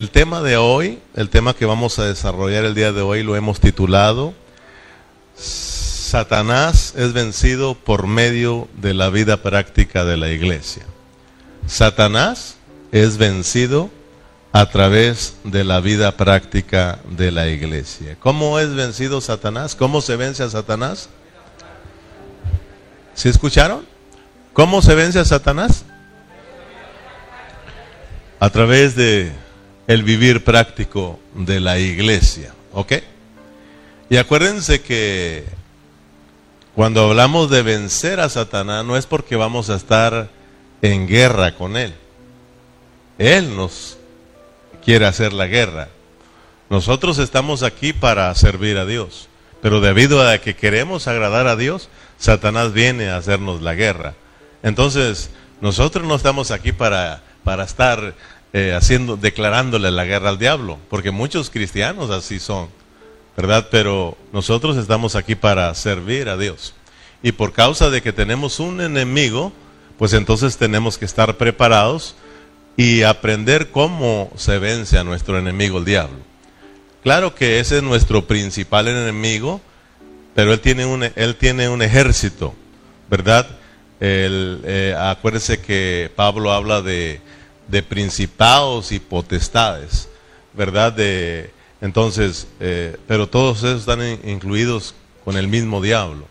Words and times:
El 0.00 0.10
tema 0.10 0.42
de 0.42 0.56
hoy, 0.56 1.00
el 1.16 1.28
tema 1.28 1.54
que 1.54 1.66
vamos 1.66 1.98
a 1.98 2.04
desarrollar 2.04 2.64
el 2.64 2.76
día 2.76 2.92
de 2.92 3.02
hoy, 3.02 3.24
lo 3.24 3.34
hemos 3.34 3.58
titulado 3.58 4.32
Satanás 5.34 6.94
es 6.96 7.12
vencido 7.12 7.74
por 7.74 8.06
medio 8.06 8.68
de 8.76 8.94
la 8.94 9.10
vida 9.10 9.42
práctica 9.42 10.04
de 10.04 10.16
la 10.16 10.30
iglesia. 10.30 10.84
Satanás 11.66 12.58
es 12.92 13.16
vencido 13.16 13.90
a 14.52 14.66
través 14.66 15.34
de 15.42 15.64
la 15.64 15.80
vida 15.80 16.16
práctica 16.16 17.00
de 17.10 17.32
la 17.32 17.48
iglesia. 17.48 18.16
¿Cómo 18.20 18.60
es 18.60 18.72
vencido 18.72 19.20
Satanás? 19.20 19.74
¿Cómo 19.74 20.00
se 20.00 20.14
vence 20.14 20.44
a 20.44 20.48
Satanás? 20.48 21.08
¿Sí 23.14 23.28
escucharon? 23.28 23.84
¿Cómo 24.52 24.80
se 24.80 24.94
vence 24.94 25.18
a 25.18 25.24
Satanás? 25.24 25.84
A 28.38 28.48
través 28.50 28.94
de 28.94 29.47
el 29.88 30.04
vivir 30.04 30.44
práctico 30.44 31.18
de 31.34 31.58
la 31.58 31.78
iglesia. 31.78 32.54
¿Ok? 32.72 32.92
Y 34.10 34.18
acuérdense 34.18 34.82
que 34.82 35.44
cuando 36.74 37.02
hablamos 37.02 37.50
de 37.50 37.62
vencer 37.62 38.20
a 38.20 38.28
Satanás 38.28 38.84
no 38.84 38.96
es 38.96 39.06
porque 39.06 39.34
vamos 39.34 39.70
a 39.70 39.74
estar 39.74 40.28
en 40.82 41.08
guerra 41.08 41.56
con 41.56 41.76
él. 41.76 41.94
Él 43.18 43.56
nos 43.56 43.98
quiere 44.84 45.06
hacer 45.06 45.32
la 45.32 45.46
guerra. 45.46 45.88
Nosotros 46.70 47.18
estamos 47.18 47.62
aquí 47.62 47.92
para 47.92 48.32
servir 48.34 48.76
a 48.78 48.86
Dios. 48.86 49.28
Pero 49.60 49.80
debido 49.80 50.26
a 50.26 50.38
que 50.38 50.54
queremos 50.54 51.08
agradar 51.08 51.46
a 51.46 51.56
Dios, 51.56 51.88
Satanás 52.18 52.72
viene 52.72 53.08
a 53.08 53.16
hacernos 53.16 53.62
la 53.62 53.74
guerra. 53.74 54.14
Entonces, 54.62 55.30
nosotros 55.60 56.06
no 56.06 56.14
estamos 56.14 56.50
aquí 56.50 56.72
para, 56.72 57.22
para 57.42 57.64
estar 57.64 58.14
eh, 58.52 58.72
haciendo, 58.74 59.16
declarándole 59.16 59.90
la 59.90 60.04
guerra 60.04 60.30
al 60.30 60.38
diablo, 60.38 60.78
porque 60.88 61.10
muchos 61.10 61.50
cristianos 61.50 62.10
así 62.10 62.40
son, 62.40 62.68
¿verdad? 63.36 63.68
Pero 63.70 64.16
nosotros 64.32 64.76
estamos 64.76 65.16
aquí 65.16 65.34
para 65.34 65.74
servir 65.74 66.28
a 66.28 66.36
Dios. 66.36 66.74
Y 67.22 67.32
por 67.32 67.52
causa 67.52 67.90
de 67.90 68.00
que 68.00 68.12
tenemos 68.12 68.60
un 68.60 68.80
enemigo, 68.80 69.52
pues 69.98 70.12
entonces 70.12 70.56
tenemos 70.56 70.96
que 70.96 71.04
estar 71.04 71.36
preparados 71.36 72.14
y 72.76 73.02
aprender 73.02 73.70
cómo 73.70 74.30
se 74.36 74.58
vence 74.58 74.98
a 74.98 75.04
nuestro 75.04 75.38
enemigo 75.38 75.78
el 75.78 75.84
diablo. 75.84 76.18
Claro 77.02 77.34
que 77.34 77.58
ese 77.58 77.78
es 77.78 77.82
nuestro 77.82 78.26
principal 78.26 78.86
enemigo, 78.86 79.60
pero 80.34 80.52
él 80.52 80.60
tiene 80.60 80.86
un, 80.86 81.02
él 81.02 81.36
tiene 81.36 81.68
un 81.68 81.82
ejército, 81.82 82.54
¿verdad? 83.10 83.46
El, 83.98 84.60
eh, 84.64 84.94
acuérdense 84.96 85.60
que 85.60 86.10
Pablo 86.14 86.52
habla 86.52 86.82
de 86.82 87.20
de 87.68 87.82
principados 87.82 88.90
y 88.92 88.98
potestades, 88.98 90.08
¿verdad? 90.54 90.92
De, 90.92 91.52
entonces, 91.80 92.48
eh, 92.58 92.96
pero 93.06 93.28
todos 93.28 93.58
esos 93.58 93.80
están 93.80 94.02
incluidos 94.28 94.94
con 95.24 95.36
el 95.36 95.46
mismo 95.46 95.80
diablo. 95.80 96.26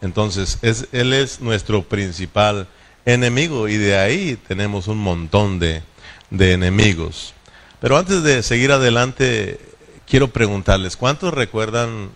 Entonces, 0.00 0.58
es, 0.62 0.88
él 0.92 1.12
es 1.12 1.40
nuestro 1.40 1.82
principal 1.82 2.68
enemigo 3.04 3.68
y 3.68 3.76
de 3.76 3.96
ahí 3.96 4.38
tenemos 4.46 4.86
un 4.86 4.98
montón 4.98 5.58
de, 5.58 5.82
de 6.30 6.52
enemigos. 6.52 7.34
Pero 7.80 7.96
antes 7.96 8.22
de 8.22 8.42
seguir 8.42 8.70
adelante, 8.70 9.58
quiero 10.06 10.28
preguntarles, 10.28 10.96
¿cuántos 10.96 11.32
recuerdan, 11.34 12.10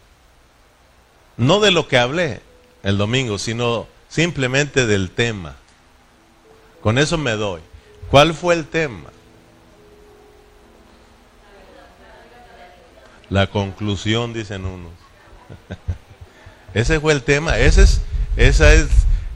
no 1.37 1.61
de 1.61 1.71
lo 1.71 1.89
que 1.89 1.99
hablé 1.99 2.41
el 2.83 2.99
domingo, 2.99 3.39
sino 3.39 3.89
simplemente 4.09 4.87
del 4.87 5.11
tema? 5.11 5.57
Con 6.83 6.99
eso 6.99 7.19
me 7.19 7.33
doy. 7.33 7.61
¿Cuál 8.11 8.35
fue 8.35 8.55
el 8.55 8.67
tema? 8.67 9.11
La 13.29 13.49
conclusión, 13.49 14.33
dicen 14.33 14.65
unos. 14.65 14.93
Ese 16.75 17.01
fue 17.01 17.13
el 17.13 17.23
tema. 17.23 17.59
Es, 17.59 18.01
esa, 18.37 18.73
es, 18.75 18.89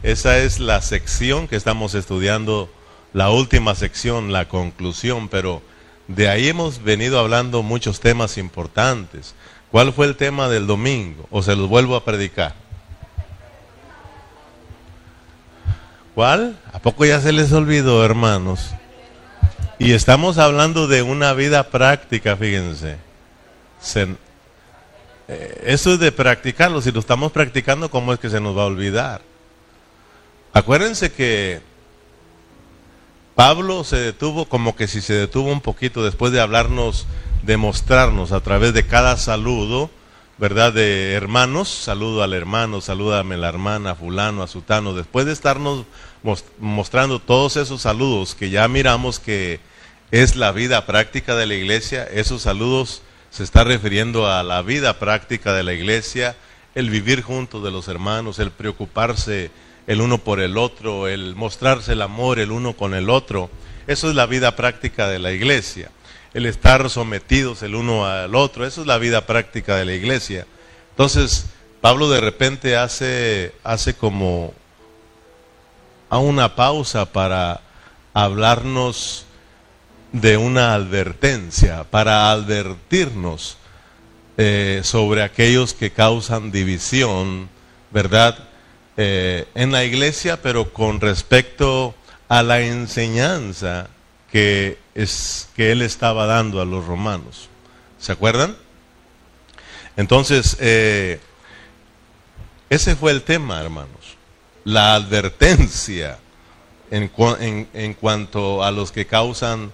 esa 0.03 0.39
es 0.39 0.61
la 0.61 0.81
sección 0.83 1.49
que 1.49 1.57
estamos 1.57 1.95
estudiando, 1.95 2.71
la 3.13 3.31
última 3.31 3.75
sección, 3.75 4.33
la 4.33 4.47
conclusión, 4.49 5.29
pero 5.29 5.63
de 6.07 6.29
ahí 6.29 6.49
hemos 6.49 6.83
venido 6.83 7.19
hablando 7.19 7.63
muchos 7.63 7.99
temas 7.99 8.39
importantes. 8.39 9.35
¿Cuál 9.71 9.93
fue 9.93 10.07
el 10.07 10.17
tema 10.17 10.49
del 10.49 10.67
domingo? 10.67 11.27
O 11.31 11.43
se 11.43 11.57
los 11.57 11.69
vuelvo 11.69 11.97
a 11.97 12.05
predicar. 12.05 12.55
¿Cuál? 16.15 16.59
¿A 16.73 16.81
poco 16.81 17.05
ya 17.05 17.21
se 17.21 17.33
les 17.33 17.53
olvidó, 17.53 18.05
hermanos? 18.05 18.71
Y 19.79 19.93
estamos 19.93 20.39
hablando 20.39 20.89
de 20.89 21.03
una 21.03 21.33
vida 21.33 21.71
práctica, 21.71 22.37
fíjense. 22.37 22.99
Eh, 25.29 25.63
eso 25.65 25.95
es 25.95 26.01
de 26.01 26.13
practicarlo. 26.13 26.83
Si 26.83 26.91
lo 26.91 27.01
estamos 27.01 27.33
practicando, 27.33 27.91
¿cómo 27.91 28.13
es 28.13 28.19
que 28.19 28.29
se 28.29 28.41
nos 28.41 28.57
va 28.57 28.63
a 28.63 28.67
olvidar? 28.67 29.23
Acuérdense 30.53 31.13
que 31.13 31.61
Pablo 33.37 33.85
se 33.85 33.97
detuvo 33.97 34.47
como 34.47 34.75
que 34.75 34.89
si 34.89 35.01
se 35.01 35.15
detuvo 35.15 35.51
un 35.51 35.61
poquito 35.61 36.05
después 36.05 36.33
de 36.33 36.41
hablarnos, 36.41 37.07
de 37.43 37.57
mostrarnos 37.57 38.33
a 38.33 38.41
través 38.41 38.75
de 38.75 38.87
cada 38.87 39.17
saludo, 39.17 39.91
¿verdad? 40.41 40.73
De 40.73 41.13
hermanos, 41.13 41.69
saludo 41.69 42.23
al 42.23 42.33
hermano, 42.33 42.81
salúdame 42.81 43.37
la 43.37 43.51
hermana, 43.51 43.95
fulano, 43.95 44.43
a 44.43 44.49
sutano, 44.49 44.95
después 44.95 45.27
de 45.27 45.33
estarnos 45.33 45.85
mostrando 46.59 47.19
todos 47.19 47.59
esos 47.59 47.83
saludos 47.83 48.35
que 48.35 48.49
ya 48.49 48.67
miramos 48.67 49.21
que 49.21 49.61
es 50.11 50.37
la 50.37 50.51
vida 50.53 50.87
práctica 50.87 51.37
de 51.37 51.45
la 51.45 51.55
iglesia, 51.55 52.05
esos 52.05 52.41
saludos 52.41 53.03
se 53.29 53.45
está 53.45 53.65
refiriendo 53.65 54.29
a 54.29 54.43
la 54.43 54.63
vida 54.63 54.99
práctica 54.99 55.53
de 55.53 55.63
la 55.63 55.75
iglesia, 55.75 56.37
el 56.75 56.89
vivir 56.89 57.21
junto 57.21 57.61
de 57.61 57.71
los 57.71 57.89
hermanos, 57.89 58.39
el 58.39 58.51
preocuparse 58.51 59.51
el 59.87 60.01
uno 60.01 60.17
por 60.17 60.41
el 60.41 60.57
otro, 60.57 61.07
el 61.07 61.37
mostrarse 61.37 61.93
el 61.93 62.01
amor 62.01 62.39
el 62.39 62.51
uno 62.51 62.73
con 62.73 62.95
el 62.95 63.11
otro. 63.11 63.51
Eso 63.87 64.09
es 64.09 64.15
la 64.15 64.25
vida 64.25 64.57
práctica 64.57 65.07
de 65.07 65.19
la 65.19 65.33
iglesia 65.33 65.91
el 66.35 66.47
estar 66.47 66.89
sometidos 66.91 67.63
el 67.63 67.75
uno 67.75 68.07
al 68.07 68.35
otro. 68.35 68.67
Eso 68.67 68.83
es 68.83 68.87
la 68.87 68.99
vida 68.99 69.27
práctica 69.27 69.77
de 69.77 69.85
la 69.85 69.95
iglesia. 69.95 70.47
Entonces, 70.91 71.47
Pablo 71.81 72.11
de 72.11 72.21
repente 72.21 72.77
hace, 72.77 73.55
hace 73.65 73.95
como 73.95 74.53
a 76.09 76.19
una 76.19 76.55
pausa 76.57 77.07
para 77.07 77.61
hablarnos 78.13 79.25
de 80.13 80.37
una 80.37 80.75
advertencia, 80.75 81.85
para 81.85 82.31
advertirnos 82.33 83.57
eh, 84.37 84.81
sobre 84.85 85.23
aquellos 85.23 85.73
que 85.73 85.93
causan 85.93 86.51
división, 86.51 87.49
¿verdad? 87.91 88.37
Eh, 88.97 89.47
en 89.55 89.73
la 89.73 89.85
iglesia, 89.85 90.43
pero 90.43 90.73
con 90.73 91.01
respecto 91.01 91.95
a 92.29 92.43
la 92.43 92.61
enseñanza 92.61 93.89
que, 94.31 94.79
es, 94.95 95.49
que 95.57 95.73
él 95.73 95.83
estaba 95.83 96.27
dando 96.27 96.61
a 96.61 96.65
los 96.65 96.87
romanos. 96.87 97.49
¿Se 97.99 98.13
acuerdan? 98.13 98.57
Entonces, 99.97 100.57
eh, 100.61 101.21
ese 102.69 102.97
fue 102.97 103.13
el 103.13 103.23
tema, 103.23 103.61
hermanos. 103.61 104.17
La 104.65 104.95
advertencia 104.95 106.19
en, 106.91 107.11
en, 107.73 107.95
cuanto 107.95 108.63
a 108.63 108.71
los 108.71 108.93
que 108.93 109.07
causan 109.07 109.73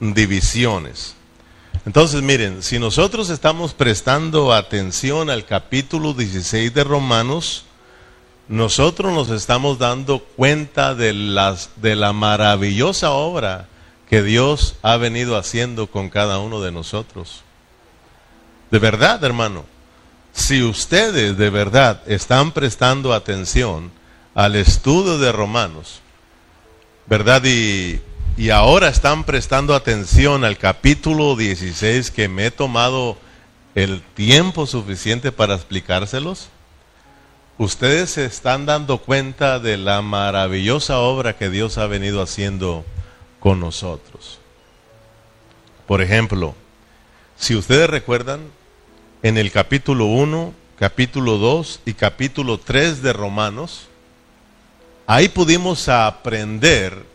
divisiones. 0.00 1.14
Entonces, 1.84 2.22
miren, 2.22 2.62
si 2.62 2.78
nosotros 2.78 3.30
estamos 3.30 3.74
prestando 3.74 4.52
atención 4.52 5.30
al 5.30 5.44
capítulo 5.44 6.14
16 6.14 6.72
de 6.74 6.84
Romanos, 6.84 7.64
nosotros 8.48 9.12
nos 9.12 9.30
estamos 9.30 9.78
dando 9.78 10.20
cuenta 10.20 10.94
de, 10.94 11.12
las, 11.12 11.70
de 11.76 11.96
la 11.96 12.12
maravillosa 12.12 13.10
obra 13.10 13.68
que 14.08 14.22
Dios 14.22 14.76
ha 14.82 14.96
venido 14.96 15.36
haciendo 15.36 15.86
con 15.86 16.08
cada 16.08 16.38
uno 16.38 16.60
de 16.60 16.72
nosotros. 16.72 17.42
De 18.70 18.78
verdad, 18.78 19.22
hermano, 19.22 19.64
si 20.32 20.62
ustedes 20.62 21.36
de 21.36 21.50
verdad 21.50 22.00
están 22.06 22.52
prestando 22.52 23.12
atención 23.12 23.90
al 24.34 24.56
estudio 24.56 25.18
de 25.18 25.32
Romanos, 25.32 26.00
¿verdad? 27.06 27.42
Y, 27.44 28.00
y 28.36 28.50
ahora 28.50 28.88
están 28.88 29.24
prestando 29.24 29.74
atención 29.74 30.44
al 30.44 30.56
capítulo 30.56 31.36
16 31.36 32.10
que 32.10 32.28
me 32.28 32.46
he 32.46 32.50
tomado 32.50 33.18
el 33.74 34.00
tiempo 34.14 34.66
suficiente 34.66 35.32
para 35.32 35.54
explicárselos, 35.54 36.48
ustedes 37.58 38.10
se 38.10 38.24
están 38.24 38.64
dando 38.64 38.98
cuenta 38.98 39.58
de 39.58 39.76
la 39.76 40.00
maravillosa 40.02 40.98
obra 40.98 41.36
que 41.36 41.50
Dios 41.50 41.78
ha 41.78 41.86
venido 41.86 42.22
haciendo 42.22 42.84
con 43.48 43.60
nosotros. 43.60 44.40
Por 45.86 46.02
ejemplo, 46.02 46.54
si 47.38 47.56
ustedes 47.56 47.88
recuerdan, 47.88 48.42
en 49.22 49.38
el 49.38 49.50
capítulo 49.50 50.04
1, 50.04 50.52
capítulo 50.78 51.38
2 51.38 51.80
y 51.86 51.94
capítulo 51.94 52.60
3 52.60 53.00
de 53.00 53.14
Romanos, 53.14 53.88
ahí 55.06 55.30
pudimos 55.30 55.88
aprender 55.88 57.06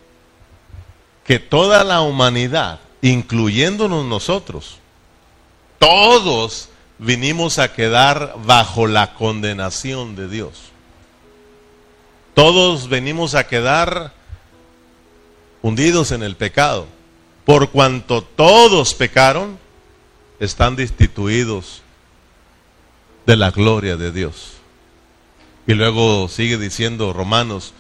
que 1.24 1.38
toda 1.38 1.84
la 1.84 2.02
humanidad 2.02 2.80
incluyéndonos 3.04 4.04
nosotros. 4.04 4.80
Todos 5.78 6.70
vinimos 6.98 7.60
a 7.60 7.74
quedar 7.74 8.38
bajo 8.44 8.88
la 8.88 9.14
condenación 9.14 10.16
de 10.16 10.28
Dios. 10.28 10.72
Todos 12.34 12.90
venimos 12.90 13.36
a 13.36 13.46
quedar 13.46 14.23
hundidos 15.64 16.12
en 16.12 16.22
el 16.22 16.36
pecado. 16.36 16.86
Por 17.46 17.72
cuanto 17.72 18.22
todos 18.22 18.94
pecaron, 18.94 19.58
están 20.40 20.76
destituidos 20.76 21.82
de 23.26 23.36
la 23.36 23.50
gloria 23.50 23.98
de 23.98 24.12
Dios. 24.12 24.54
Y 25.66 25.74
luego 25.74 26.28
sigue 26.28 26.58
diciendo 26.58 27.14
Romanos, 27.14 27.74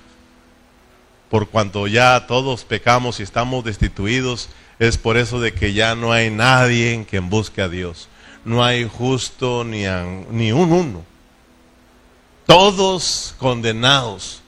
por 1.29 1.49
cuanto 1.49 1.87
ya 1.87 2.25
todos 2.27 2.63
pecamos 2.63 3.19
y 3.19 3.23
estamos 3.23 3.63
destituidos, 3.63 4.49
es 4.79 4.97
por 4.97 5.17
eso 5.17 5.39
de 5.39 5.53
que 5.53 5.73
ya 5.73 5.95
no 5.95 6.11
hay 6.11 6.29
nadie 6.29 6.93
en 6.93 7.03
quien 7.03 7.29
busque 7.29 7.61
a 7.61 7.69
Dios. 7.69 8.07
No 8.45 8.63
hay 8.63 8.87
justo 8.87 9.63
ni, 9.63 9.83
ni 10.31 10.51
un 10.51 10.71
uno. 10.71 11.03
Todos 12.45 13.35
condenados. 13.37 14.41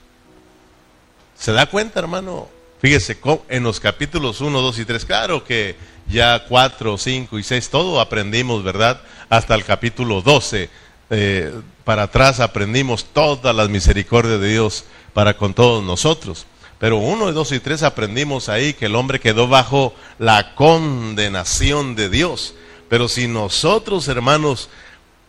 ¿Se 1.38 1.52
da 1.52 1.66
cuenta, 1.66 2.00
hermano? 2.00 2.55
Fíjese, 2.86 3.18
en 3.50 3.64
los 3.64 3.80
capítulos 3.80 4.42
1, 4.42 4.62
2 4.62 4.78
y 4.78 4.86
3, 4.86 5.06
claro 5.06 5.44
que 5.44 5.76
ya 6.08 6.46
4, 6.48 7.00
5 7.00 7.40
y 7.40 7.42
6, 7.42 7.70
todo 7.72 8.00
aprendimos, 8.00 8.64
¿verdad? 8.64 9.02
Hasta 9.28 9.56
el 9.56 9.66
capítulo 9.66 10.22
12 10.22 10.70
eh, 11.10 11.52
para 11.84 12.04
atrás 12.04 12.40
aprendimos 12.40 13.06
todas 13.06 13.56
las 13.56 13.70
misericordias 13.70 14.40
de 14.40 14.50
Dios 14.50 14.86
para 15.14 15.36
con 15.36 15.56
todos 15.56 15.84
nosotros. 15.84 16.46
Pero 16.78 16.98
uno, 16.98 17.32
dos 17.32 17.52
y 17.54 17.60
tres 17.60 17.82
aprendimos 17.82 18.50
ahí 18.50 18.76
que 18.76 18.86
el 18.86 18.96
hombre 18.96 19.20
quedó 19.20 19.48
bajo 19.48 19.96
la 20.20 20.54
condenación 20.54 21.96
de 21.96 22.10
Dios. 22.10 22.54
Pero 22.88 23.08
si 23.08 23.28
nosotros, 23.28 24.08
hermanos, 24.10 24.70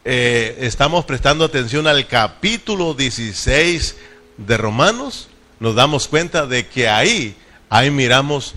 eh, 0.05 0.59
estamos 0.61 1.07
prestando 1.07 1.47
atención 1.47 1.87
al 1.87 2.07
capítulo 2.07 2.93
16 2.93 3.97
de 4.37 4.57
Romanos, 4.59 5.31
nos 5.59 5.75
damos 5.75 6.07
cuenta 6.07 6.47
de 6.47 6.67
que 6.67 6.87
ahí, 6.87 7.35
ahí 7.71 7.91
miramos 7.91 8.55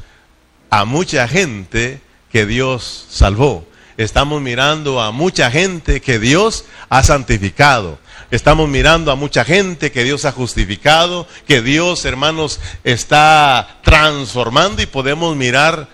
a 0.69 0.85
mucha 0.85 1.27
gente 1.27 2.01
que 2.31 2.45
Dios 2.45 3.05
salvó 3.09 3.69
estamos 3.99 4.41
mirando 4.41 5.01
a 5.01 5.11
mucha 5.11 5.51
gente 5.51 5.99
que 5.99 6.19
Dios 6.19 6.63
ha 6.87 7.03
santificado. 7.03 7.99
Estamos 8.31 8.69
mirando 8.69 9.11
a 9.11 9.15
mucha 9.15 9.43
gente 9.43 9.91
que 9.91 10.05
Dios 10.05 10.23
ha 10.23 10.31
justificado, 10.31 11.27
que 11.45 11.61
Dios, 11.61 12.05
hermanos, 12.05 12.61
está 12.85 13.79
transformando 13.83 14.81
y 14.81 14.85
podemos 14.85 15.35
mirar 15.35 15.89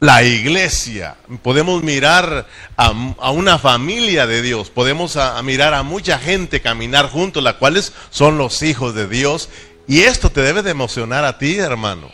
la 0.00 0.24
iglesia, 0.24 1.16
podemos 1.42 1.84
mirar 1.84 2.48
a, 2.76 2.90
una 3.30 3.58
familia 3.60 4.26
de 4.26 4.42
Dios, 4.42 4.70
podemos 4.70 5.16
mirar 5.44 5.72
a 5.72 5.84
mucha 5.84 6.18
gente 6.18 6.60
caminar 6.60 7.08
juntos, 7.08 7.44
las 7.44 7.54
cuales 7.54 7.92
son 8.10 8.38
los 8.38 8.62
hijos 8.62 8.92
de 8.94 9.06
Dios. 9.06 9.50
Y 9.86 10.02
esto 10.02 10.30
te 10.30 10.42
debe 10.42 10.62
de 10.62 10.70
emocionar 10.70 11.24
a 11.24 11.38
ti, 11.38 11.58
hermano. 11.58 12.10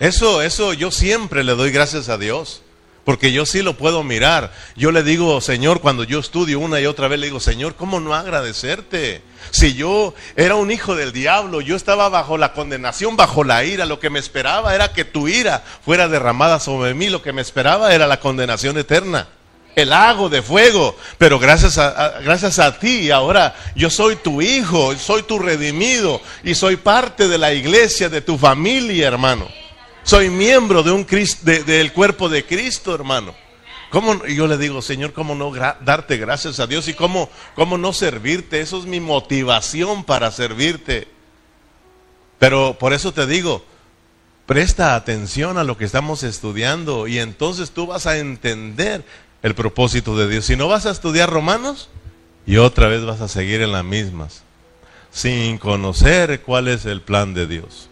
Eso, 0.00 0.42
eso 0.42 0.72
yo 0.72 0.90
siempre 0.90 1.44
le 1.44 1.54
doy 1.54 1.70
gracias 1.70 2.08
a 2.08 2.18
Dios. 2.18 2.62
Porque 3.04 3.32
yo 3.32 3.46
sí 3.46 3.62
lo 3.62 3.76
puedo 3.76 4.04
mirar. 4.04 4.52
Yo 4.76 4.92
le 4.92 5.02
digo, 5.02 5.40
Señor, 5.40 5.80
cuando 5.80 6.04
yo 6.04 6.20
estudio 6.20 6.60
una 6.60 6.80
y 6.80 6.86
otra 6.86 7.08
vez, 7.08 7.18
le 7.18 7.26
digo, 7.26 7.40
Señor, 7.40 7.74
¿cómo 7.74 7.98
no 7.98 8.14
agradecerte? 8.14 9.22
Si 9.50 9.74
yo 9.74 10.14
era 10.36 10.54
un 10.54 10.70
hijo 10.70 10.94
del 10.94 11.12
diablo, 11.12 11.60
yo 11.60 11.74
estaba 11.74 12.08
bajo 12.08 12.38
la 12.38 12.52
condenación, 12.52 13.16
bajo 13.16 13.42
la 13.42 13.64
ira, 13.64 13.86
lo 13.86 13.98
que 13.98 14.08
me 14.08 14.20
esperaba 14.20 14.74
era 14.74 14.92
que 14.92 15.04
tu 15.04 15.26
ira 15.26 15.64
fuera 15.84 16.06
derramada 16.06 16.60
sobre 16.60 16.94
mí, 16.94 17.08
lo 17.08 17.22
que 17.22 17.32
me 17.32 17.42
esperaba 17.42 17.92
era 17.92 18.06
la 18.06 18.20
condenación 18.20 18.78
eterna, 18.78 19.28
el 19.74 19.90
lago 19.90 20.28
de 20.28 20.42
fuego. 20.42 20.96
Pero 21.18 21.38
gracias 21.38 21.78
a, 21.78 22.20
gracias 22.20 22.58
a 22.58 22.78
ti, 22.78 23.10
ahora 23.10 23.54
yo 23.74 23.90
soy 23.90 24.16
tu 24.16 24.42
hijo, 24.42 24.94
soy 24.96 25.22
tu 25.22 25.38
redimido 25.38 26.20
y 26.42 26.54
soy 26.54 26.76
parte 26.76 27.28
de 27.28 27.38
la 27.38 27.52
iglesia, 27.52 28.08
de 28.08 28.20
tu 28.20 28.38
familia, 28.38 29.08
hermano. 29.08 29.48
Soy 30.04 30.30
miembro 30.30 30.82
de 30.82 30.90
un 30.90 31.06
del 31.42 31.92
cuerpo 31.92 32.28
de 32.28 32.44
Cristo, 32.44 32.94
hermano. 32.94 33.34
¿Cómo, 33.90 34.24
yo 34.24 34.46
le 34.46 34.56
digo, 34.56 34.80
Señor, 34.80 35.12
¿cómo 35.12 35.34
no 35.34 35.52
darte 35.52 36.16
gracias 36.16 36.58
a 36.60 36.66
Dios 36.66 36.88
y 36.88 36.94
cómo, 36.94 37.28
cómo 37.54 37.76
no 37.76 37.92
servirte? 37.92 38.60
Eso 38.60 38.78
es 38.78 38.86
mi 38.86 39.00
motivación 39.00 40.04
para 40.04 40.30
servirte. 40.30 41.08
Pero 42.38 42.76
por 42.78 42.94
eso 42.94 43.12
te 43.12 43.26
digo, 43.26 43.64
presta 44.46 44.94
atención 44.94 45.58
a 45.58 45.64
lo 45.64 45.76
que 45.76 45.84
estamos 45.84 46.22
estudiando 46.22 47.06
y 47.06 47.18
entonces 47.18 47.70
tú 47.70 47.86
vas 47.86 48.06
a 48.06 48.18
entender 48.18 49.04
el 49.42 49.54
propósito 49.54 50.16
de 50.16 50.28
Dios. 50.28 50.46
Si 50.46 50.56
no 50.56 50.68
vas 50.68 50.86
a 50.86 50.90
estudiar 50.90 51.30
Romanos, 51.30 51.88
y 52.46 52.56
otra 52.56 52.88
vez 52.88 53.04
vas 53.04 53.20
a 53.20 53.28
seguir 53.28 53.62
en 53.62 53.72
las 53.72 53.84
mismas, 53.84 54.42
sin 55.10 55.58
conocer 55.58 56.42
cuál 56.42 56.68
es 56.68 56.86
el 56.86 57.02
plan 57.02 57.34
de 57.34 57.46
Dios. 57.46 57.88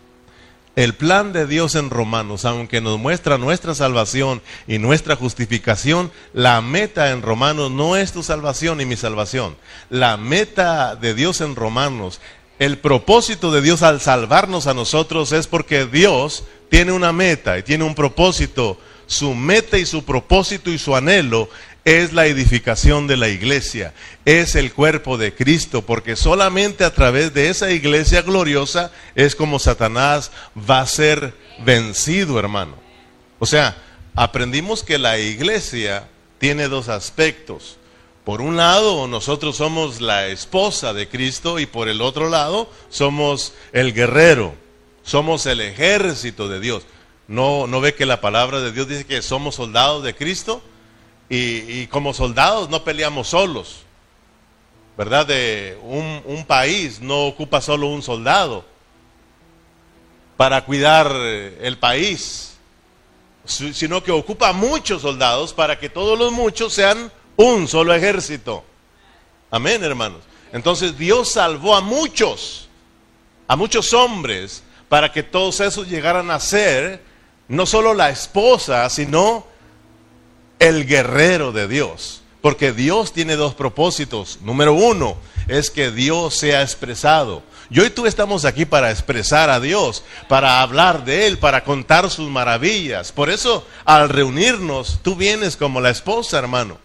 El 0.76 0.94
plan 0.94 1.32
de 1.32 1.47
Dios 1.47 1.75
en 1.75 1.91
Romanos, 1.91 2.44
aunque 2.44 2.81
nos 2.81 2.99
muestra 2.99 3.38
nuestra 3.38 3.75
salvación 3.75 4.41
y 4.67 4.79
nuestra 4.79 5.17
justificación, 5.17 6.12
la 6.32 6.61
meta 6.61 7.11
en 7.11 7.23
Romanos 7.23 7.70
no 7.70 7.97
es 7.97 8.12
tu 8.12 8.23
salvación 8.23 8.81
y 8.81 8.87
mi 8.87 8.97
salvación. 8.97 9.56
La 9.91 10.17
meta 10.17 10.94
de 10.94 11.12
Dios 11.14 11.41
en 11.41 11.56
Romanos, 11.56 12.20
el 12.61 12.79
propósito 12.79 13.50
de 13.50 13.62
Dios 13.62 13.82
al 13.82 14.00
salvarnos 14.00 14.69
a 14.69 14.75
nosotros 14.75 15.32
es 15.32 15.49
porque 15.49 15.87
Dios 15.87 16.44
tiene 16.69 16.93
una 16.93 17.12
meta 17.12 17.58
y 17.58 17.62
tiene 17.62 17.85
un 17.85 17.94
propósito. 17.94 18.79
Su 19.10 19.34
meta 19.34 19.76
y 19.76 19.86
su 19.86 20.04
propósito 20.04 20.70
y 20.70 20.78
su 20.78 20.94
anhelo 20.94 21.48
es 21.84 22.12
la 22.12 22.26
edificación 22.26 23.08
de 23.08 23.16
la 23.16 23.28
iglesia, 23.28 23.92
es 24.24 24.54
el 24.54 24.72
cuerpo 24.72 25.18
de 25.18 25.34
Cristo, 25.34 25.82
porque 25.82 26.14
solamente 26.14 26.84
a 26.84 26.94
través 26.94 27.34
de 27.34 27.48
esa 27.48 27.72
iglesia 27.72 28.22
gloriosa 28.22 28.92
es 29.16 29.34
como 29.34 29.58
Satanás 29.58 30.30
va 30.56 30.80
a 30.80 30.86
ser 30.86 31.34
vencido, 31.64 32.38
hermano. 32.38 32.76
O 33.40 33.46
sea, 33.46 33.76
aprendimos 34.14 34.84
que 34.84 34.96
la 34.96 35.18
iglesia 35.18 36.06
tiene 36.38 36.68
dos 36.68 36.88
aspectos. 36.88 37.78
Por 38.22 38.40
un 38.40 38.56
lado, 38.56 39.08
nosotros 39.08 39.56
somos 39.56 40.00
la 40.00 40.28
esposa 40.28 40.92
de 40.92 41.08
Cristo 41.08 41.58
y 41.58 41.66
por 41.66 41.88
el 41.88 42.00
otro 42.00 42.28
lado, 42.28 42.70
somos 42.90 43.54
el 43.72 43.92
guerrero, 43.92 44.54
somos 45.02 45.46
el 45.46 45.60
ejército 45.60 46.48
de 46.48 46.60
Dios. 46.60 46.84
¿No, 47.30 47.68
no 47.68 47.80
ve 47.80 47.94
que 47.94 48.06
la 48.06 48.20
palabra 48.20 48.60
de 48.60 48.72
Dios 48.72 48.88
dice 48.88 49.06
que 49.06 49.22
somos 49.22 49.54
soldados 49.54 50.02
de 50.02 50.16
Cristo? 50.16 50.60
Y, 51.28 51.86
como 51.86 52.12
soldados 52.12 52.68
no 52.70 52.82
peleamos 52.82 53.28
solos, 53.28 53.82
¿verdad? 54.99 55.26
De 55.26 55.78
un, 55.84 56.44
país 56.44 57.00
no 57.00 57.26
ocupa 57.26 57.60
solo 57.60 57.87
un 57.87 58.02
soldado 58.02 58.64
para 60.37 60.64
cuidar 60.64 61.12
el 61.14 61.78
país, 61.78 62.56
sino 63.44 64.02
que 64.02 64.10
ocupa 64.10 64.52
muchos 64.52 65.02
soldados 65.02 65.52
para 65.52 65.78
que 65.78 65.88
todos 65.88 66.18
los 66.18 66.32
muchos 66.32 66.72
sean 66.72 67.12
un 67.37 67.68
solo 67.68 67.94
ejército. 67.94 68.64
Amén, 69.52 69.84
hermanos. 69.84 70.22
Entonces 70.52 70.99
Dios 70.99 71.30
salvó 71.30 71.76
a 71.76 71.80
muchos, 71.80 72.68
a 73.46 73.54
muchos 73.54 73.94
hombres, 73.94 74.64
para 74.88 75.12
que 75.12 75.22
todos 75.22 75.60
esos 75.60 75.87
llegaran 75.88 76.32
a 76.32 76.40
ser 76.40 77.08
no 77.50 77.66
solo 77.66 77.95
la 77.95 78.11
esposa, 78.11 78.88
sino 78.88 79.45
el 80.61 80.87
guerrero 80.87 81.50
de 81.50 81.66
Dios. 81.66 82.23
Porque 82.40 82.73
Dios 82.73 83.12
tiene 83.12 83.37
dos 83.37 83.54
propósitos. 83.54 84.38
Número 84.42 84.73
uno 84.73 85.16
es 85.49 85.71
que 85.71 85.90
Dios 85.90 86.38
sea 86.38 86.62
expresado. 86.62 87.42
Yo 87.69 87.85
y 87.85 87.90
tú 87.90 88.07
estamos 88.07 88.45
aquí 88.45 88.64
para 88.64 88.90
expresar 88.90 89.50
a 89.50 89.61
Dios, 89.61 90.04
para 90.28 90.62
hablar 90.62 91.04
de 91.04 91.26
Él, 91.26 91.38
para 91.38 91.64
contar 91.64 92.09
sus 92.09 92.30
maravillas. 92.30 93.11
Por 93.11 93.30
eso, 93.30 93.66
al 93.85 94.09
reunirnos, 94.09 95.00
tú 95.02 95.16
vienes 95.16 95.57
como 95.57 95.80
la 95.80 95.90
esposa, 95.90 96.38
hermano. 96.38 96.78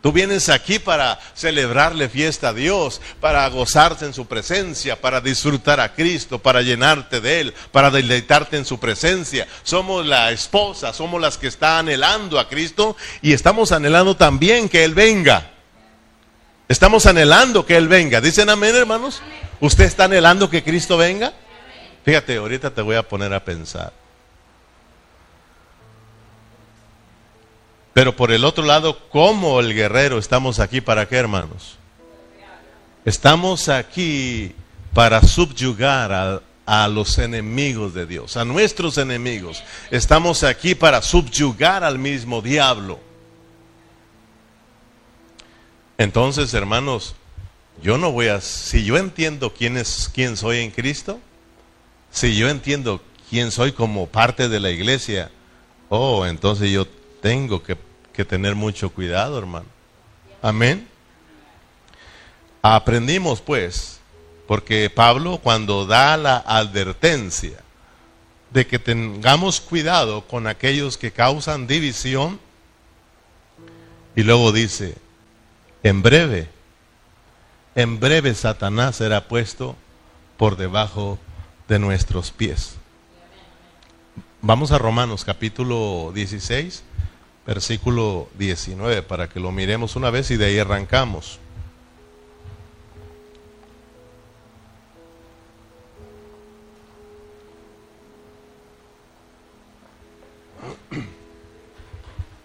Tú 0.00 0.12
vienes 0.12 0.48
aquí 0.48 0.78
para 0.78 1.18
celebrarle 1.34 2.08
fiesta 2.08 2.50
a 2.50 2.52
Dios, 2.52 3.00
para 3.20 3.48
gozarte 3.48 4.04
en 4.04 4.14
su 4.14 4.26
presencia, 4.26 5.00
para 5.00 5.20
disfrutar 5.20 5.80
a 5.80 5.92
Cristo, 5.92 6.38
para 6.38 6.62
llenarte 6.62 7.20
de 7.20 7.40
Él, 7.40 7.54
para 7.72 7.90
deleitarte 7.90 8.56
en 8.56 8.64
su 8.64 8.78
presencia. 8.78 9.48
Somos 9.64 10.06
la 10.06 10.30
esposa, 10.30 10.92
somos 10.92 11.20
las 11.20 11.36
que 11.36 11.48
están 11.48 11.80
anhelando 11.88 12.38
a 12.38 12.48
Cristo 12.48 12.96
y 13.22 13.32
estamos 13.32 13.72
anhelando 13.72 14.16
también 14.16 14.68
que 14.68 14.84
Él 14.84 14.94
venga. 14.94 15.50
Estamos 16.68 17.06
anhelando 17.06 17.66
que 17.66 17.76
Él 17.76 17.88
venga. 17.88 18.20
¿Dicen 18.20 18.50
amén, 18.50 18.76
hermanos? 18.76 19.20
¿Usted 19.58 19.84
está 19.84 20.04
anhelando 20.04 20.48
que 20.48 20.62
Cristo 20.62 20.96
venga? 20.96 21.32
Fíjate, 22.04 22.36
ahorita 22.36 22.70
te 22.70 22.82
voy 22.82 22.94
a 22.94 23.02
poner 23.02 23.34
a 23.34 23.44
pensar. 23.44 23.92
Pero 27.98 28.14
por 28.14 28.30
el 28.30 28.44
otro 28.44 28.64
lado, 28.64 28.96
como 29.08 29.58
el 29.58 29.74
guerrero, 29.74 30.18
estamos 30.18 30.60
aquí 30.60 30.80
para 30.80 31.08
qué, 31.08 31.16
hermanos? 31.16 31.78
Estamos 33.04 33.68
aquí 33.68 34.54
para 34.94 35.20
subyugar 35.20 36.40
a 36.64 36.86
los 36.86 37.18
enemigos 37.18 37.94
de 37.94 38.06
Dios, 38.06 38.36
a 38.36 38.44
nuestros 38.44 38.98
enemigos. 38.98 39.64
Estamos 39.90 40.44
aquí 40.44 40.76
para 40.76 41.02
subyugar 41.02 41.82
al 41.82 41.98
mismo 41.98 42.40
diablo. 42.40 43.00
Entonces, 45.96 46.54
hermanos, 46.54 47.16
yo 47.82 47.98
no 47.98 48.12
voy 48.12 48.28
a, 48.28 48.40
si 48.40 48.84
yo 48.84 48.96
entiendo 48.96 49.52
quién 49.52 49.76
es, 49.76 50.08
quién 50.14 50.36
soy 50.36 50.58
en 50.58 50.70
Cristo, 50.70 51.18
si 52.12 52.36
yo 52.36 52.48
entiendo 52.48 53.02
quién 53.28 53.50
soy 53.50 53.72
como 53.72 54.06
parte 54.06 54.48
de 54.48 54.60
la 54.60 54.70
iglesia, 54.70 55.32
oh, 55.88 56.26
entonces 56.26 56.70
yo 56.70 56.86
tengo 57.20 57.60
que, 57.60 57.87
que 58.18 58.24
tener 58.24 58.56
mucho 58.56 58.90
cuidado, 58.90 59.38
hermano. 59.38 59.66
Amén. 60.42 60.88
Aprendimos 62.62 63.40
pues, 63.40 64.00
porque 64.48 64.90
Pablo 64.90 65.38
cuando 65.40 65.86
da 65.86 66.16
la 66.16 66.38
advertencia 66.38 67.62
de 68.50 68.66
que 68.66 68.80
tengamos 68.80 69.60
cuidado 69.60 70.26
con 70.26 70.48
aquellos 70.48 70.98
que 70.98 71.12
causan 71.12 71.68
división, 71.68 72.40
y 74.16 74.24
luego 74.24 74.50
dice, 74.50 74.96
en 75.84 76.02
breve, 76.02 76.48
en 77.76 78.00
breve 78.00 78.34
Satanás 78.34 78.96
será 78.96 79.28
puesto 79.28 79.76
por 80.36 80.56
debajo 80.56 81.20
de 81.68 81.78
nuestros 81.78 82.32
pies. 82.32 82.74
Vamos 84.42 84.72
a 84.72 84.78
Romanos 84.78 85.24
capítulo 85.24 86.10
16, 86.12 86.82
versículo 87.48 88.28
19, 88.36 89.02
para 89.02 89.30
que 89.30 89.40
lo 89.40 89.50
miremos 89.50 89.96
una 89.96 90.10
vez 90.10 90.30
y 90.30 90.36
de 90.36 90.44
ahí 90.44 90.58
arrancamos. 90.58 91.38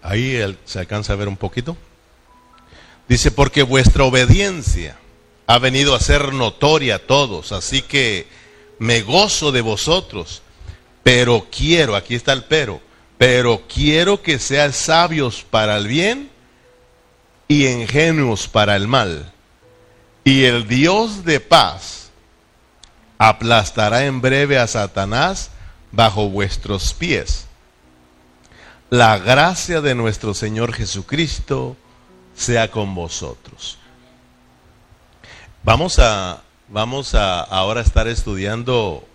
Ahí 0.02 0.56
se 0.64 0.78
alcanza 0.78 1.12
a 1.12 1.16
ver 1.16 1.28
un 1.28 1.36
poquito. 1.36 1.76
Dice, 3.06 3.30
porque 3.30 3.62
vuestra 3.62 4.04
obediencia 4.04 4.96
ha 5.46 5.58
venido 5.58 5.94
a 5.94 6.00
ser 6.00 6.32
notoria 6.32 6.94
a 6.94 7.00
todos, 7.00 7.52
así 7.52 7.82
que 7.82 8.26
me 8.78 9.02
gozo 9.02 9.52
de 9.52 9.60
vosotros, 9.60 10.40
pero 11.02 11.46
quiero, 11.54 11.94
aquí 11.94 12.14
está 12.14 12.32
el 12.32 12.44
pero, 12.44 12.80
pero 13.18 13.62
quiero 13.68 14.22
que 14.22 14.38
sean 14.38 14.72
sabios 14.72 15.44
para 15.48 15.76
el 15.76 15.86
bien 15.86 16.30
y 17.48 17.66
ingenuos 17.66 18.48
para 18.48 18.76
el 18.76 18.88
mal. 18.88 19.32
Y 20.24 20.44
el 20.44 20.66
Dios 20.66 21.24
de 21.24 21.40
paz 21.40 22.10
aplastará 23.18 24.04
en 24.06 24.20
breve 24.20 24.58
a 24.58 24.66
Satanás 24.66 25.50
bajo 25.92 26.28
vuestros 26.28 26.94
pies. 26.94 27.46
La 28.90 29.18
gracia 29.18 29.80
de 29.80 29.94
nuestro 29.94 30.34
Señor 30.34 30.72
Jesucristo 30.72 31.76
sea 32.34 32.70
con 32.70 32.94
vosotros. 32.94 33.78
Vamos 35.62 35.98
a, 35.98 36.42
vamos 36.68 37.14
a 37.14 37.40
ahora 37.40 37.80
estar 37.80 38.06
estudiando 38.08 39.06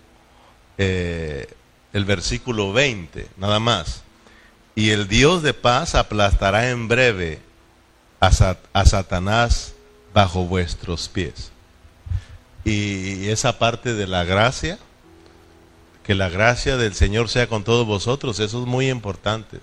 eh, 0.78 1.48
el 1.92 2.04
versículo 2.04 2.72
20, 2.72 3.28
nada 3.36 3.58
más. 3.58 4.02
Y 4.74 4.90
el 4.90 5.08
Dios 5.08 5.42
de 5.42 5.54
paz 5.54 5.94
aplastará 5.94 6.70
en 6.70 6.88
breve 6.88 7.40
a, 8.20 8.84
Satanás 8.84 9.74
bajo 10.14 10.44
vuestros 10.44 11.08
pies. 11.08 11.52
Y 12.64 13.28
esa 13.28 13.58
parte 13.58 13.94
de 13.94 14.06
la 14.06 14.24
gracia, 14.24 14.78
que 16.04 16.14
la 16.14 16.28
gracia 16.28 16.76
del 16.76 16.94
Señor 16.94 17.28
sea 17.28 17.48
con 17.48 17.64
todos 17.64 17.86
vosotros, 17.86 18.38
eso 18.40 18.60
es 18.60 18.66
muy 18.66 18.90
importante. 18.90 19.58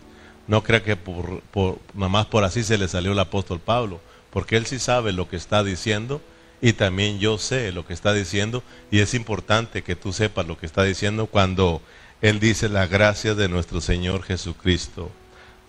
No 0.47 0.63
crea 0.63 0.83
que 0.83 0.95
por, 0.95 1.41
por, 1.51 1.79
más 1.93 2.25
por 2.27 2.43
así 2.43 2.63
se 2.63 2.77
le 2.77 2.87
salió 2.87 3.11
el 3.11 3.19
apóstol 3.19 3.59
Pablo, 3.59 4.01
porque 4.31 4.57
él 4.57 4.65
sí 4.65 4.79
sabe 4.79 5.13
lo 5.13 5.29
que 5.29 5.35
está 5.35 5.63
diciendo 5.63 6.21
y 6.61 6.73
también 6.73 7.19
yo 7.19 7.37
sé 7.37 7.71
lo 7.71 7.85
que 7.85 7.93
está 7.93 8.13
diciendo 8.13 8.63
y 8.89 8.99
es 8.99 9.13
importante 9.13 9.83
que 9.83 9.95
tú 9.95 10.11
sepas 10.11 10.47
lo 10.47 10.57
que 10.57 10.65
está 10.65 10.83
diciendo 10.83 11.27
cuando 11.27 11.81
él 12.21 12.39
dice 12.39 12.69
la 12.69 12.87
gracia 12.87 13.35
de 13.35 13.47
nuestro 13.47 13.81
Señor 13.81 14.23
Jesucristo 14.23 15.11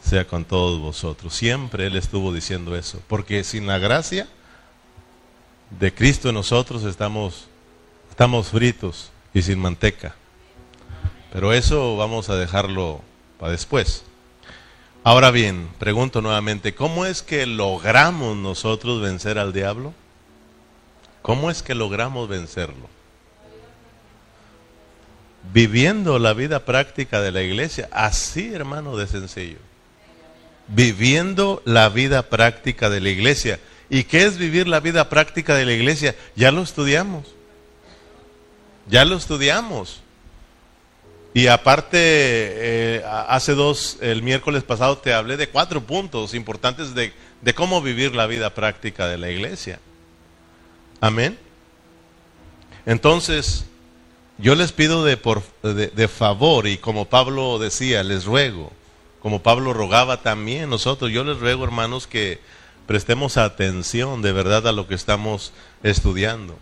sea 0.02 0.26
con 0.26 0.44
todos 0.44 0.80
vosotros. 0.80 1.34
Siempre 1.34 1.86
él 1.86 1.96
estuvo 1.96 2.32
diciendo 2.32 2.76
eso, 2.76 3.00
porque 3.08 3.44
sin 3.44 3.66
la 3.66 3.78
gracia 3.78 4.28
de 5.78 5.92
Cristo 5.92 6.32
nosotros 6.32 6.84
estamos 6.84 7.48
estamos 8.10 8.48
fritos 8.48 9.10
y 9.32 9.42
sin 9.42 9.58
manteca. 9.58 10.16
Pero 11.32 11.52
eso 11.52 11.96
vamos 11.96 12.30
a 12.30 12.36
dejarlo 12.36 13.00
para 13.38 13.52
después. 13.52 14.02
Ahora 15.04 15.30
bien, 15.30 15.68
pregunto 15.78 16.20
nuevamente, 16.20 16.74
¿cómo 16.74 17.06
es 17.06 17.22
que 17.22 17.46
logramos 17.46 18.36
nosotros 18.36 19.00
vencer 19.00 19.38
al 19.38 19.52
diablo? 19.52 19.94
¿Cómo 21.22 21.50
es 21.50 21.62
que 21.62 21.74
logramos 21.74 22.28
vencerlo? 22.28 22.88
Viviendo 25.52 26.18
la 26.18 26.34
vida 26.34 26.64
práctica 26.64 27.20
de 27.20 27.32
la 27.32 27.42
iglesia, 27.42 27.88
así 27.92 28.52
hermano 28.52 28.96
de 28.96 29.06
sencillo. 29.06 29.58
Viviendo 30.68 31.62
la 31.64 31.88
vida 31.88 32.28
práctica 32.28 32.90
de 32.90 33.00
la 33.00 33.08
iglesia. 33.08 33.58
¿Y 33.90 34.04
qué 34.04 34.24
es 34.24 34.36
vivir 34.36 34.68
la 34.68 34.80
vida 34.80 35.08
práctica 35.08 35.54
de 35.54 35.64
la 35.64 35.72
iglesia? 35.72 36.14
Ya 36.36 36.50
lo 36.52 36.62
estudiamos. 36.62 37.26
Ya 38.88 39.04
lo 39.04 39.16
estudiamos. 39.16 40.02
Y 41.34 41.46
aparte, 41.46 41.98
eh, 42.00 43.04
hace 43.06 43.54
dos, 43.54 43.98
el 44.00 44.22
miércoles 44.22 44.64
pasado 44.64 44.98
te 44.98 45.12
hablé 45.12 45.36
de 45.36 45.48
cuatro 45.48 45.82
puntos 45.82 46.34
importantes 46.34 46.94
de, 46.94 47.12
cómo 47.54 47.82
vivir 47.82 48.14
la 48.14 48.26
vida 48.26 48.54
práctica 48.54 49.06
de 49.06 49.18
la 49.18 49.30
iglesia. 49.30 49.78
Amén. 51.00 51.38
Entonces, 52.86 53.66
yo 54.38 54.54
les 54.54 54.70
pido 54.72 55.04
de, 55.04 55.16
por, 55.16 55.42
de, 55.62 56.08
favor, 56.08 56.68
y 56.68 56.78
como 56.78 57.06
Pablo 57.06 57.58
decía, 57.58 58.04
les 58.04 58.24
ruego, 58.24 58.72
como 59.20 59.42
Pablo 59.42 59.72
rogaba 59.72 60.22
también 60.22 60.70
nosotros, 60.70 61.10
yo 61.10 61.24
les 61.24 61.38
ruego, 61.38 61.64
hermanos, 61.64 62.06
que 62.06 62.40
prestemos 62.86 63.36
atención 63.36 64.22
de 64.22 64.32
verdad 64.32 64.68
a 64.68 64.72
lo 64.72 64.86
que 64.86 64.94
estamos 64.94 65.52
estudiando, 65.82 66.56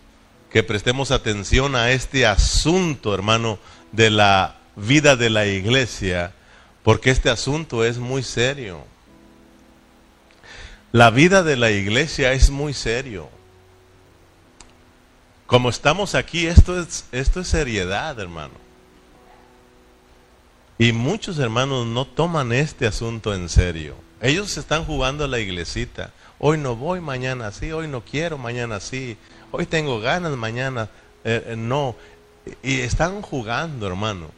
que 0.51 0.63
prestemos 0.63 1.11
atención 1.11 1.75
a 1.75 1.91
este 1.91 2.25
asunto, 2.25 3.13
hermano, 3.13 3.59
de 3.91 4.09
la 4.09 4.57
vida 4.75 5.15
de 5.15 5.29
la 5.29 5.45
iglesia, 5.45 6.33
porque 6.81 7.11
este 7.11 7.29
asunto 7.29 7.85
es 7.85 7.99
muy 7.99 8.23
serio. 8.23 8.83
La 10.91 11.11
vida 11.11 11.43
de 11.43 11.57
la 11.57 11.69
iglesia 11.69 12.33
es 12.33 12.49
muy 12.49 12.73
serio. 12.73 13.29
Como 15.47 15.69
estamos 15.69 16.13
aquí, 16.13 16.45
esto 16.45 16.79
es, 16.79 17.05
esto 17.11 17.39
es 17.39 17.47
seriedad, 17.47 18.19
hermano. 18.19 18.53
Y 20.77 20.91
muchos 20.91 21.39
hermanos 21.39 21.87
no 21.87 22.05
toman 22.05 22.51
este 22.51 22.85
asunto 22.85 23.33
en 23.33 23.49
serio. 23.49 23.95
Ellos 24.21 24.55
están 24.57 24.85
jugando 24.85 25.23
a 25.23 25.27
la 25.27 25.39
iglesita. 25.39 26.11
Hoy 26.37 26.59
no 26.59 26.75
voy, 26.75 27.01
mañana 27.01 27.51
sí. 27.51 27.71
Hoy 27.71 27.87
no 27.87 28.05
quiero, 28.05 28.37
mañana 28.37 28.79
sí. 28.79 29.17
Hoy 29.51 29.65
tengo 29.65 29.99
ganas, 29.99 30.33
mañana 30.37 30.89
eh, 31.23 31.43
eh, 31.47 31.55
no. 31.55 31.95
Y 32.61 32.81
están 32.81 33.23
jugando, 33.23 33.87
hermano 33.87 34.37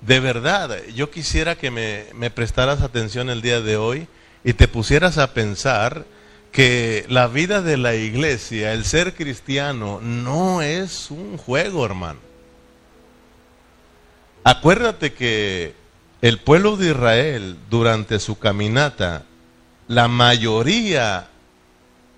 de 0.00 0.20
verdad, 0.20 0.82
yo 0.94 1.10
quisiera 1.10 1.56
que 1.56 1.70
me, 1.70 2.30
prestaras 2.30 2.80
atención 2.80 3.28
el 3.30 3.42
día 3.42 3.60
de 3.60 3.76
hoy 3.76 4.08
y 4.44 4.54
te 4.54 4.68
pusieras 4.68 5.18
a 5.18 5.34
pensar 5.34 6.06
que 6.52 7.06
la 7.08 7.28
vida 7.28 7.62
de 7.62 7.76
la 7.76 7.94
iglesia, 7.94 8.72
el 8.72 8.84
ser 8.84 9.14
cristiano, 9.14 10.00
no 10.02 10.62
es 10.62 11.10
un 11.10 11.36
juego, 11.36 11.84
hermano. 11.84 12.18
Acuérdate 14.42 15.12
que 15.12 15.74
el 16.22 16.38
pueblo 16.38 16.76
de 16.76 16.90
Israel, 16.90 17.56
durante 17.68 18.18
su 18.18 18.38
caminata, 18.38 19.24
la 19.86 20.08
mayoría 20.08 21.28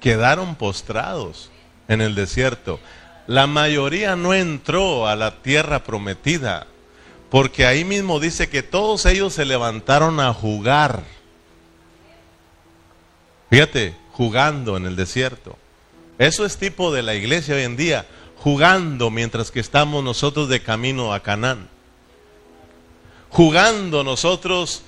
quedaron 0.00 0.56
postrados 0.56 1.50
en 1.88 2.00
el 2.00 2.14
desierto. 2.14 2.80
La 3.26 3.46
mayoría 3.46 4.16
no 4.16 4.34
entró 4.34 5.06
a 5.06 5.16
la 5.16 5.42
tierra 5.42 5.84
prometida. 5.84 6.66
Porque 7.30 7.64
ahí 7.64 7.84
mismo 7.84 8.20
dice 8.20 8.50
que 8.50 8.62
todos 8.62 9.06
ellos 9.06 9.32
se 9.32 9.46
levantaron 9.46 10.20
a 10.20 10.34
jugar. 10.34 11.02
Fíjate, 13.48 13.96
jugando 14.12 14.76
en 14.76 14.87
el 14.87 14.97
desierto. 14.97 15.59
Eso 16.19 16.45
es 16.45 16.57
tipo 16.57 16.92
de 16.92 17.02
la 17.02 17.14
iglesia 17.14 17.54
hoy 17.54 17.62
en 17.62 17.76
día, 17.76 18.07
jugando 18.37 19.11
mientras 19.11 19.50
que 19.50 19.61
estamos 19.61 20.04
nosotros 20.04 20.49
de 20.49 20.62
camino 20.62 21.12
a 21.12 21.21
Canaán. 21.21 21.69
Jugando 23.31 24.04
nosotros 24.04 24.83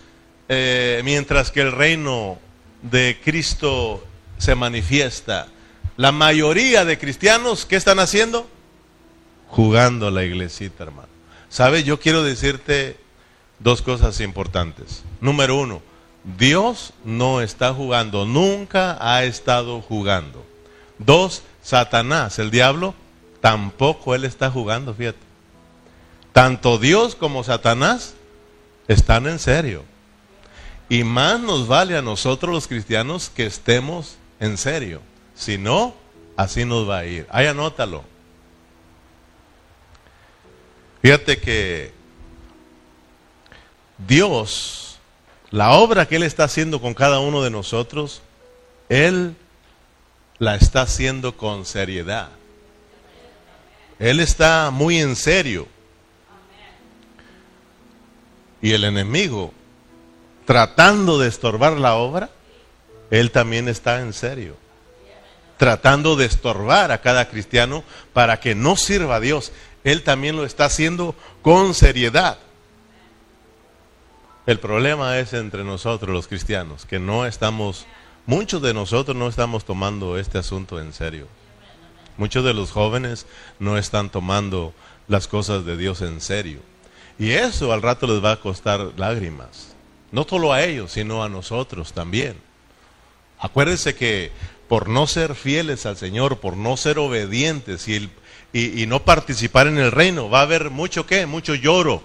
eh, 0.48 1.00
mientras 1.04 1.50
que 1.50 1.62
el 1.62 1.72
reino 1.72 2.38
de 2.82 3.18
Cristo 3.24 4.04
se 4.38 4.54
manifiesta. 4.54 5.48
La 5.96 6.12
mayoría 6.12 6.84
de 6.84 6.98
cristianos, 6.98 7.64
¿qué 7.64 7.76
están 7.76 7.98
haciendo? 7.98 8.48
jugando 9.54 10.10
la 10.10 10.24
iglesita, 10.24 10.82
hermano. 10.82 11.08
¿Sabe? 11.48 11.84
Yo 11.84 12.00
quiero 12.00 12.24
decirte 12.24 12.96
dos 13.60 13.82
cosas 13.82 14.20
importantes. 14.20 15.04
Número 15.20 15.56
uno, 15.56 15.80
Dios 16.24 16.92
no 17.04 17.40
está 17.40 17.74
jugando, 17.74 18.24
nunca 18.24 18.96
ha 19.00 19.24
estado 19.24 19.80
jugando. 19.82 20.44
Dos, 20.98 21.42
Satanás, 21.62 22.38
el 22.38 22.50
diablo, 22.50 22.94
tampoco 23.40 24.14
él 24.14 24.24
está 24.24 24.50
jugando, 24.50 24.94
fíjate. 24.94 25.18
Tanto 26.32 26.78
Dios 26.78 27.14
como 27.14 27.44
Satanás 27.44 28.14
están 28.88 29.26
en 29.26 29.38
serio. 29.38 29.84
Y 30.88 31.04
más 31.04 31.40
nos 31.40 31.68
vale 31.68 31.96
a 31.96 32.02
nosotros 32.02 32.52
los 32.52 32.66
cristianos 32.66 33.30
que 33.30 33.46
estemos 33.46 34.16
en 34.40 34.58
serio. 34.58 35.00
Si 35.34 35.58
no, 35.58 35.94
así 36.36 36.64
nos 36.64 36.88
va 36.88 36.98
a 36.98 37.06
ir. 37.06 37.26
Ahí 37.30 37.46
anótalo. 37.46 38.04
Fíjate 41.02 41.38
que 41.38 41.92
Dios, 43.98 44.93
la 45.54 45.70
obra 45.70 46.08
que 46.08 46.16
Él 46.16 46.24
está 46.24 46.42
haciendo 46.42 46.80
con 46.80 46.94
cada 46.94 47.20
uno 47.20 47.40
de 47.40 47.48
nosotros, 47.48 48.22
Él 48.88 49.36
la 50.38 50.56
está 50.56 50.82
haciendo 50.82 51.36
con 51.36 51.64
seriedad. 51.64 52.30
Él 54.00 54.18
está 54.18 54.72
muy 54.72 54.98
en 54.98 55.14
serio. 55.14 55.68
Y 58.60 58.72
el 58.72 58.82
enemigo, 58.82 59.54
tratando 60.44 61.20
de 61.20 61.28
estorbar 61.28 61.74
la 61.74 61.94
obra, 61.94 62.30
él 63.12 63.30
también 63.30 63.68
está 63.68 64.00
en 64.00 64.12
serio. 64.12 64.56
Tratando 65.56 66.16
de 66.16 66.26
estorbar 66.26 66.90
a 66.90 67.00
cada 67.00 67.28
cristiano 67.28 67.84
para 68.12 68.40
que 68.40 68.56
no 68.56 68.74
sirva 68.74 69.16
a 69.16 69.20
Dios. 69.20 69.52
Él 69.84 70.02
también 70.02 70.34
lo 70.34 70.44
está 70.44 70.64
haciendo 70.64 71.14
con 71.42 71.74
seriedad. 71.74 72.38
El 74.46 74.60
problema 74.60 75.18
es 75.18 75.32
entre 75.32 75.64
nosotros 75.64 76.12
los 76.12 76.28
cristianos, 76.28 76.84
que 76.84 76.98
no 76.98 77.24
estamos, 77.24 77.86
muchos 78.26 78.60
de 78.60 78.74
nosotros 78.74 79.16
no 79.16 79.28
estamos 79.28 79.64
tomando 79.64 80.18
este 80.18 80.36
asunto 80.36 80.78
en 80.78 80.92
serio. 80.92 81.28
Muchos 82.18 82.44
de 82.44 82.52
los 82.52 82.70
jóvenes 82.70 83.26
no 83.58 83.78
están 83.78 84.10
tomando 84.10 84.74
las 85.08 85.28
cosas 85.28 85.64
de 85.64 85.78
Dios 85.78 86.02
en 86.02 86.20
serio. 86.20 86.60
Y 87.18 87.30
eso 87.30 87.72
al 87.72 87.80
rato 87.80 88.06
les 88.06 88.22
va 88.22 88.32
a 88.32 88.40
costar 88.40 88.92
lágrimas. 88.98 89.74
No 90.12 90.26
solo 90.28 90.52
a 90.52 90.62
ellos, 90.62 90.92
sino 90.92 91.24
a 91.24 91.28
nosotros 91.30 91.92
también. 91.92 92.36
Acuérdense 93.38 93.94
que 93.94 94.30
por 94.68 94.88
no 94.88 95.06
ser 95.06 95.34
fieles 95.34 95.86
al 95.86 95.96
Señor, 95.96 96.38
por 96.38 96.56
no 96.56 96.76
ser 96.76 96.98
obedientes 96.98 97.88
y, 97.88 98.10
y, 98.52 98.86
no 98.86 99.04
participar 99.04 99.66
en 99.66 99.78
el 99.78 99.90
reino, 99.90 100.30
va 100.30 100.40
a 100.40 100.42
haber 100.42 100.70
mucho 100.70 101.06
qué, 101.06 101.26
mucho 101.26 101.54
lloro. 101.54 102.02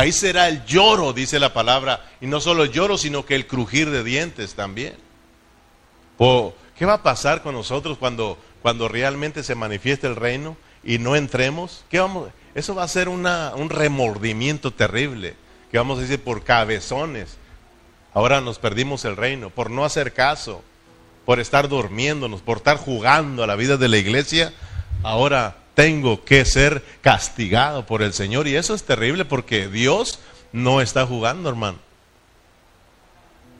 Ahí 0.00 0.12
será 0.12 0.48
el 0.48 0.64
lloro, 0.64 1.12
dice 1.12 1.38
la 1.38 1.52
palabra, 1.52 2.08
y 2.22 2.26
no 2.26 2.40
solo 2.40 2.64
el 2.64 2.72
lloro, 2.72 2.96
sino 2.96 3.26
que 3.26 3.34
el 3.34 3.46
crujir 3.46 3.90
de 3.90 4.02
dientes 4.02 4.54
también. 4.54 4.94
¿Qué 6.78 6.86
va 6.86 6.94
a 6.94 7.02
pasar 7.02 7.42
con 7.42 7.54
nosotros 7.54 7.98
cuando, 7.98 8.38
cuando 8.62 8.88
realmente 8.88 9.42
se 9.42 9.54
manifieste 9.54 10.06
el 10.06 10.16
reino 10.16 10.56
y 10.82 10.96
no 10.96 11.16
entremos? 11.16 11.84
¿Qué 11.90 12.00
vamos? 12.00 12.30
Eso 12.54 12.74
va 12.74 12.84
a 12.84 12.88
ser 12.88 13.10
un 13.10 13.68
remordimiento 13.68 14.70
terrible, 14.70 15.36
que 15.70 15.76
vamos 15.76 15.98
a 15.98 16.00
decir 16.00 16.24
por 16.24 16.44
cabezones. 16.44 17.36
Ahora 18.14 18.40
nos 18.40 18.58
perdimos 18.58 19.04
el 19.04 19.18
reino, 19.18 19.50
por 19.50 19.68
no 19.70 19.84
hacer 19.84 20.14
caso, 20.14 20.62
por 21.26 21.40
estar 21.40 21.68
durmiéndonos, 21.68 22.40
por 22.40 22.56
estar 22.56 22.78
jugando 22.78 23.44
a 23.44 23.46
la 23.46 23.54
vida 23.54 23.76
de 23.76 23.88
la 23.88 23.98
iglesia. 23.98 24.54
Ahora 25.02 25.58
tengo 25.74 26.24
que 26.24 26.44
ser 26.44 26.84
castigado 27.00 27.86
por 27.86 28.02
el 28.02 28.12
Señor. 28.12 28.48
Y 28.48 28.56
eso 28.56 28.74
es 28.74 28.82
terrible 28.82 29.24
porque 29.24 29.68
Dios 29.68 30.18
no 30.52 30.80
está 30.80 31.06
jugando, 31.06 31.48
hermano. 31.48 31.78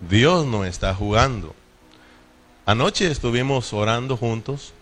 Dios 0.09 0.47
no 0.47 0.65
está 0.65 0.95
jugando. 0.95 1.55
Anoche 2.67 3.11
estuvimos 3.11 3.73
orando 3.73 4.17
juntos 4.17 4.73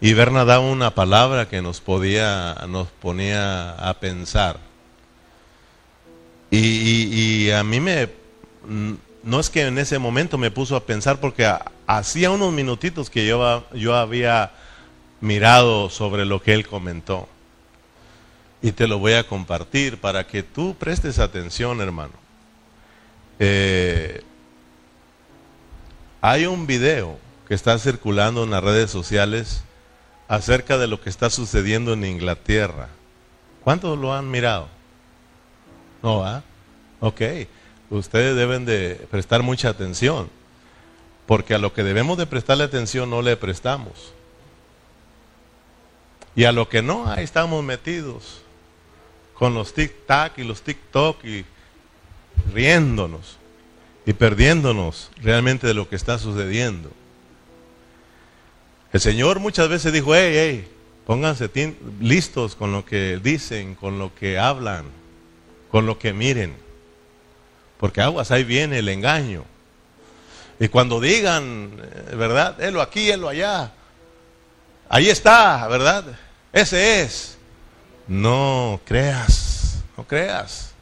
y 0.00 0.14
Berna 0.14 0.44
daba 0.44 0.64
una 0.64 0.94
palabra 0.94 1.48
que 1.48 1.60
nos 1.60 1.80
podía, 1.80 2.54
nos 2.68 2.88
ponía 2.88 3.72
a 3.72 3.94
pensar. 4.00 4.58
Y, 6.50 7.50
a 7.50 7.62
mí 7.62 7.80
me, 7.80 8.08
no 9.22 9.40
es 9.40 9.50
que 9.50 9.66
en 9.66 9.78
ese 9.78 9.98
momento 9.98 10.38
me 10.38 10.50
puso 10.50 10.74
a 10.74 10.84
pensar 10.84 11.20
porque 11.20 11.52
hacía 11.86 12.30
unos 12.30 12.52
minutitos 12.52 13.10
que 13.10 13.26
yo, 13.26 13.64
yo 13.72 13.94
había 13.94 14.52
mirado 15.20 15.90
sobre 15.90 16.24
lo 16.24 16.42
que 16.42 16.54
él 16.54 16.66
comentó. 16.66 17.28
Y 18.62 18.72
te 18.72 18.86
lo 18.86 18.98
voy 18.98 19.14
a 19.14 19.26
compartir 19.26 19.98
para 19.98 20.26
que 20.26 20.42
tú 20.42 20.74
prestes 20.74 21.18
atención, 21.18 21.80
hermano. 21.80 22.12
Eh, 23.38 24.22
hay 26.20 26.46
un 26.46 26.66
video 26.66 27.18
que 27.48 27.54
está 27.54 27.78
circulando 27.78 28.44
en 28.44 28.50
las 28.50 28.62
redes 28.62 28.90
sociales 28.90 29.64
acerca 30.28 30.76
de 30.76 30.86
lo 30.86 31.00
que 31.00 31.08
está 31.08 31.30
sucediendo 31.30 31.94
en 31.94 32.04
Inglaterra. 32.04 32.88
¿Cuántos 33.64 33.98
lo 33.98 34.14
han 34.14 34.30
mirado? 34.30 34.68
No, 36.02 36.24
¿ah? 36.24 36.42
Ok. 37.00 37.22
Ustedes 37.88 38.36
deben 38.36 38.64
de 38.64 39.06
prestar 39.10 39.42
mucha 39.42 39.70
atención. 39.70 40.30
Porque 41.26 41.54
a 41.54 41.58
lo 41.58 41.72
que 41.72 41.82
debemos 41.82 42.18
de 42.18 42.26
prestarle 42.26 42.64
atención 42.64 43.08
no 43.10 43.22
le 43.22 43.36
prestamos. 43.36 44.12
Y 46.40 46.46
a 46.46 46.52
lo 46.52 46.70
que 46.70 46.80
no, 46.80 47.06
ahí 47.06 47.22
estamos 47.22 47.62
metidos. 47.62 48.40
Con 49.34 49.52
los 49.52 49.74
tic-tac 49.74 50.38
y 50.38 50.42
los 50.42 50.64
tic-toc 50.64 51.22
y 51.22 51.44
riéndonos 52.54 53.36
y 54.06 54.14
perdiéndonos 54.14 55.10
realmente 55.18 55.66
de 55.66 55.74
lo 55.74 55.86
que 55.86 55.96
está 55.96 56.16
sucediendo. 56.18 56.90
El 58.90 59.00
Señor 59.00 59.38
muchas 59.38 59.68
veces 59.68 59.92
dijo, 59.92 60.14
hey, 60.14 60.32
hey, 60.34 60.72
pónganse 61.04 61.50
listos 62.00 62.56
con 62.56 62.72
lo 62.72 62.86
que 62.86 63.20
dicen, 63.22 63.74
con 63.74 63.98
lo 63.98 64.14
que 64.14 64.38
hablan, 64.38 64.86
con 65.70 65.84
lo 65.84 65.98
que 65.98 66.14
miren. 66.14 66.56
Porque 67.76 68.00
aguas, 68.00 68.30
ahí 68.30 68.44
viene 68.44 68.78
el 68.78 68.88
engaño. 68.88 69.44
Y 70.58 70.68
cuando 70.68 71.00
digan, 71.00 71.70
eh, 71.82 72.16
¿verdad? 72.16 72.58
Él 72.62 72.80
aquí, 72.80 73.10
él 73.10 73.28
allá. 73.28 73.74
Ahí 74.88 75.10
está, 75.10 75.68
¿verdad? 75.68 76.06
Ese 76.52 77.02
es. 77.02 77.38
No 78.08 78.80
creas, 78.84 79.82
no 79.96 80.04
creas. 80.04 80.72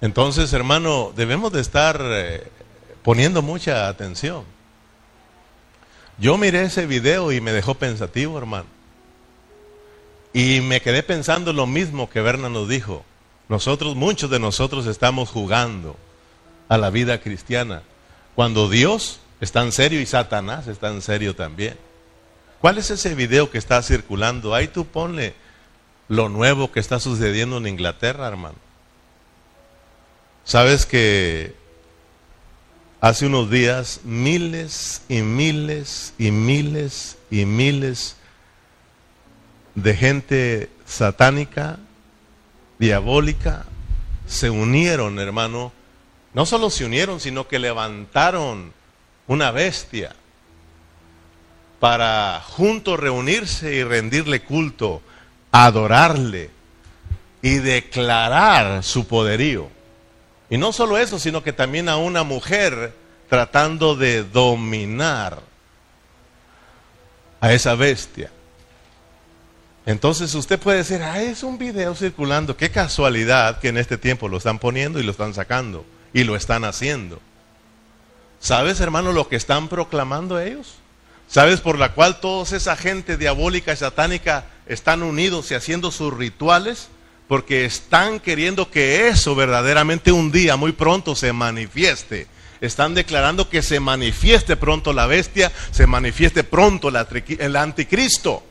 Entonces, 0.00 0.52
hermano, 0.52 1.12
debemos 1.14 1.52
de 1.52 1.60
estar 1.60 2.00
eh, 2.02 2.50
poniendo 3.04 3.40
mucha 3.40 3.86
atención. 3.86 4.44
Yo 6.18 6.36
miré 6.38 6.64
ese 6.64 6.86
video 6.86 7.30
y 7.30 7.40
me 7.40 7.52
dejó 7.52 7.74
pensativo, 7.74 8.36
hermano. 8.36 8.66
Y 10.32 10.60
me 10.60 10.80
quedé 10.80 11.02
pensando 11.02 11.52
lo 11.52 11.66
mismo 11.66 12.10
que 12.10 12.20
Berna 12.20 12.48
nos 12.48 12.68
dijo. 12.68 13.04
Nosotros, 13.48 13.94
muchos 13.94 14.30
de 14.30 14.40
nosotros 14.40 14.86
estamos 14.86 15.30
jugando 15.30 15.96
a 16.68 16.78
la 16.78 16.90
vida 16.90 17.20
cristiana. 17.20 17.82
Cuando 18.34 18.68
Dios 18.68 19.20
está 19.40 19.62
en 19.62 19.72
serio 19.72 20.00
y 20.00 20.06
Satanás 20.06 20.66
está 20.66 20.88
en 20.88 21.02
serio 21.02 21.36
también. 21.36 21.76
¿Cuál 22.62 22.78
es 22.78 22.90
ese 22.90 23.14
video 23.14 23.50
que 23.50 23.58
está 23.58 23.82
circulando? 23.82 24.54
Ahí 24.54 24.68
tú 24.68 24.86
ponle 24.86 25.34
lo 26.08 26.30
nuevo 26.30 26.72
que 26.72 26.80
está 26.80 26.98
sucediendo 26.98 27.58
en 27.58 27.66
Inglaterra, 27.66 28.26
hermano. 28.26 28.56
Sabes 30.44 30.86
que 30.86 31.54
Hace 33.02 33.26
unos 33.26 33.50
días 33.50 34.02
miles 34.04 35.02
y 35.08 35.22
miles 35.22 36.14
y 36.18 36.30
miles 36.30 37.18
y 37.32 37.46
miles 37.46 38.14
de 39.74 39.96
gente 39.96 40.70
satánica, 40.86 41.80
diabólica, 42.78 43.64
se 44.28 44.50
unieron, 44.50 45.18
hermano. 45.18 45.72
No 46.32 46.46
solo 46.46 46.70
se 46.70 46.84
unieron, 46.84 47.18
sino 47.18 47.48
que 47.48 47.58
levantaron 47.58 48.72
una 49.26 49.50
bestia 49.50 50.14
para 51.82 52.40
juntos 52.46 53.00
reunirse 53.00 53.74
y 53.74 53.82
rendirle 53.82 54.44
culto, 54.44 55.02
adorarle 55.50 56.48
y 57.42 57.56
declarar 57.56 58.84
su 58.84 59.08
poderío. 59.08 59.68
Y 60.48 60.58
no 60.58 60.72
solo 60.72 60.96
eso, 60.96 61.18
sino 61.18 61.42
que 61.42 61.52
también 61.52 61.88
a 61.88 61.96
una 61.96 62.22
mujer 62.22 62.94
tratando 63.28 63.96
de 63.96 64.22
dominar 64.22 65.40
a 67.40 67.52
esa 67.52 67.74
bestia. 67.74 68.30
Entonces 69.84 70.32
usted 70.36 70.60
puede 70.60 70.78
decir, 70.78 71.02
ah, 71.02 71.20
es 71.20 71.42
un 71.42 71.58
video 71.58 71.96
circulando, 71.96 72.56
qué 72.56 72.70
casualidad 72.70 73.58
que 73.58 73.70
en 73.70 73.76
este 73.76 73.98
tiempo 73.98 74.28
lo 74.28 74.36
están 74.36 74.60
poniendo 74.60 75.00
y 75.00 75.02
lo 75.02 75.10
están 75.10 75.34
sacando 75.34 75.84
y 76.12 76.22
lo 76.22 76.36
están 76.36 76.64
haciendo. 76.64 77.20
¿Sabes, 78.38 78.78
hermano, 78.80 79.10
lo 79.10 79.28
que 79.28 79.34
están 79.34 79.66
proclamando 79.66 80.38
ellos? 80.38 80.76
¿Sabes 81.32 81.62
por 81.62 81.78
la 81.78 81.92
cual 81.92 82.20
toda 82.20 82.44
esa 82.54 82.76
gente 82.76 83.16
diabólica 83.16 83.72
y 83.72 83.76
satánica 83.76 84.44
están 84.66 85.02
unidos 85.02 85.50
y 85.50 85.54
haciendo 85.54 85.90
sus 85.90 86.12
rituales? 86.12 86.88
Porque 87.26 87.64
están 87.64 88.20
queriendo 88.20 88.70
que 88.70 89.08
eso 89.08 89.34
verdaderamente 89.34 90.12
un 90.12 90.30
día, 90.30 90.56
muy 90.56 90.72
pronto, 90.72 91.16
se 91.16 91.32
manifieste. 91.32 92.26
Están 92.60 92.92
declarando 92.92 93.48
que 93.48 93.62
se 93.62 93.80
manifieste 93.80 94.56
pronto 94.56 94.92
la 94.92 95.06
bestia, 95.06 95.50
se 95.70 95.86
manifieste 95.86 96.44
pronto 96.44 96.90
el 96.90 97.56
anticristo. 97.56 98.42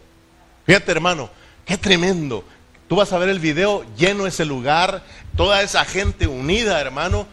Fíjate 0.66 0.92
hermano, 0.92 1.30
qué 1.66 1.78
tremendo. 1.78 2.44
Tú 2.88 2.96
vas 2.96 3.14
a 3.14 3.20
ver 3.20 3.30
el 3.30 3.40
video 3.40 3.86
lleno 3.96 4.26
ese 4.26 4.44
lugar, 4.44 5.04
toda 5.38 5.62
esa 5.62 5.86
gente 5.86 6.26
unida, 6.26 6.82
hermano, 6.82 7.28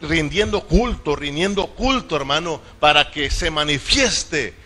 rindiendo 0.00 0.62
culto, 0.62 1.16
rindiendo 1.16 1.66
culto, 1.66 2.16
hermano, 2.16 2.62
para 2.80 3.10
que 3.10 3.30
se 3.30 3.50
manifieste 3.50 4.64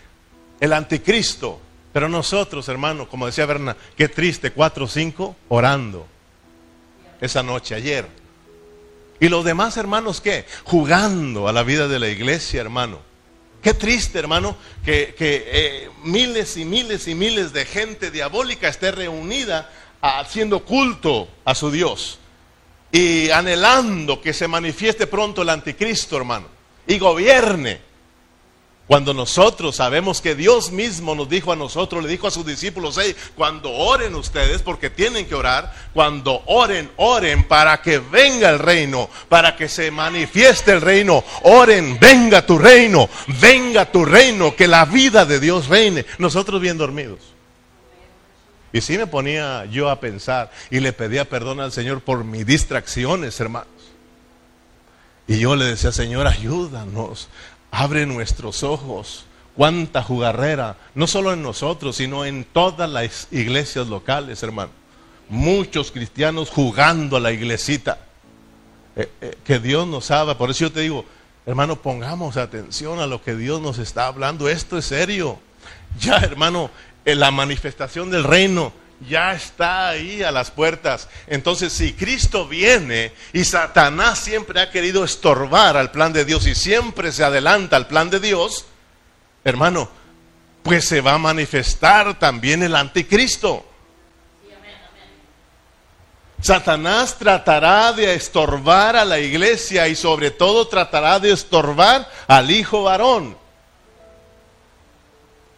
el 0.60 0.72
anticristo. 0.72 1.60
Pero 1.92 2.08
nosotros, 2.08 2.68
hermano, 2.68 3.08
como 3.08 3.26
decía 3.26 3.46
Berna, 3.46 3.76
qué 3.96 4.08
triste, 4.08 4.52
cuatro 4.52 4.84
o 4.84 4.88
cinco 4.88 5.34
orando 5.48 6.06
esa 7.20 7.42
noche, 7.42 7.74
ayer. 7.74 8.06
Y 9.18 9.28
los 9.28 9.44
demás 9.44 9.76
hermanos, 9.76 10.20
¿qué? 10.20 10.46
Jugando 10.64 11.48
a 11.48 11.52
la 11.52 11.62
vida 11.62 11.88
de 11.88 11.98
la 11.98 12.08
iglesia, 12.08 12.60
hermano. 12.60 13.00
Qué 13.62 13.74
triste, 13.74 14.18
hermano, 14.18 14.56
que, 14.84 15.14
eh, 15.18 15.90
miles 16.04 16.56
y 16.56 16.64
miles 16.64 17.06
y 17.08 17.14
miles 17.14 17.52
de 17.52 17.66
gente 17.66 18.10
diabólica 18.10 18.68
esté 18.68 18.90
reunida 18.90 19.70
haciendo 20.00 20.64
culto 20.64 21.28
a 21.44 21.54
su 21.54 21.70
Dios 21.70 22.18
y 22.90 23.28
anhelando 23.30 24.22
que 24.22 24.32
se 24.32 24.48
manifieste 24.48 25.06
pronto 25.06 25.42
el 25.42 25.50
anticristo, 25.50 26.16
hermano, 26.16 26.46
y 26.86 26.98
gobierne. 26.98 27.89
Cuando 28.90 29.14
nosotros 29.14 29.76
sabemos 29.76 30.20
que 30.20 30.34
Dios 30.34 30.72
mismo 30.72 31.14
nos 31.14 31.28
dijo 31.28 31.52
a 31.52 31.56
nosotros, 31.56 32.02
le 32.02 32.08
dijo 32.08 32.26
a 32.26 32.32
sus 32.32 32.44
discípulos, 32.44 32.98
cuando 33.36 33.70
oren 33.70 34.16
ustedes, 34.16 34.62
porque 34.62 34.90
tienen 34.90 35.26
que 35.26 35.36
orar, 35.36 35.72
cuando 35.94 36.42
oren, 36.46 36.90
oren 36.96 37.46
para 37.46 37.80
que 37.82 38.00
venga 38.00 38.50
el 38.50 38.58
reino, 38.58 39.08
para 39.28 39.54
que 39.54 39.68
se 39.68 39.92
manifieste 39.92 40.72
el 40.72 40.80
reino, 40.80 41.22
oren, 41.44 42.00
venga 42.00 42.44
tu 42.44 42.58
reino, 42.58 43.08
venga 43.40 43.86
tu 43.92 44.04
reino, 44.04 44.56
que 44.56 44.66
la 44.66 44.86
vida 44.86 45.24
de 45.24 45.38
Dios 45.38 45.68
reine. 45.68 46.04
Nosotros 46.18 46.60
bien 46.60 46.76
dormidos. 46.76 47.20
Y 48.72 48.80
sí 48.80 48.98
me 48.98 49.06
ponía 49.06 49.66
yo 49.66 49.88
a 49.88 50.00
pensar 50.00 50.50
y 50.68 50.80
le 50.80 50.92
pedía 50.92 51.28
perdón 51.28 51.60
al 51.60 51.70
Señor 51.70 52.00
por 52.00 52.24
mis 52.24 52.44
distracciones, 52.44 53.38
hermanos. 53.38 53.68
Y 55.30 55.38
yo 55.38 55.54
le 55.54 55.64
decía, 55.64 55.92
Señor, 55.92 56.26
ayúdanos, 56.26 57.28
abre 57.70 58.06
nuestros 58.06 58.62
ojos. 58.62 59.24
Cuánta 59.56 60.02
jugarrera, 60.02 60.76
no 60.94 61.06
solo 61.06 61.32
en 61.32 61.42
nosotros, 61.42 61.96
sino 61.96 62.24
en 62.24 62.44
todas 62.44 62.88
las 62.88 63.28
iglesias 63.30 63.88
locales, 63.88 64.42
hermano. 64.42 64.70
Muchos 65.28 65.90
cristianos 65.90 66.50
jugando 66.50 67.16
a 67.16 67.20
la 67.20 67.32
iglesita. 67.32 67.98
Eh, 68.96 69.08
eh, 69.20 69.38
que 69.44 69.58
Dios 69.58 69.86
nos 69.86 70.10
haga. 70.10 70.36
Por 70.36 70.50
eso 70.50 70.60
yo 70.60 70.72
te 70.72 70.80
digo, 70.80 71.04
hermano, 71.46 71.76
pongamos 71.76 72.36
atención 72.36 73.00
a 73.00 73.06
lo 73.06 73.22
que 73.22 73.34
Dios 73.34 73.60
nos 73.60 73.78
está 73.78 74.06
hablando. 74.06 74.48
Esto 74.48 74.78
es 74.78 74.86
serio. 74.86 75.38
Ya, 76.00 76.18
hermano, 76.18 76.70
la 77.04 77.30
manifestación 77.30 78.10
del 78.10 78.24
reino 78.24 78.72
ya 79.08 79.32
está 79.32 79.88
ahí 79.88 80.22
a 80.22 80.30
las 80.30 80.50
puertas. 80.50 81.08
Entonces, 81.26 81.72
si 81.72 81.92
Cristo 81.94 82.46
viene 82.46 83.12
y 83.32 83.44
Satanás 83.44 84.18
siempre 84.18 84.60
ha 84.60 84.70
querido 84.70 85.04
estorbar 85.04 85.76
al 85.76 85.90
plan 85.90 86.12
de 86.12 86.24
Dios 86.24 86.46
y 86.46 86.54
siempre 86.54 87.12
se 87.12 87.24
adelanta 87.24 87.76
al 87.76 87.86
plan 87.86 88.10
de 88.10 88.20
Dios, 88.20 88.66
hermano, 89.44 89.88
pues 90.62 90.86
se 90.86 91.00
va 91.00 91.14
a 91.14 91.18
manifestar 91.18 92.18
también 92.18 92.62
el 92.62 92.76
anticristo. 92.76 93.66
Satanás 96.42 97.18
tratará 97.18 97.92
de 97.92 98.14
estorbar 98.14 98.96
a 98.96 99.04
la 99.04 99.18
iglesia 99.18 99.88
y 99.88 99.94
sobre 99.94 100.30
todo 100.30 100.68
tratará 100.68 101.18
de 101.20 101.32
estorbar 101.32 102.10
al 102.26 102.50
hijo 102.50 102.84
varón. 102.84 103.36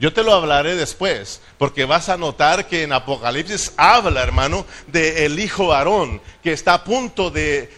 Yo 0.03 0.13
te 0.13 0.25
lo 0.25 0.35
hablaré 0.35 0.75
después, 0.75 1.41
porque 1.59 1.85
vas 1.85 2.09
a 2.09 2.17
notar 2.17 2.67
que 2.67 2.83
en 2.83 2.93
Apocalipsis 2.93 3.73
habla, 3.77 4.21
hermano, 4.21 4.67
de 4.89 5.27
el 5.27 5.39
hijo 5.39 5.69
varón, 5.69 6.21
que 6.43 6.53
está 6.53 6.75
a 6.75 6.83
punto 6.83 7.31
de, 7.31 7.71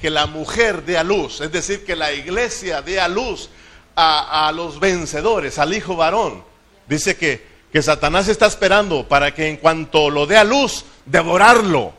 que 0.00 0.08
la 0.08 0.24
mujer 0.24 0.86
dé 0.86 0.96
a 0.96 1.04
luz, 1.04 1.42
es 1.42 1.52
decir, 1.52 1.84
que 1.84 1.96
la 1.96 2.14
iglesia 2.14 2.80
dé 2.80 2.98
a 2.98 3.08
luz 3.08 3.50
a, 3.94 4.50
los 4.54 4.80
vencedores, 4.80 5.58
al 5.58 5.74
hijo 5.74 5.96
varón. 5.96 6.42
Dice 6.88 7.18
que, 7.18 7.46
que 7.70 7.82
Satanás 7.82 8.28
está 8.28 8.46
esperando 8.46 9.06
para 9.06 9.34
que 9.34 9.48
en 9.48 9.58
cuanto 9.58 10.08
lo 10.08 10.24
dé 10.24 10.38
a 10.38 10.44
luz, 10.44 10.86
devorarlo. 11.04 11.92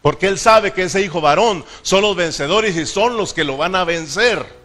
Porque 0.00 0.28
él 0.28 0.38
sabe 0.38 0.72
que 0.72 0.84
ese 0.84 1.02
hijo 1.02 1.20
varón 1.20 1.62
son 1.82 2.00
los 2.00 2.16
vencedores 2.16 2.74
y 2.74 2.86
son 2.86 3.18
los 3.18 3.34
que 3.34 3.44
lo 3.44 3.58
van 3.58 3.74
a 3.74 3.84
vencer. 3.84 4.59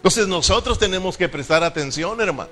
Entonces 0.00 0.26
nosotros 0.26 0.78
tenemos 0.78 1.18
que 1.18 1.28
prestar 1.28 1.62
atención, 1.62 2.18
hermano. 2.22 2.48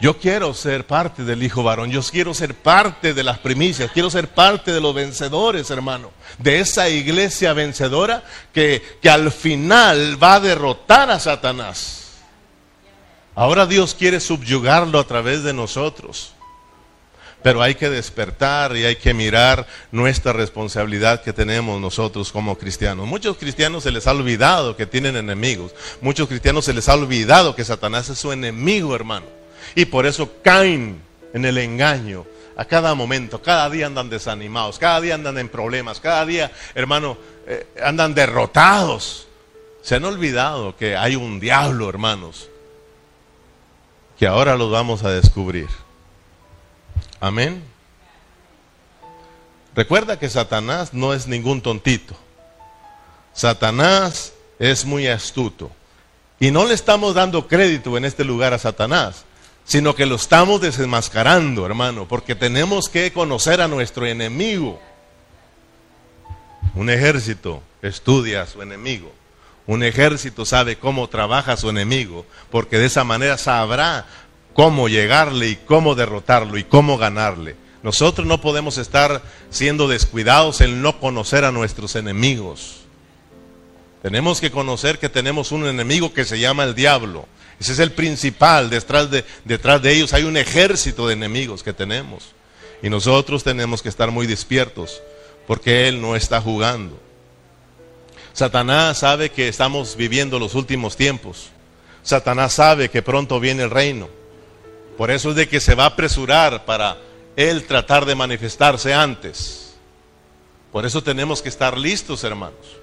Yo 0.00 0.16
quiero 0.16 0.54
ser 0.54 0.86
parte 0.86 1.24
del 1.24 1.42
Hijo 1.42 1.62
varón, 1.62 1.90
yo 1.90 2.00
quiero 2.02 2.32
ser 2.32 2.54
parte 2.54 3.12
de 3.12 3.22
las 3.22 3.38
primicias, 3.38 3.90
quiero 3.90 4.08
ser 4.08 4.28
parte 4.28 4.72
de 4.72 4.80
los 4.80 4.94
vencedores, 4.94 5.70
hermano, 5.70 6.10
de 6.38 6.60
esa 6.60 6.88
iglesia 6.88 7.52
vencedora 7.52 8.22
que, 8.54 8.80
que 9.02 9.10
al 9.10 9.30
final 9.30 10.22
va 10.22 10.34
a 10.34 10.40
derrotar 10.40 11.10
a 11.10 11.18
Satanás. 11.18 12.12
Ahora 13.34 13.66
Dios 13.66 13.94
quiere 13.94 14.20
subyugarlo 14.20 14.98
a 14.98 15.06
través 15.06 15.42
de 15.42 15.52
nosotros. 15.52 16.32
Pero 17.42 17.62
hay 17.62 17.76
que 17.76 17.88
despertar 17.88 18.76
y 18.76 18.84
hay 18.84 18.96
que 18.96 19.14
mirar 19.14 19.66
nuestra 19.92 20.32
responsabilidad 20.32 21.22
que 21.22 21.32
tenemos 21.32 21.80
nosotros 21.80 22.32
como 22.32 22.58
cristianos. 22.58 23.06
Muchos 23.06 23.36
cristianos 23.36 23.84
se 23.84 23.92
les 23.92 24.06
ha 24.06 24.12
olvidado 24.12 24.76
que 24.76 24.86
tienen 24.86 25.16
enemigos. 25.16 25.72
Muchos 26.00 26.28
cristianos 26.28 26.64
se 26.64 26.74
les 26.74 26.88
ha 26.88 26.94
olvidado 26.94 27.54
que 27.54 27.64
Satanás 27.64 28.08
es 28.08 28.18
su 28.18 28.32
enemigo, 28.32 28.94
hermano. 28.94 29.26
Y 29.74 29.84
por 29.84 30.06
eso 30.06 30.30
caen 30.42 31.00
en 31.32 31.44
el 31.44 31.58
engaño 31.58 32.26
a 32.56 32.64
cada 32.64 32.94
momento. 32.94 33.40
Cada 33.40 33.70
día 33.70 33.86
andan 33.86 34.10
desanimados, 34.10 34.78
cada 34.78 35.00
día 35.00 35.14
andan 35.14 35.38
en 35.38 35.48
problemas, 35.48 36.00
cada 36.00 36.26
día, 36.26 36.50
hermano, 36.74 37.16
eh, 37.46 37.66
andan 37.82 38.14
derrotados. 38.14 39.28
Se 39.80 39.94
han 39.94 40.04
olvidado 40.04 40.76
que 40.76 40.96
hay 40.96 41.14
un 41.14 41.38
diablo, 41.38 41.88
hermanos, 41.88 42.50
que 44.18 44.26
ahora 44.26 44.56
los 44.56 44.70
vamos 44.70 45.04
a 45.04 45.10
descubrir. 45.10 45.68
Amén. 47.20 47.62
Recuerda 49.74 50.18
que 50.18 50.28
Satanás 50.28 50.92
no 50.94 51.14
es 51.14 51.26
ningún 51.26 51.60
tontito. 51.60 52.16
Satanás 53.32 54.32
es 54.58 54.84
muy 54.84 55.06
astuto. 55.06 55.70
Y 56.40 56.50
no 56.50 56.64
le 56.64 56.74
estamos 56.74 57.14
dando 57.14 57.48
crédito 57.48 57.96
en 57.96 58.04
este 58.04 58.24
lugar 58.24 58.54
a 58.54 58.58
Satanás, 58.58 59.24
sino 59.64 59.94
que 59.94 60.06
lo 60.06 60.16
estamos 60.16 60.60
desenmascarando, 60.60 61.66
hermano, 61.66 62.06
porque 62.06 62.34
tenemos 62.34 62.88
que 62.88 63.12
conocer 63.12 63.60
a 63.60 63.68
nuestro 63.68 64.06
enemigo. 64.06 64.80
Un 66.74 66.90
ejército 66.90 67.62
estudia 67.82 68.42
a 68.42 68.46
su 68.46 68.62
enemigo. 68.62 69.12
Un 69.66 69.82
ejército 69.82 70.46
sabe 70.46 70.76
cómo 70.78 71.08
trabaja 71.08 71.56
su 71.56 71.68
enemigo, 71.68 72.24
porque 72.50 72.78
de 72.78 72.86
esa 72.86 73.04
manera 73.04 73.36
sabrá 73.36 74.06
cómo 74.58 74.88
llegarle 74.88 75.50
y 75.50 75.54
cómo 75.54 75.94
derrotarlo 75.94 76.58
y 76.58 76.64
cómo 76.64 76.98
ganarle. 76.98 77.54
Nosotros 77.84 78.26
no 78.26 78.40
podemos 78.40 78.76
estar 78.76 79.22
siendo 79.50 79.86
descuidados 79.86 80.60
en 80.62 80.82
no 80.82 80.98
conocer 80.98 81.44
a 81.44 81.52
nuestros 81.52 81.94
enemigos. 81.94 82.80
Tenemos 84.02 84.40
que 84.40 84.50
conocer 84.50 84.98
que 84.98 85.08
tenemos 85.08 85.52
un 85.52 85.64
enemigo 85.64 86.12
que 86.12 86.24
se 86.24 86.40
llama 86.40 86.64
el 86.64 86.74
diablo. 86.74 87.26
Ese 87.60 87.70
es 87.70 87.78
el 87.78 87.92
principal. 87.92 88.68
Detrás 88.68 89.08
de, 89.12 89.24
detrás 89.44 89.80
de 89.80 89.92
ellos 89.92 90.12
hay 90.12 90.24
un 90.24 90.36
ejército 90.36 91.06
de 91.06 91.14
enemigos 91.14 91.62
que 91.62 91.72
tenemos. 91.72 92.32
Y 92.82 92.90
nosotros 92.90 93.44
tenemos 93.44 93.80
que 93.80 93.90
estar 93.90 94.10
muy 94.10 94.26
despiertos 94.26 95.00
porque 95.46 95.86
Él 95.86 96.02
no 96.02 96.16
está 96.16 96.40
jugando. 96.40 96.98
Satanás 98.32 98.98
sabe 98.98 99.30
que 99.30 99.46
estamos 99.46 99.94
viviendo 99.94 100.40
los 100.40 100.56
últimos 100.56 100.96
tiempos. 100.96 101.50
Satanás 102.02 102.54
sabe 102.54 102.88
que 102.88 103.02
pronto 103.02 103.38
viene 103.38 103.62
el 103.62 103.70
reino. 103.70 104.17
Por 104.98 105.12
eso 105.12 105.30
es 105.30 105.36
de 105.36 105.48
que 105.48 105.60
se 105.60 105.76
va 105.76 105.84
a 105.84 105.86
apresurar 105.86 106.64
para 106.64 106.98
Él 107.36 107.64
tratar 107.66 108.04
de 108.04 108.16
manifestarse 108.16 108.92
antes. 108.92 109.76
Por 110.72 110.84
eso 110.84 111.04
tenemos 111.04 111.40
que 111.40 111.48
estar 111.48 111.78
listos, 111.78 112.24
hermanos. 112.24 112.76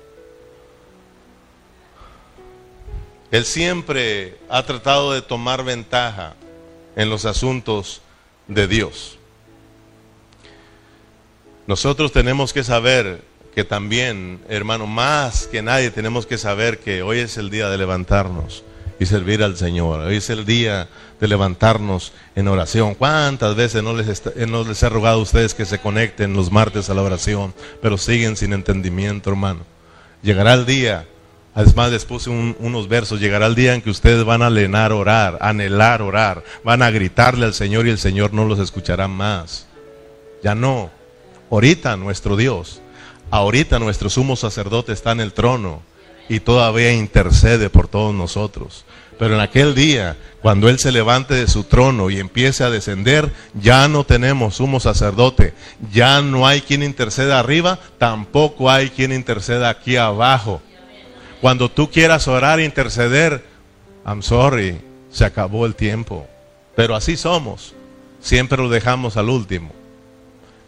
Él 3.31 3.43
siempre 3.43 4.37
ha 4.47 4.63
tratado 4.63 5.11
de 5.11 5.21
tomar 5.21 5.65
ventaja 5.65 6.35
en 6.95 7.09
los 7.09 7.25
asuntos 7.25 8.01
de 8.47 8.65
Dios. 8.65 9.17
Nosotros 11.67 12.13
tenemos 12.13 12.53
que 12.53 12.63
saber 12.63 13.25
que 13.53 13.65
también, 13.65 14.41
hermano, 14.47 14.87
más 14.87 15.47
que 15.47 15.61
nadie 15.61 15.91
tenemos 15.91 16.25
que 16.25 16.37
saber 16.37 16.79
que 16.79 17.03
hoy 17.03 17.19
es 17.19 17.35
el 17.35 17.49
día 17.49 17.67
de 17.67 17.77
levantarnos 17.77 18.63
y 18.99 19.05
servir 19.05 19.43
al 19.43 19.57
Señor. 19.57 20.01
Hoy 20.01 20.17
es 20.17 20.29
el 20.29 20.45
día 20.45 20.87
de 21.19 21.27
levantarnos 21.27 22.13
en 22.35 22.47
oración. 22.47 22.95
¿Cuántas 22.95 23.55
veces 23.55 23.83
no 23.83 23.93
les, 23.93 24.23
les 24.35 24.83
he 24.83 24.89
rogado 24.89 25.19
a 25.19 25.23
ustedes 25.23 25.53
que 25.53 25.65
se 25.65 25.79
conecten 25.79 26.33
los 26.33 26.51
martes 26.51 26.89
a 26.89 26.93
la 26.93 27.01
oración, 27.01 27.53
pero 27.81 27.97
siguen 27.97 28.37
sin 28.37 28.53
entendimiento, 28.53 29.29
hermano? 29.29 29.61
Llegará 30.21 30.53
el 30.53 30.65
día, 30.65 31.05
además 31.53 31.91
les 31.91 32.05
puse 32.05 32.29
unos 32.29 32.87
versos, 32.87 33.19
llegará 33.19 33.47
el 33.47 33.55
día 33.55 33.75
en 33.75 33.81
que 33.81 33.89
ustedes 33.89 34.23
van 34.23 34.41
a 34.41 34.47
alenar 34.47 34.91
orar, 34.91 35.37
anhelar 35.41 36.01
orar, 36.01 36.43
van 36.63 36.81
a 36.81 36.91
gritarle 36.91 37.45
al 37.45 37.53
Señor 37.53 37.87
y 37.87 37.91
el 37.91 37.99
Señor 37.99 38.33
no 38.33 38.45
los 38.45 38.59
escuchará 38.59 39.07
más. 39.07 39.67
Ya 40.43 40.55
no. 40.55 40.89
Ahorita 41.51 41.95
nuestro 41.95 42.35
Dios, 42.35 42.81
ahorita 43.29 43.77
nuestro 43.79 44.09
sumo 44.09 44.35
sacerdote 44.35 44.93
está 44.93 45.11
en 45.11 45.19
el 45.19 45.33
trono 45.33 45.81
y 46.29 46.39
todavía 46.39 46.93
intercede 46.93 47.69
por 47.69 47.87
todos 47.87 48.13
nosotros. 48.13 48.85
Pero 49.17 49.35
en 49.35 49.41
aquel 49.41 49.75
día, 49.75 50.17
cuando 50.41 50.67
Él 50.67 50.77
se 50.77 50.91
levante 50.91 51.33
de 51.33 51.47
su 51.47 51.63
trono 51.63 52.09
y 52.09 52.19
empiece 52.19 52.63
a 52.63 52.69
descender, 52.69 53.31
ya 53.53 53.87
no 53.87 54.03
tenemos 54.03 54.55
sumo 54.55 54.79
sacerdote, 54.79 55.53
ya 55.91 56.21
no 56.21 56.45
hay 56.45 56.61
quien 56.61 56.83
interceda 56.83 57.39
arriba, 57.39 57.79
tampoco 57.97 58.69
hay 58.69 58.89
quien 58.89 59.13
interceda 59.13 59.69
aquí 59.69 59.95
abajo. 59.95 60.61
Cuando 61.39 61.69
tú 61.69 61.89
quieras 61.89 62.27
orar 62.27 62.59
e 62.59 62.65
interceder, 62.65 63.45
I'm 64.05 64.21
sorry, 64.21 64.81
se 65.11 65.25
acabó 65.25 65.65
el 65.65 65.75
tiempo. 65.75 66.27
Pero 66.75 66.95
así 66.95 67.15
somos, 67.15 67.73
siempre 68.19 68.57
lo 68.57 68.69
dejamos 68.69 69.15
al 69.15 69.29
último. 69.29 69.71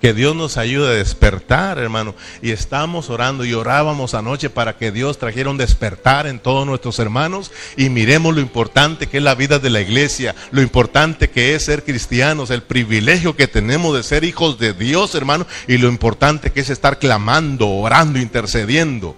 Que 0.02 0.14
Dios 0.14 0.36
nos 0.36 0.58
ayude 0.58 0.90
a 0.90 0.92
despertar, 0.92 1.80
hermano. 1.80 2.14
Y 2.44 2.52
estamos 2.52 3.10
orando 3.10 3.46
y 3.46 3.54
orábamos 3.54 4.14
anoche 4.14 4.50
para 4.50 4.78
que 4.78 4.92
Dios 4.92 5.18
trajera 5.18 5.50
un 5.50 5.58
despertar 5.58 6.28
en 6.28 6.38
todos 6.40 6.68
nuestros 6.68 7.00
hermanos 7.00 7.52
y 7.76 7.90
miremos 7.90 8.36
lo 8.36 8.42
importante 8.42 9.08
que 9.08 9.18
es 9.18 9.24
la 9.24 9.34
vida 9.34 9.58
de 9.58 9.72
la 9.72 9.82
iglesia, 9.82 10.36
lo 10.52 10.62
importante 10.62 11.32
que 11.32 11.56
es 11.56 11.66
ser 11.66 11.84
cristianos, 11.84 12.52
el 12.52 12.62
privilegio 12.62 13.36
que 13.36 13.48
tenemos 13.48 13.96
de 13.96 14.04
ser 14.04 14.24
hijos 14.24 14.60
de 14.60 14.74
Dios, 14.74 15.16
hermano, 15.16 15.48
y 15.68 15.80
lo 15.80 15.88
importante 15.88 16.52
que 16.52 16.60
es 16.60 16.70
estar 16.70 17.00
clamando, 17.00 17.68
orando, 17.68 18.20
intercediendo. 18.20 19.16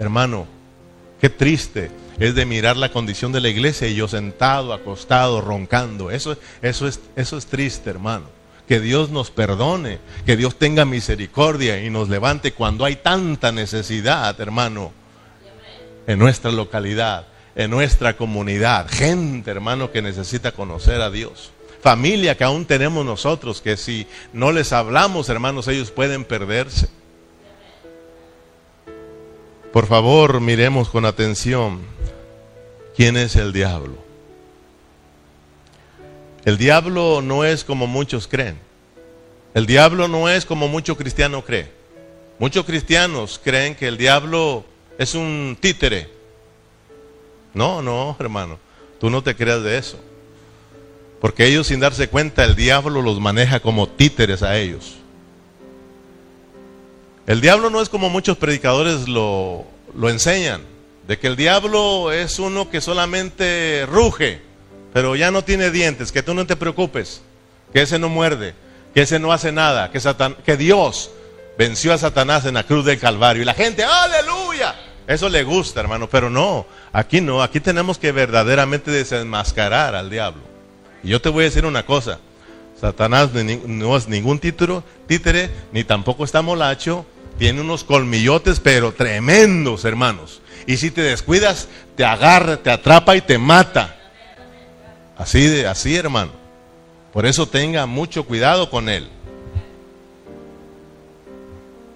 Hermano, 0.00 0.48
qué 1.20 1.30
triste 1.30 1.92
es 2.18 2.34
de 2.34 2.46
mirar 2.46 2.76
la 2.76 2.90
condición 2.90 3.30
de 3.30 3.40
la 3.40 3.48
iglesia 3.48 3.86
y 3.86 3.94
yo 3.94 4.08
sentado, 4.08 4.72
acostado, 4.72 5.40
roncando. 5.40 6.10
Eso, 6.10 6.36
eso, 6.62 6.88
es, 6.88 6.98
eso 7.14 7.38
es 7.38 7.46
triste, 7.46 7.90
hermano 7.90 8.35
que 8.66 8.80
Dios 8.80 9.10
nos 9.10 9.30
perdone, 9.30 9.98
que 10.24 10.36
Dios 10.36 10.56
tenga 10.56 10.84
misericordia 10.84 11.82
y 11.82 11.90
nos 11.90 12.08
levante 12.08 12.52
cuando 12.52 12.84
hay 12.84 12.96
tanta 12.96 13.52
necesidad, 13.52 14.38
hermano, 14.40 14.92
en 16.06 16.18
nuestra 16.18 16.50
localidad, 16.50 17.26
en 17.54 17.70
nuestra 17.70 18.16
comunidad, 18.16 18.88
gente, 18.88 19.50
hermano, 19.50 19.92
que 19.92 20.02
necesita 20.02 20.52
conocer 20.52 21.00
a 21.00 21.10
Dios. 21.10 21.52
Familia 21.80 22.36
que 22.36 22.44
aún 22.44 22.64
tenemos 22.64 23.04
nosotros, 23.04 23.60
que 23.60 23.76
si 23.76 24.06
no 24.32 24.50
les 24.50 24.72
hablamos, 24.72 25.28
hermanos, 25.28 25.68
ellos 25.68 25.90
pueden 25.90 26.24
perderse. 26.24 26.88
Por 29.72 29.86
favor, 29.86 30.40
miremos 30.40 30.88
con 30.88 31.04
atención 31.04 31.80
quién 32.96 33.16
es 33.16 33.36
el 33.36 33.52
diablo. 33.52 34.05
El 36.46 36.58
diablo 36.58 37.22
no 37.22 37.44
es 37.44 37.64
como 37.64 37.88
muchos 37.88 38.28
creen. 38.28 38.56
El 39.52 39.66
diablo 39.66 40.06
no 40.06 40.28
es 40.28 40.46
como 40.46 40.68
muchos 40.68 40.96
cristianos 40.96 41.44
creen. 41.44 41.68
Muchos 42.38 42.64
cristianos 42.64 43.40
creen 43.42 43.74
que 43.74 43.88
el 43.88 43.98
diablo 43.98 44.64
es 44.96 45.16
un 45.16 45.58
títere. 45.60 46.08
No, 47.52 47.82
no, 47.82 48.14
hermano. 48.20 48.60
Tú 49.00 49.10
no 49.10 49.24
te 49.24 49.34
creas 49.34 49.64
de 49.64 49.76
eso. 49.76 49.98
Porque 51.20 51.46
ellos 51.46 51.66
sin 51.66 51.80
darse 51.80 52.06
cuenta, 52.06 52.44
el 52.44 52.54
diablo 52.54 53.02
los 53.02 53.18
maneja 53.18 53.58
como 53.58 53.88
títeres 53.88 54.44
a 54.44 54.56
ellos. 54.56 54.98
El 57.26 57.40
diablo 57.40 57.70
no 57.70 57.82
es 57.82 57.88
como 57.88 58.08
muchos 58.08 58.38
predicadores 58.38 59.08
lo, 59.08 59.64
lo 59.96 60.08
enseñan. 60.10 60.62
De 61.08 61.18
que 61.18 61.26
el 61.26 61.34
diablo 61.34 62.12
es 62.12 62.38
uno 62.38 62.70
que 62.70 62.80
solamente 62.80 63.84
ruge 63.90 64.46
pero 64.96 65.14
ya 65.14 65.30
no 65.30 65.44
tiene 65.44 65.70
dientes, 65.70 66.10
que 66.10 66.22
tú 66.22 66.32
no 66.32 66.46
te 66.46 66.56
preocupes, 66.56 67.20
que 67.70 67.82
ese 67.82 67.98
no 67.98 68.08
muerde, 68.08 68.54
que 68.94 69.02
ese 69.02 69.18
no 69.18 69.30
hace 69.30 69.52
nada, 69.52 69.90
que, 69.90 70.00
que 70.42 70.56
Dios 70.56 71.10
venció 71.58 71.92
a 71.92 71.98
Satanás 71.98 72.46
en 72.46 72.54
la 72.54 72.62
cruz 72.62 72.86
del 72.86 72.98
Calvario. 72.98 73.42
Y 73.42 73.44
la 73.44 73.52
gente, 73.52 73.84
aleluya, 73.84 74.74
eso 75.06 75.28
le 75.28 75.42
gusta, 75.42 75.80
hermano, 75.80 76.08
pero 76.08 76.30
no, 76.30 76.64
aquí 76.94 77.20
no, 77.20 77.42
aquí 77.42 77.60
tenemos 77.60 77.98
que 77.98 78.10
verdaderamente 78.10 78.90
desenmascarar 78.90 79.94
al 79.94 80.08
diablo. 80.08 80.40
Y 81.02 81.08
yo 81.08 81.20
te 81.20 81.28
voy 81.28 81.42
a 81.42 81.48
decir 81.48 81.66
una 81.66 81.84
cosa, 81.84 82.18
Satanás 82.80 83.34
no 83.34 83.98
es 83.98 84.08
ningún 84.08 84.38
título, 84.38 84.82
títere, 85.06 85.50
ni 85.72 85.84
tampoco 85.84 86.24
está 86.24 86.40
molacho, 86.40 87.04
tiene 87.38 87.60
unos 87.60 87.84
colmillotes, 87.84 88.60
pero 88.60 88.94
tremendos, 88.94 89.84
hermanos. 89.84 90.40
Y 90.66 90.78
si 90.78 90.90
te 90.90 91.02
descuidas, 91.02 91.68
te 91.96 92.04
agarra, 92.06 92.56
te 92.56 92.70
atrapa 92.70 93.14
y 93.14 93.20
te 93.20 93.36
mata. 93.36 93.92
Así 95.16 95.46
de 95.46 95.66
así, 95.66 95.96
hermano. 95.96 96.32
Por 97.12 97.26
eso 97.26 97.46
tenga 97.48 97.86
mucho 97.86 98.24
cuidado 98.24 98.68
con 98.68 98.88
él. 98.88 99.08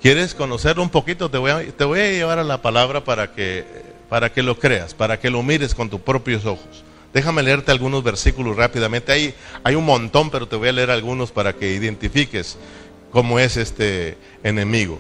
¿Quieres 0.00 0.34
conocerlo 0.34 0.82
un 0.82 0.88
poquito? 0.88 1.30
Te 1.30 1.36
voy 1.36 1.50
a, 1.50 1.72
te 1.72 1.84
voy 1.84 2.00
a 2.00 2.10
llevar 2.10 2.38
a 2.38 2.44
la 2.44 2.62
palabra 2.62 3.04
para 3.04 3.32
que, 3.34 3.66
para 4.08 4.32
que 4.32 4.42
lo 4.42 4.58
creas, 4.58 4.94
para 4.94 5.20
que 5.20 5.28
lo 5.28 5.42
mires 5.42 5.74
con 5.74 5.90
tus 5.90 6.00
propios 6.00 6.46
ojos. 6.46 6.84
Déjame 7.12 7.42
leerte 7.42 7.70
algunos 7.70 8.02
versículos 8.02 8.56
rápidamente. 8.56 9.12
Hay, 9.12 9.34
hay 9.62 9.74
un 9.74 9.84
montón, 9.84 10.30
pero 10.30 10.48
te 10.48 10.56
voy 10.56 10.68
a 10.68 10.72
leer 10.72 10.90
algunos 10.90 11.32
para 11.32 11.52
que 11.54 11.74
identifiques 11.74 12.56
cómo 13.10 13.38
es 13.38 13.58
este 13.58 14.16
enemigo. 14.42 14.98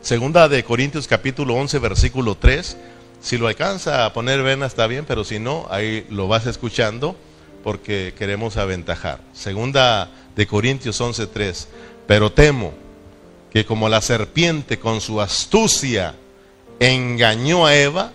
Segunda 0.00 0.48
de 0.48 0.62
Corintios 0.62 1.08
capítulo 1.08 1.54
11, 1.54 1.78
versículo 1.80 2.36
3 2.36 2.76
si 3.20 3.36
lo 3.36 3.48
alcanza 3.48 4.04
a 4.04 4.12
poner 4.12 4.42
vena 4.42 4.66
está 4.66 4.86
bien, 4.86 5.04
pero 5.06 5.24
si 5.24 5.38
no, 5.38 5.66
ahí 5.70 6.06
lo 6.10 6.28
vas 6.28 6.46
escuchando 6.46 7.16
porque 7.64 8.14
queremos 8.16 8.56
aventajar. 8.56 9.20
Segunda 9.32 10.10
de 10.36 10.46
Corintios 10.46 11.00
11:3. 11.00 11.66
Pero 12.06 12.32
temo 12.32 12.72
que 13.52 13.66
como 13.66 13.88
la 13.88 14.00
serpiente 14.00 14.78
con 14.78 15.00
su 15.00 15.20
astucia 15.20 16.14
engañó 16.78 17.66
a 17.66 17.74
Eva, 17.74 18.12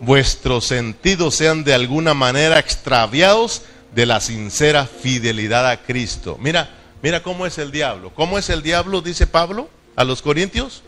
vuestros 0.00 0.66
sentidos 0.66 1.34
sean 1.34 1.64
de 1.64 1.74
alguna 1.74 2.14
manera 2.14 2.58
extraviados 2.58 3.62
de 3.94 4.06
la 4.06 4.20
sincera 4.20 4.86
fidelidad 4.86 5.68
a 5.68 5.82
Cristo. 5.82 6.38
Mira, 6.40 6.70
mira 7.02 7.22
cómo 7.22 7.46
es 7.46 7.58
el 7.58 7.70
diablo. 7.70 8.12
¿Cómo 8.14 8.38
es 8.38 8.50
el 8.50 8.62
diablo? 8.62 9.00
Dice 9.00 9.26
Pablo 9.26 9.68
a 9.96 10.04
los 10.04 10.22
Corintios. 10.22 10.82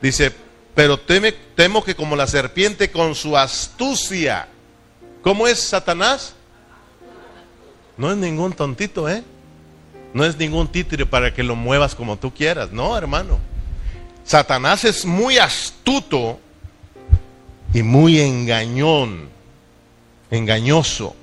Dice, 0.00 0.32
pero 0.78 0.96
temo 0.96 1.82
que 1.82 1.96
como 1.96 2.14
la 2.14 2.28
serpiente 2.28 2.92
con 2.92 3.16
su 3.16 3.36
astucia, 3.36 4.46
¿cómo 5.22 5.48
es 5.48 5.58
Satanás? 5.58 6.34
No 7.96 8.12
es 8.12 8.16
ningún 8.16 8.52
tontito, 8.52 9.08
¿eh? 9.08 9.24
No 10.14 10.24
es 10.24 10.36
ningún 10.36 10.68
títere 10.68 11.04
para 11.04 11.34
que 11.34 11.42
lo 11.42 11.56
muevas 11.56 11.96
como 11.96 12.16
tú 12.16 12.32
quieras, 12.32 12.70
no, 12.70 12.96
hermano. 12.96 13.40
Satanás 14.24 14.84
es 14.84 15.04
muy 15.04 15.38
astuto 15.38 16.38
y 17.74 17.82
muy 17.82 18.20
engañón, 18.20 19.30
engañoso, 20.30 21.16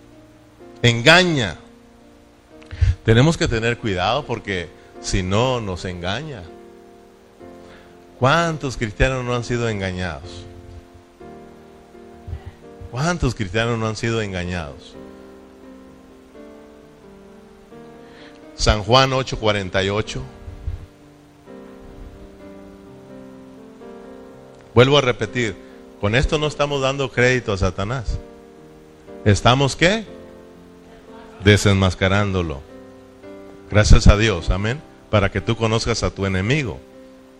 engaña. 0.81 1.55
Tenemos 3.05 3.37
que 3.37 3.47
tener 3.47 3.77
cuidado 3.77 4.25
porque 4.25 4.67
si 4.99 5.23
no 5.23 5.61
nos 5.61 5.85
engaña. 5.85 6.43
¿Cuántos 8.19 8.77
cristianos 8.77 9.25
no 9.25 9.35
han 9.35 9.43
sido 9.43 9.67
engañados? 9.67 10.45
¿Cuántos 12.91 13.35
cristianos 13.35 13.77
no 13.77 13.87
han 13.87 13.97
sido 13.97 14.21
engañados? 14.21 14.95
San 18.55 18.83
Juan 18.83 19.11
8:48. 19.11 20.21
Vuelvo 24.73 24.97
a 24.97 25.01
repetir, 25.01 25.55
con 25.99 26.15
esto 26.15 26.37
no 26.37 26.47
estamos 26.47 26.81
dando 26.81 27.11
crédito 27.11 27.51
a 27.51 27.57
Satanás. 27.57 28.17
¿Estamos 29.25 29.75
qué? 29.75 30.05
Desenmascarándolo. 31.43 32.61
Gracias 33.69 34.07
a 34.07 34.15
Dios, 34.15 34.49
amén, 34.51 34.81
para 35.09 35.31
que 35.31 35.41
tú 35.41 35.57
conozcas 35.57 36.03
a 36.03 36.11
tu 36.11 36.25
enemigo 36.25 36.79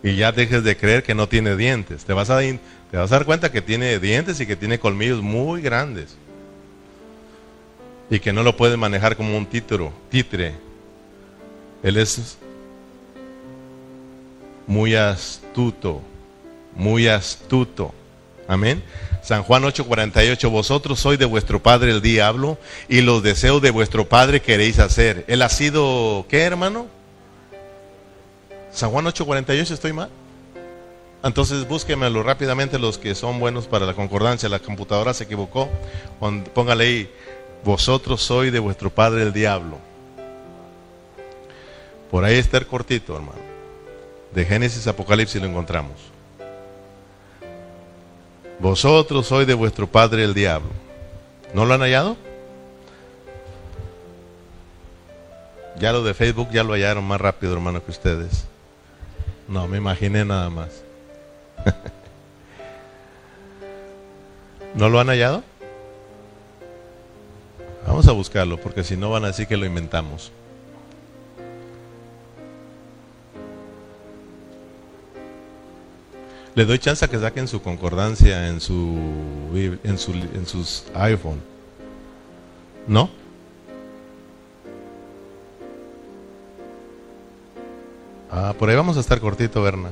y 0.06 0.14
ya 0.14 0.30
dejes 0.30 0.62
de 0.62 0.76
creer 0.76 1.02
que 1.02 1.16
no 1.16 1.28
tiene 1.28 1.56
dientes. 1.56 2.04
Te 2.04 2.12
vas, 2.12 2.30
a, 2.30 2.38
te 2.38 2.60
vas 2.92 3.10
a 3.10 3.16
dar 3.16 3.24
cuenta 3.24 3.50
que 3.50 3.60
tiene 3.60 3.98
dientes 3.98 4.38
y 4.38 4.46
que 4.46 4.54
tiene 4.54 4.78
colmillos 4.78 5.20
muy 5.20 5.62
grandes. 5.62 6.16
Y 8.08 8.20
que 8.20 8.32
no 8.32 8.44
lo 8.44 8.56
puedes 8.56 8.78
manejar 8.78 9.16
como 9.16 9.36
un 9.36 9.46
título, 9.46 9.92
títere. 10.08 10.54
Él 11.82 11.96
es 11.96 12.38
muy 14.68 14.94
astuto, 14.94 16.02
muy 16.76 17.08
astuto. 17.08 17.92
Amén. 18.46 18.84
San 19.22 19.42
Juan 19.42 19.64
8:48, 19.64 20.48
vosotros 20.48 21.00
sois 21.00 21.18
de 21.18 21.24
vuestro 21.24 21.60
padre 21.60 21.90
el 21.90 22.00
diablo 22.00 22.58
y 22.88 23.00
los 23.00 23.24
deseos 23.24 23.60
de 23.60 23.72
vuestro 23.72 24.08
padre 24.08 24.40
queréis 24.40 24.78
hacer. 24.78 25.24
Él 25.26 25.42
ha 25.42 25.48
sido, 25.48 26.26
¿qué 26.28 26.42
hermano? 26.42 26.86
San 28.76 28.90
Juan 28.90 29.06
8:48, 29.06 29.72
¿estoy 29.72 29.94
mal? 29.94 30.10
Entonces 31.22 31.66
búsquemelo 31.66 32.22
rápidamente 32.22 32.78
los 32.78 32.98
que 32.98 33.14
son 33.14 33.40
buenos 33.40 33.66
para 33.66 33.86
la 33.86 33.94
concordancia. 33.94 34.50
La 34.50 34.58
computadora 34.58 35.14
se 35.14 35.24
equivocó. 35.24 35.70
Póngale 36.52 36.84
ahí, 36.84 37.10
vosotros 37.64 38.20
sois 38.20 38.52
de 38.52 38.58
vuestro 38.58 38.90
padre 38.90 39.22
el 39.22 39.32
diablo. 39.32 39.78
Por 42.10 42.22
ahí 42.24 42.36
está 42.36 42.58
el 42.58 42.66
cortito, 42.66 43.16
hermano. 43.16 43.38
De 44.34 44.44
Génesis 44.44 44.86
Apocalipsis 44.86 45.40
lo 45.40 45.48
encontramos. 45.48 45.96
Vosotros 48.58 49.26
sois 49.26 49.46
de 49.46 49.54
vuestro 49.54 49.86
padre 49.86 50.22
el 50.22 50.34
diablo. 50.34 50.68
¿No 51.54 51.64
lo 51.64 51.72
han 51.72 51.80
hallado? 51.80 52.14
Ya 55.78 55.92
lo 55.92 56.02
de 56.02 56.12
Facebook 56.12 56.50
ya 56.52 56.62
lo 56.62 56.74
hallaron 56.74 57.04
más 57.04 57.22
rápido, 57.22 57.54
hermano, 57.54 57.82
que 57.82 57.90
ustedes. 57.90 58.44
No, 59.48 59.68
me 59.68 59.78
imaginé 59.78 60.24
nada 60.24 60.50
más. 60.50 60.82
¿No 64.74 64.88
lo 64.88 65.00
han 65.00 65.08
hallado? 65.08 65.42
Vamos 67.86 68.08
a 68.08 68.12
buscarlo, 68.12 68.60
porque 68.60 68.82
si 68.82 68.96
no 68.96 69.10
van 69.10 69.24
a 69.24 69.28
decir 69.28 69.46
que 69.46 69.56
lo 69.56 69.64
inventamos. 69.64 70.32
Le 76.54 76.64
doy 76.64 76.78
chance 76.78 77.04
a 77.04 77.08
que 77.08 77.18
saquen 77.18 77.48
su 77.48 77.62
concordancia 77.62 78.48
en 78.48 78.60
su 78.60 78.98
en, 79.54 79.98
su, 79.98 80.12
en 80.12 80.46
sus 80.46 80.84
iPhone. 80.94 81.40
¿No? 82.88 83.10
Ah, 88.30 88.54
por 88.58 88.68
ahí 88.68 88.76
vamos 88.76 88.96
a 88.96 89.00
estar 89.00 89.20
cortito, 89.20 89.62
Berna. 89.62 89.90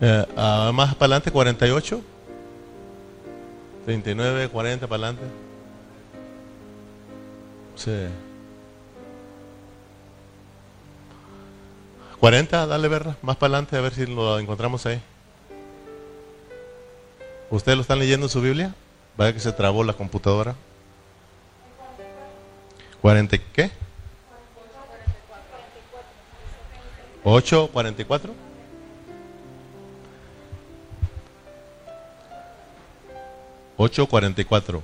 Eh, 0.00 0.26
ah, 0.36 0.70
más 0.74 0.94
para 0.94 1.14
adelante, 1.14 1.30
48. 1.30 2.00
39, 3.84 4.48
40 4.48 4.86
para 4.86 5.08
adelante. 5.08 5.24
Sí. 7.76 8.06
40, 12.20 12.66
dale 12.66 12.88
verla, 12.88 13.16
más 13.20 13.36
para 13.36 13.54
adelante 13.54 13.76
a 13.76 13.82
ver 13.82 13.92
si 13.92 14.06
lo 14.06 14.38
encontramos 14.38 14.86
ahí. 14.86 14.98
¿Ustedes 17.50 17.76
lo 17.76 17.82
están 17.82 17.98
leyendo 17.98 18.26
en 18.26 18.30
su 18.30 18.40
Biblia? 18.40 18.74
Vaya 19.16 19.34
que 19.34 19.40
se 19.40 19.52
trabó 19.52 19.84
la 19.84 19.92
computadora. 19.92 20.54
¿40 23.02 23.40
qué? 23.52 23.70
8, 27.24 27.70
44. 27.72 28.44
Ocho 33.76 34.06
cuarenta 34.06 34.40
y 34.40 34.44
cuatro. 34.44 34.82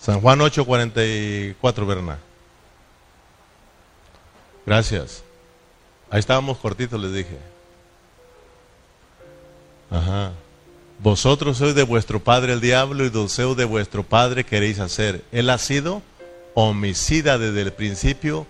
San 0.00 0.20
Juan 0.20 0.40
8:44, 0.40 1.86
Berna. 1.86 2.18
Gracias. 4.64 5.22
Ahí 6.10 6.20
estábamos 6.20 6.58
cortitos, 6.58 7.00
les 7.00 7.12
dije. 7.12 7.38
Ajá. 9.90 10.32
Vosotros 10.98 11.58
sois 11.58 11.74
de 11.74 11.82
vuestro 11.82 12.20
padre 12.20 12.52
el 12.52 12.60
diablo 12.60 13.04
y 13.04 13.10
deseos 13.10 13.56
de 13.56 13.64
vuestro 13.64 14.02
padre 14.02 14.44
queréis 14.44 14.78
hacer. 14.78 15.24
Él 15.30 15.50
ha 15.50 15.58
sido 15.58 16.02
homicida 16.58 17.36
desde 17.36 17.60
el 17.60 17.72
principio 17.74 18.46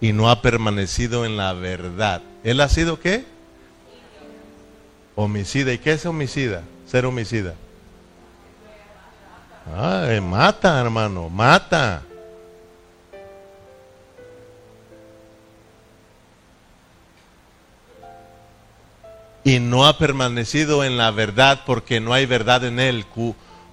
y 0.00 0.12
no 0.12 0.28
ha 0.28 0.42
permanecido 0.42 1.24
en 1.24 1.36
la 1.36 1.52
verdad. 1.52 2.20
¿Él 2.42 2.60
ha 2.60 2.68
sido 2.68 2.98
qué? 2.98 3.24
Homicida. 5.14 5.72
¿Y 5.72 5.78
qué 5.78 5.92
es 5.92 6.04
homicida? 6.04 6.64
Ser 6.84 7.06
homicida. 7.06 7.54
Mata, 10.20 10.80
hermano, 10.80 11.30
mata. 11.30 12.02
y 19.46 19.60
no 19.60 19.86
ha 19.86 19.98
permanecido 19.98 20.84
en 20.84 20.96
la 20.96 21.10
verdad 21.10 21.60
porque 21.66 22.00
no 22.00 22.14
hay 22.14 22.24
verdad 22.24 22.64
en 22.64 22.80
él. 22.80 23.04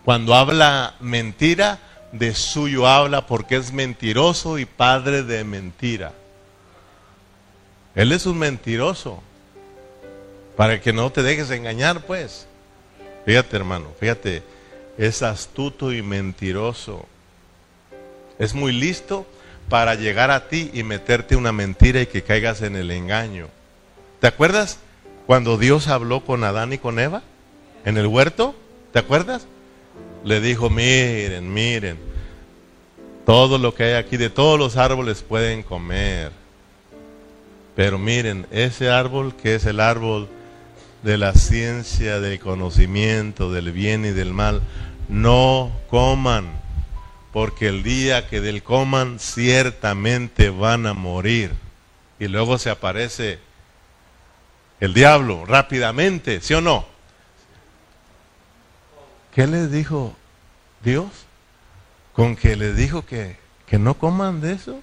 Cuando 0.04 0.36
habla 0.36 0.96
mentira, 1.00 1.80
de 2.12 2.34
suyo 2.36 2.88
habla 2.88 3.26
porque 3.26 3.56
es 3.56 3.72
mentiroso 3.72 4.58
y 4.58 4.66
padre 4.66 5.24
de 5.24 5.44
mentira. 5.44 6.14
Él 7.96 8.12
es 8.12 8.26
un 8.26 8.38
mentiroso. 8.38 9.22
Para 10.56 10.82
que 10.82 10.94
no 10.94 11.12
te 11.12 11.24
dejes 11.24 11.50
engañar, 11.52 12.02
pues. 12.02 12.46
Fíjate, 13.26 13.56
hermano, 13.56 13.88
fíjate, 14.00 14.44
es 14.98 15.22
astuto 15.22 15.92
y 15.94 16.02
mentiroso. 16.02 17.06
Es 18.38 18.54
muy 18.54 18.72
listo 18.72 19.26
para 19.70 19.96
llegar 19.96 20.32
a 20.32 20.48
ti 20.50 20.70
y 20.74 20.84
meterte 20.84 21.36
una 21.36 21.52
mentira 21.52 22.02
y 22.02 22.08
que 22.08 22.24
caigas 22.24 22.62
en 22.62 22.76
el 22.76 22.92
engaño. 22.92 23.48
¿Te 24.20 24.28
acuerdas? 24.28 24.80
Cuando 25.26 25.58
Dios 25.58 25.88
habló 25.88 26.26
con 26.26 26.44
Adán 26.44 26.74
y 26.74 26.78
con 26.78 27.00
Eva 27.00 27.22
en 27.86 27.98
el 27.98 28.08
huerto, 28.08 28.56
¿te 28.92 29.00
acuerdas? 29.00 29.48
Le 30.24 30.40
dijo, 30.40 30.70
miren, 30.70 31.54
miren, 31.54 31.98
todo 33.26 33.58
lo 33.58 33.74
que 33.74 33.84
hay 33.84 33.94
aquí, 33.94 34.18
de 34.18 34.30
todos 34.30 34.60
los 34.60 34.78
árboles 34.78 35.22
pueden 35.22 35.64
comer. 35.64 36.32
Pero 37.76 37.98
miren, 37.98 38.46
ese 38.52 38.90
árbol 38.90 39.36
que 39.36 39.56
es 39.56 39.66
el 39.66 39.80
árbol 39.80 40.28
de 41.04 41.18
la 41.18 41.34
ciencia, 41.34 42.20
del 42.20 42.40
conocimiento, 42.40 43.52
del 43.52 43.72
bien 43.72 44.06
y 44.06 44.10
del 44.10 44.34
mal, 44.34 44.62
no 45.10 45.72
coman, 45.90 46.52
porque 47.34 47.68
el 47.68 47.82
día 47.82 48.28
que 48.28 48.42
del 48.42 48.62
coman 48.62 49.20
ciertamente 49.20 50.50
van 50.50 50.86
a 50.86 50.94
morir. 50.94 51.52
Y 52.20 52.28
luego 52.28 52.58
se 52.58 52.70
aparece 52.70 53.40
el 54.80 54.94
diablo 54.94 55.46
rápidamente, 55.46 56.42
¿sí 56.42 56.54
o 56.54 56.62
no? 56.62 56.91
¿Qué 59.34 59.48
les 59.48 59.72
dijo 59.72 60.14
Dios? 60.84 61.10
¿Con 62.14 62.36
que 62.36 62.56
les 62.56 62.76
dijo 62.76 63.06
que, 63.06 63.38
que 63.66 63.80
no 63.80 63.98
coman 63.98 64.42
de 64.42 64.54
eso? 64.54 64.82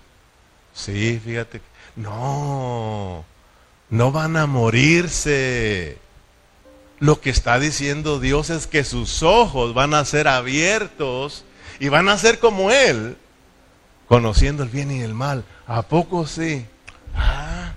Sí, 0.72 1.20
fíjate. 1.22 1.60
No, 1.96 3.24
no 3.90 4.12
van 4.12 4.36
a 4.36 4.46
morirse. 4.46 5.98
Lo 7.00 7.20
que 7.20 7.30
está 7.30 7.58
diciendo 7.58 8.18
Dios 8.18 8.50
es 8.50 8.66
que 8.66 8.84
sus 8.84 9.22
ojos 9.22 9.74
van 9.74 9.94
a 9.94 10.04
ser 10.04 10.28
abiertos 10.28 11.44
y 11.78 11.88
van 11.88 12.08
a 12.08 12.18
ser 12.18 12.38
como 12.38 12.70
Él, 12.70 13.16
conociendo 14.08 14.62
el 14.62 14.68
bien 14.68 14.90
y 14.90 15.00
el 15.00 15.14
mal. 15.14 15.44
¿A 15.66 15.82
poco 15.82 16.26
sí? 16.26 16.66
Ah, 17.14 17.72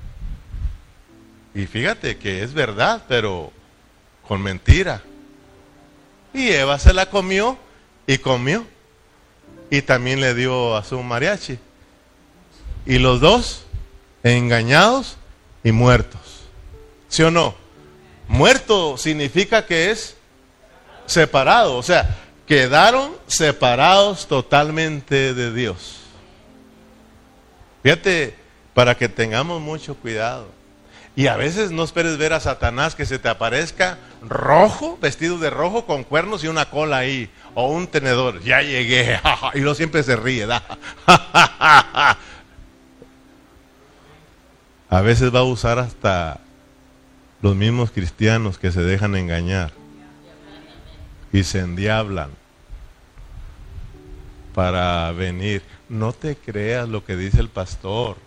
y 1.54 1.66
fíjate 1.66 2.18
que 2.18 2.44
es 2.44 2.54
verdad, 2.54 3.04
pero 3.08 3.52
con 4.28 4.42
mentira. 4.42 5.04
Y 6.34 6.50
Eva 6.50 6.80
se 6.80 6.94
la 6.94 7.10
comió 7.10 7.58
y 8.08 8.18
comió. 8.18 8.66
Y 9.70 9.82
también 9.82 10.20
le 10.20 10.34
dio 10.34 10.76
a 10.76 10.84
su 10.84 11.02
mariachi. 11.02 11.58
Y 12.86 13.00
los 13.00 13.20
dos 13.20 13.66
engañados 14.24 15.18
y 15.64 15.72
muertos. 15.72 16.22
¿Sí 17.08 17.24
o 17.24 17.32
no? 17.32 17.56
Muerto 18.28 18.98
significa 18.98 19.66
que 19.66 19.92
es 19.92 20.16
separado. 21.06 21.78
O 21.78 21.84
sea, 21.84 22.18
quedaron 22.48 23.16
separados 23.28 24.28
totalmente 24.28 25.34
de 25.34 25.54
Dios. 25.54 25.98
Fíjate, 27.84 28.36
para 28.74 28.96
que 28.96 29.10
tengamos 29.10 29.62
mucho 29.62 29.96
cuidado. 29.96 30.48
Y 31.16 31.28
a 31.28 31.36
veces 31.36 31.72
no 31.72 31.84
esperes 31.84 32.18
ver 32.18 32.32
a 32.34 32.40
Satanás 32.40 32.96
que 32.96 33.06
se 33.06 33.20
te 33.20 33.28
aparezca 33.28 33.98
rojo, 34.22 34.98
vestido 35.02 35.38
de 35.38 35.50
rojo, 35.50 35.86
con 35.86 36.04
cuernos 36.04 36.44
y 36.44 36.48
una 36.48 36.70
cola 36.70 36.98
ahí, 36.98 37.30
o 37.54 37.68
un 37.68 37.88
tenedor. 37.88 38.42
Ya 38.42 38.62
llegué, 38.62 39.20
y 39.54 39.60
luego 39.60 39.76
siempre 39.76 40.04
se 40.04 40.16
ríe. 40.16 40.48
a 44.90 45.02
veces 45.02 45.36
va 45.36 45.40
a 45.40 45.44
usar 45.44 45.80
hasta 45.80 46.40
los 47.42 47.56
mismos 47.56 47.92
cristianos 47.92 48.58
que 48.58 48.72
se 48.72 48.82
dejan 48.82 49.16
engañar 49.16 49.72
y 51.34 51.44
se 51.44 51.60
endiablan 51.60 52.32
para 54.54 55.12
venir. 55.12 55.62
No 55.90 56.14
te 56.14 56.36
creas 56.36 56.88
lo 56.88 57.04
que 57.04 57.16
dice 57.16 57.40
el 57.42 57.50
pastor. 57.50 58.18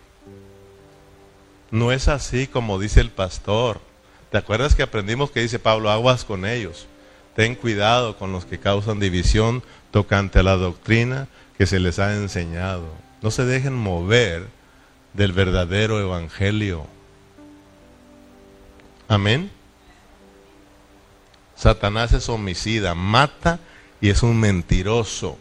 No 1.71 1.91
es 1.91 2.07
así 2.07 2.47
como 2.47 2.79
dice 2.79 3.01
el 3.01 3.09
pastor. 3.09 3.81
¿Te 4.31 4.37
acuerdas 4.37 4.75
que 4.75 4.83
aprendimos 4.83 5.31
que 5.31 5.41
dice 5.41 5.59
Pablo, 5.59 5.89
aguas 5.89 6.25
con 6.25 6.45
ellos? 6.45 6.87
Ten 7.35 7.55
cuidado 7.55 8.17
con 8.17 8.31
los 8.31 8.45
que 8.45 8.59
causan 8.59 8.99
división 8.99 9.63
tocante 9.91 10.39
a 10.39 10.43
la 10.43 10.55
doctrina 10.55 11.27
que 11.57 11.65
se 11.65 11.79
les 11.79 11.99
ha 11.99 12.15
enseñado. 12.15 12.85
No 13.21 13.31
se 13.31 13.45
dejen 13.45 13.73
mover 13.73 14.47
del 15.13 15.31
verdadero 15.33 15.99
evangelio. 15.99 16.85
Amén. 19.07 19.51
Satanás 21.55 22.13
es 22.13 22.27
homicida, 22.29 22.95
mata 22.95 23.59
y 24.01 24.09
es 24.09 24.23
un 24.23 24.39
mentiroso. 24.39 25.37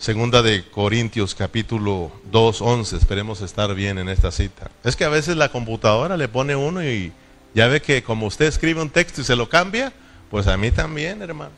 Segunda 0.00 0.40
de 0.40 0.64
Corintios 0.64 1.34
capítulo 1.34 2.10
2, 2.32 2.62
11. 2.62 2.96
Esperemos 2.96 3.42
estar 3.42 3.74
bien 3.74 3.98
en 3.98 4.08
esta 4.08 4.30
cita. 4.30 4.70
Es 4.82 4.96
que 4.96 5.04
a 5.04 5.10
veces 5.10 5.36
la 5.36 5.50
computadora 5.50 6.16
le 6.16 6.26
pone 6.26 6.56
uno 6.56 6.82
y 6.82 7.12
ya 7.54 7.68
ve 7.68 7.82
que 7.82 8.02
como 8.02 8.26
usted 8.26 8.46
escribe 8.46 8.80
un 8.80 8.88
texto 8.88 9.20
y 9.20 9.24
se 9.24 9.36
lo 9.36 9.50
cambia, 9.50 9.92
pues 10.30 10.46
a 10.46 10.56
mí 10.56 10.70
también, 10.70 11.20
hermano. 11.20 11.50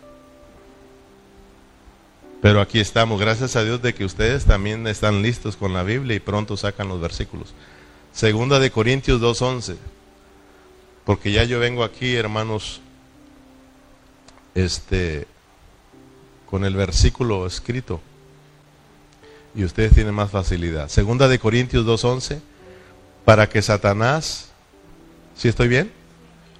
Pero 2.41 2.61
aquí 2.61 2.81
estamos, 2.81 3.21
gracias 3.21 3.55
a 3.55 3.63
Dios 3.63 3.81
de 3.81 3.95
que 3.95 4.05
ustedes 4.05 4.45
también 4.45 4.89
están 4.89 5.23
listos 5.23 5.57
con 5.57 5.73
la 5.73 5.85
Biblia 5.85 6.17
y 6.17 6.21
pronto 6.21 6.57
sacan 6.57 6.89
los 6.89 7.01
versículos. 7.01 7.55
Segunda 8.13 8.59
de 8.59 8.73
Corintios 8.73 9.21
2.11. 9.21 9.77
Porque 11.05 11.31
ya 11.31 11.45
yo 11.45 11.61
vengo 11.61 11.85
aquí, 11.85 12.17
hermanos, 12.17 12.81
este, 14.57 15.29
con 16.51 16.65
el 16.65 16.75
versículo 16.75 17.47
escrito. 17.47 18.01
Y 19.55 19.65
ustedes 19.65 19.93
tienen 19.93 20.15
más 20.15 20.31
facilidad. 20.31 20.89
Segunda 20.89 21.29
de 21.29 21.39
Corintios 21.39 21.85
2.11. 21.87 22.41
Para 23.25 23.49
que 23.49 23.63
Satanás, 23.63 24.51
si 25.37 25.49
estoy 25.49 25.69
bien? 25.69 25.93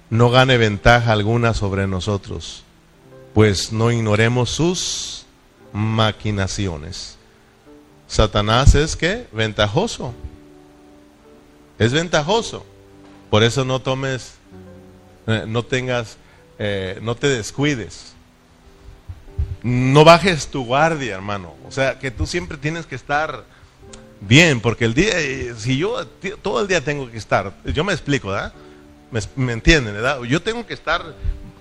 No 0.09 0.29
gane 0.29 0.57
ventaja 0.57 1.11
alguna 1.11 1.53
sobre 1.53 1.87
nosotros. 1.87 2.63
Pues 3.33 3.71
no 3.71 3.91
ignoremos 3.91 4.49
sus 4.51 5.25
maquinaciones. 5.73 7.17
Satanás 8.07 8.75
es 8.75 8.95
que 8.95 9.27
ventajoso. 9.31 10.13
Es 11.79 11.91
ventajoso. 11.91 12.63
Por 13.31 13.43
eso 13.43 13.65
no 13.65 13.81
tomes, 13.81 14.35
eh, 15.25 15.45
no 15.47 15.63
tengas, 15.63 16.17
eh, 16.59 16.99
no 17.01 17.15
te 17.15 17.27
descuides. 17.27 18.12
No 19.63 20.03
bajes 20.03 20.47
tu 20.47 20.65
guardia, 20.65 21.15
hermano. 21.15 21.55
O 21.65 21.71
sea, 21.71 21.97
que 21.97 22.11
tú 22.11 22.27
siempre 22.27 22.57
tienes 22.57 22.85
que 22.85 22.95
estar 22.95 23.45
bien, 24.19 24.61
porque 24.61 24.85
el 24.85 24.93
día, 24.93 25.13
si 25.57 25.77
yo 25.77 26.05
todo 26.41 26.61
el 26.61 26.67
día 26.67 26.81
tengo 26.81 27.09
que 27.09 27.17
estar, 27.17 27.53
yo 27.65 27.83
me 27.83 27.93
explico, 27.93 28.29
¿verdad? 28.29 28.53
¿Me, 29.35 29.53
entienden, 29.53 29.93
verdad? 29.93 30.21
Yo 30.23 30.41
tengo 30.41 30.65
que 30.65 30.73
estar 30.73 31.01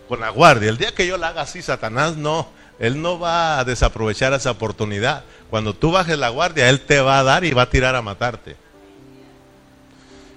con 0.09 0.21
la 0.21 0.31
guardia. 0.31 0.69
El 0.69 0.79
día 0.79 0.95
que 0.95 1.07
yo 1.07 1.17
la 1.17 1.29
haga 1.29 1.43
así, 1.43 1.63
Satanás 1.63 2.17
no, 2.17 2.49
él 2.79 3.01
no 3.01 3.19
va 3.19 3.61
a 3.61 3.65
desaprovechar 3.65 4.33
esa 4.33 4.51
oportunidad. 4.51 5.25
Cuando 5.51 5.75
tú 5.75 5.93
bajes 5.93 6.19
la 6.19 6.31
guardia, 6.31 6.69
Él 6.69 6.81
te 6.81 7.01
va 7.01 7.19
a 7.19 7.23
dar 7.23 7.45
y 7.45 7.53
va 7.53 7.63
a 7.63 7.71
tirar 7.71 7.95
a 7.95 8.03
matarte. 8.03 8.57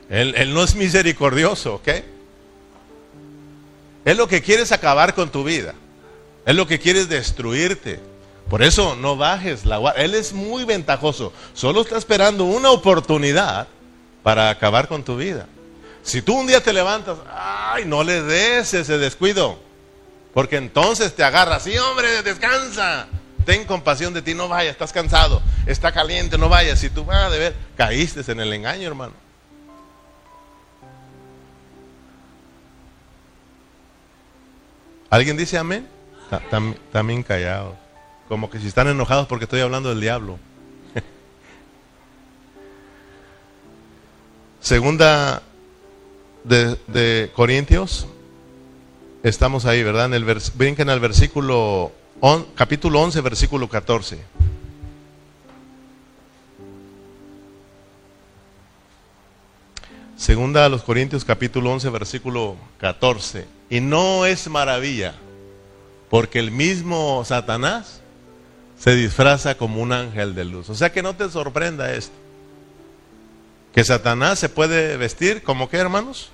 Él, 0.09 0.53
no 0.53 0.63
es 0.63 0.75
misericordioso, 0.75 1.75
¿ok? 1.75 1.87
Él 4.05 4.17
lo 4.17 4.27
que 4.27 4.41
quiere 4.41 4.61
es 4.61 4.71
acabar 4.71 5.15
con 5.15 5.31
tu 5.31 5.43
vida. 5.43 5.73
Él 6.45 6.57
lo 6.57 6.67
que 6.67 6.79
quiere 6.79 6.99
es 6.99 7.09
destruirte. 7.09 7.99
Por 8.49 8.61
eso 8.61 8.95
no 8.95 9.17
bajes 9.17 9.65
la 9.65 9.77
guardia. 9.77 10.03
Él 10.03 10.13
es 10.13 10.33
muy 10.33 10.65
ventajoso. 10.65 11.33
Solo 11.53 11.81
está 11.81 11.97
esperando 11.97 12.43
una 12.43 12.69
oportunidad 12.69 13.67
para 14.21 14.49
acabar 14.49 14.87
con 14.87 15.03
tu 15.03 15.17
vida. 15.17 15.47
Si 16.03 16.21
tú 16.21 16.35
un 16.35 16.45
día 16.45 16.61
te 16.61 16.71
levantas, 16.71 17.17
ay, 17.31 17.85
no 17.85 18.03
le 18.03 18.21
des 18.21 18.73
ese 18.75 18.99
descuido. 18.99 19.57
Porque 20.33 20.57
entonces 20.57 21.15
te 21.15 21.23
agarra, 21.23 21.59
sí 21.59 21.75
hombre, 21.77 22.21
descansa. 22.21 23.07
Ten 23.45 23.65
compasión 23.65 24.13
de 24.13 24.21
ti, 24.21 24.33
no 24.33 24.47
vayas, 24.47 24.73
estás 24.73 24.91
cansado, 24.91 25.41
está 25.65 25.91
caliente, 25.91 26.37
no 26.37 26.49
vayas. 26.49 26.79
Si 26.79 26.89
tú 26.89 27.05
vas 27.05 27.23
a 27.23 27.29
ver, 27.29 27.55
caíste 27.75 28.29
en 28.31 28.39
el 28.39 28.53
engaño, 28.53 28.87
hermano. 28.87 29.13
¿Alguien 35.09 35.37
dice 35.37 35.57
amén? 35.57 35.94
También 36.91 37.23
callados. 37.23 37.75
Como 38.27 38.49
que 38.49 38.59
si 38.59 38.67
están 38.67 38.87
enojados 38.87 39.27
porque 39.27 39.45
estoy 39.45 39.61
hablando 39.61 39.89
del 39.89 40.01
diablo. 40.01 40.39
Segunda 44.59 45.41
de, 46.43 46.77
de 46.87 47.31
Corintios 47.35 48.07
Estamos 49.25 49.65
ahí, 49.65 49.81
¿verdad? 49.81 50.05
En 50.05 50.13
el 50.13 50.23
brinquen 50.53 50.87
al 50.87 50.99
versículo, 50.99 51.91
capítulo 52.53 53.01
11, 53.01 53.21
versículo 53.21 53.67
14. 53.67 54.19
Segunda 60.15 60.63
a 60.63 60.69
los 60.69 60.83
Corintios 60.83 61.25
capítulo 61.25 61.71
11 61.71 61.89
versículo 61.89 62.55
14. 62.77 63.47
Y 63.71 63.79
no 63.79 64.27
es 64.27 64.47
maravilla, 64.47 65.15
porque 66.15 66.39
el 66.39 66.49
mismo 66.49 67.25
Satanás 67.25 67.99
se 68.79 68.95
disfraza 68.95 69.57
como 69.57 69.81
un 69.81 69.91
ángel 69.91 70.33
de 70.33 70.45
luz. 70.45 70.69
O 70.69 70.73
sea 70.73 70.93
que 70.93 71.03
no 71.03 71.13
te 71.13 71.29
sorprenda 71.29 71.93
esto. 71.93 72.15
Que 73.73 73.83
Satanás 73.83 74.39
se 74.39 74.47
puede 74.47 74.95
vestir 74.95 75.43
como 75.43 75.67
que, 75.67 75.75
hermanos. 75.75 76.29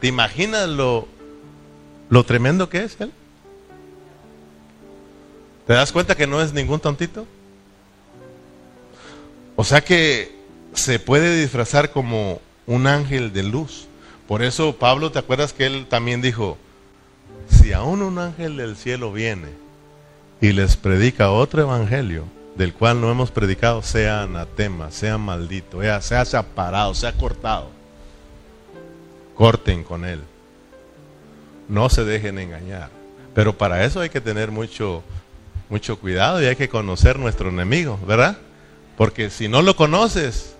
¿Te 0.00 0.06
imaginas 0.06 0.68
lo 0.68 1.08
lo 2.10 2.22
tremendo 2.22 2.68
que 2.68 2.84
es 2.84 2.96
Él. 3.00 3.10
¿Te 5.66 5.72
das 5.72 5.90
cuenta 5.90 6.14
que 6.14 6.28
no 6.28 6.40
es 6.40 6.52
ningún 6.52 6.78
tontito? 6.78 7.26
O 9.56 9.64
sea 9.64 9.80
que 9.80 10.32
se 10.74 11.00
puede 11.00 11.40
disfrazar 11.40 11.90
como 11.90 12.40
un 12.68 12.86
ángel 12.86 13.32
de 13.32 13.42
luz. 13.42 13.88
Por 14.28 14.44
eso 14.44 14.76
Pablo, 14.76 15.10
¿te 15.10 15.18
acuerdas 15.18 15.52
que 15.52 15.66
él 15.66 15.86
también 15.90 16.22
dijo, 16.22 16.56
si 17.48 17.72
aún 17.72 18.02
un 18.02 18.18
ángel 18.18 18.56
del 18.56 18.76
cielo 18.76 19.12
viene 19.12 19.48
y 20.40 20.52
les 20.52 20.76
predica 20.76 21.30
otro 21.30 21.62
evangelio, 21.62 22.24
del 22.56 22.72
cual 22.72 23.00
no 23.00 23.10
hemos 23.10 23.30
predicado, 23.30 23.82
sea 23.82 24.22
anatema, 24.22 24.90
sea 24.90 25.18
maldito, 25.18 25.80
sea 26.00 26.24
separado, 26.24 26.94
sea 26.94 27.12
cortado, 27.12 27.68
corten 29.34 29.84
con 29.84 30.04
él. 30.04 30.20
No 31.68 31.88
se 31.88 32.04
dejen 32.04 32.38
engañar. 32.38 32.90
Pero 33.34 33.56
para 33.56 33.84
eso 33.84 34.00
hay 34.00 34.08
que 34.08 34.20
tener 34.20 34.50
mucho, 34.50 35.02
mucho 35.68 35.98
cuidado 35.98 36.42
y 36.42 36.46
hay 36.46 36.56
que 36.56 36.68
conocer 36.68 37.18
nuestro 37.18 37.50
enemigo, 37.50 37.98
¿verdad? 38.06 38.38
Porque 38.96 39.28
si 39.28 39.48
no 39.48 39.60
lo 39.60 39.76
conoces, 39.76 40.54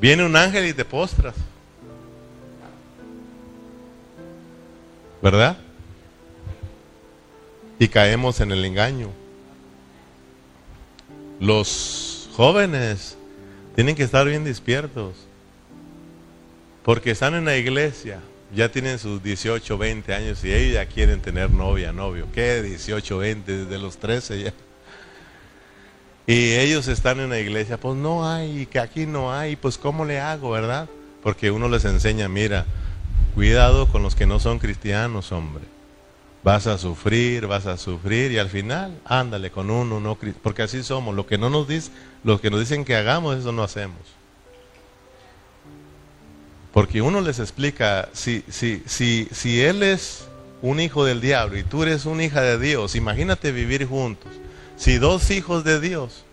viene 0.00 0.24
un 0.24 0.34
ángel 0.34 0.66
y 0.66 0.72
te 0.72 0.84
postras. 0.84 1.34
¿Verdad? 5.24 5.56
Y 7.78 7.88
caemos 7.88 8.40
en 8.40 8.52
el 8.52 8.62
engaño. 8.62 9.08
Los 11.40 12.28
jóvenes 12.36 13.16
tienen 13.74 13.96
que 13.96 14.02
estar 14.02 14.26
bien 14.26 14.44
despiertos. 14.44 15.14
Porque 16.84 17.12
están 17.12 17.34
en 17.34 17.46
la 17.46 17.56
iglesia 17.56 18.20
ya 18.54 18.70
tienen 18.70 18.98
sus 18.98 19.22
18, 19.22 19.78
20 19.78 20.14
años 20.14 20.44
y 20.44 20.52
ellos 20.52 20.74
ya 20.74 20.86
quieren 20.86 21.20
tener 21.20 21.50
novia, 21.50 21.90
novio. 21.90 22.28
¿Qué? 22.32 22.62
18, 22.62 23.18
20, 23.18 23.64
desde 23.64 23.78
los 23.78 23.96
13 23.96 24.42
ya. 24.42 24.52
Y 26.26 26.52
ellos 26.52 26.86
están 26.86 27.20
en 27.20 27.30
la 27.30 27.40
iglesia, 27.40 27.78
pues 27.78 27.96
no 27.96 28.30
hay, 28.30 28.66
que 28.66 28.78
aquí 28.78 29.06
no 29.06 29.32
hay, 29.32 29.56
pues 29.56 29.76
¿cómo 29.78 30.04
le 30.04 30.20
hago, 30.20 30.50
verdad? 30.50 30.86
Porque 31.22 31.50
uno 31.50 31.68
les 31.68 31.84
enseña, 31.86 32.28
mira, 32.28 32.66
cuidado 33.34 33.86
con 33.88 34.02
los 34.02 34.14
que 34.14 34.26
no 34.26 34.38
son 34.38 34.58
cristianos, 34.58 35.32
hombre. 35.32 35.64
Vas 36.42 36.66
a 36.66 36.78
sufrir, 36.78 37.46
vas 37.46 37.66
a 37.66 37.76
sufrir 37.76 38.32
y 38.32 38.38
al 38.38 38.48
final, 38.48 39.00
ándale 39.04 39.50
con 39.50 39.70
uno, 39.70 39.98
no, 39.98 40.18
porque 40.42 40.62
así 40.62 40.82
somos. 40.82 41.14
Lo 41.14 41.26
que 41.26 41.38
no 41.38 41.50
nos 41.50 41.66
dice, 41.66 41.90
lo 42.22 42.40
que 42.40 42.50
nos 42.50 42.60
dicen 42.60 42.84
que 42.84 42.96
hagamos, 42.96 43.36
eso 43.36 43.52
no 43.52 43.62
hacemos. 43.62 43.98
Porque 46.72 47.02
uno 47.02 47.20
les 47.20 47.38
explica, 47.38 48.08
si, 48.12 48.44
si, 48.48 48.82
si, 48.86 49.28
si 49.32 49.62
él 49.62 49.82
es 49.82 50.26
un 50.60 50.80
hijo 50.80 51.04
del 51.04 51.20
diablo 51.20 51.58
y 51.58 51.62
tú 51.62 51.82
eres 51.82 52.04
una 52.04 52.24
hija 52.24 52.42
de 52.42 52.58
Dios, 52.58 52.94
imagínate 52.94 53.52
vivir 53.52 53.86
juntos. 53.86 54.30
Si 54.76 54.98
dos 54.98 55.30
hijos 55.30 55.64
de 55.64 55.80
Dios, 55.80 56.24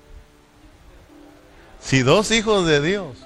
si 1.81 2.01
dos 2.01 2.31
hijos 2.31 2.65
de 2.65 2.81
Dios 2.81 3.17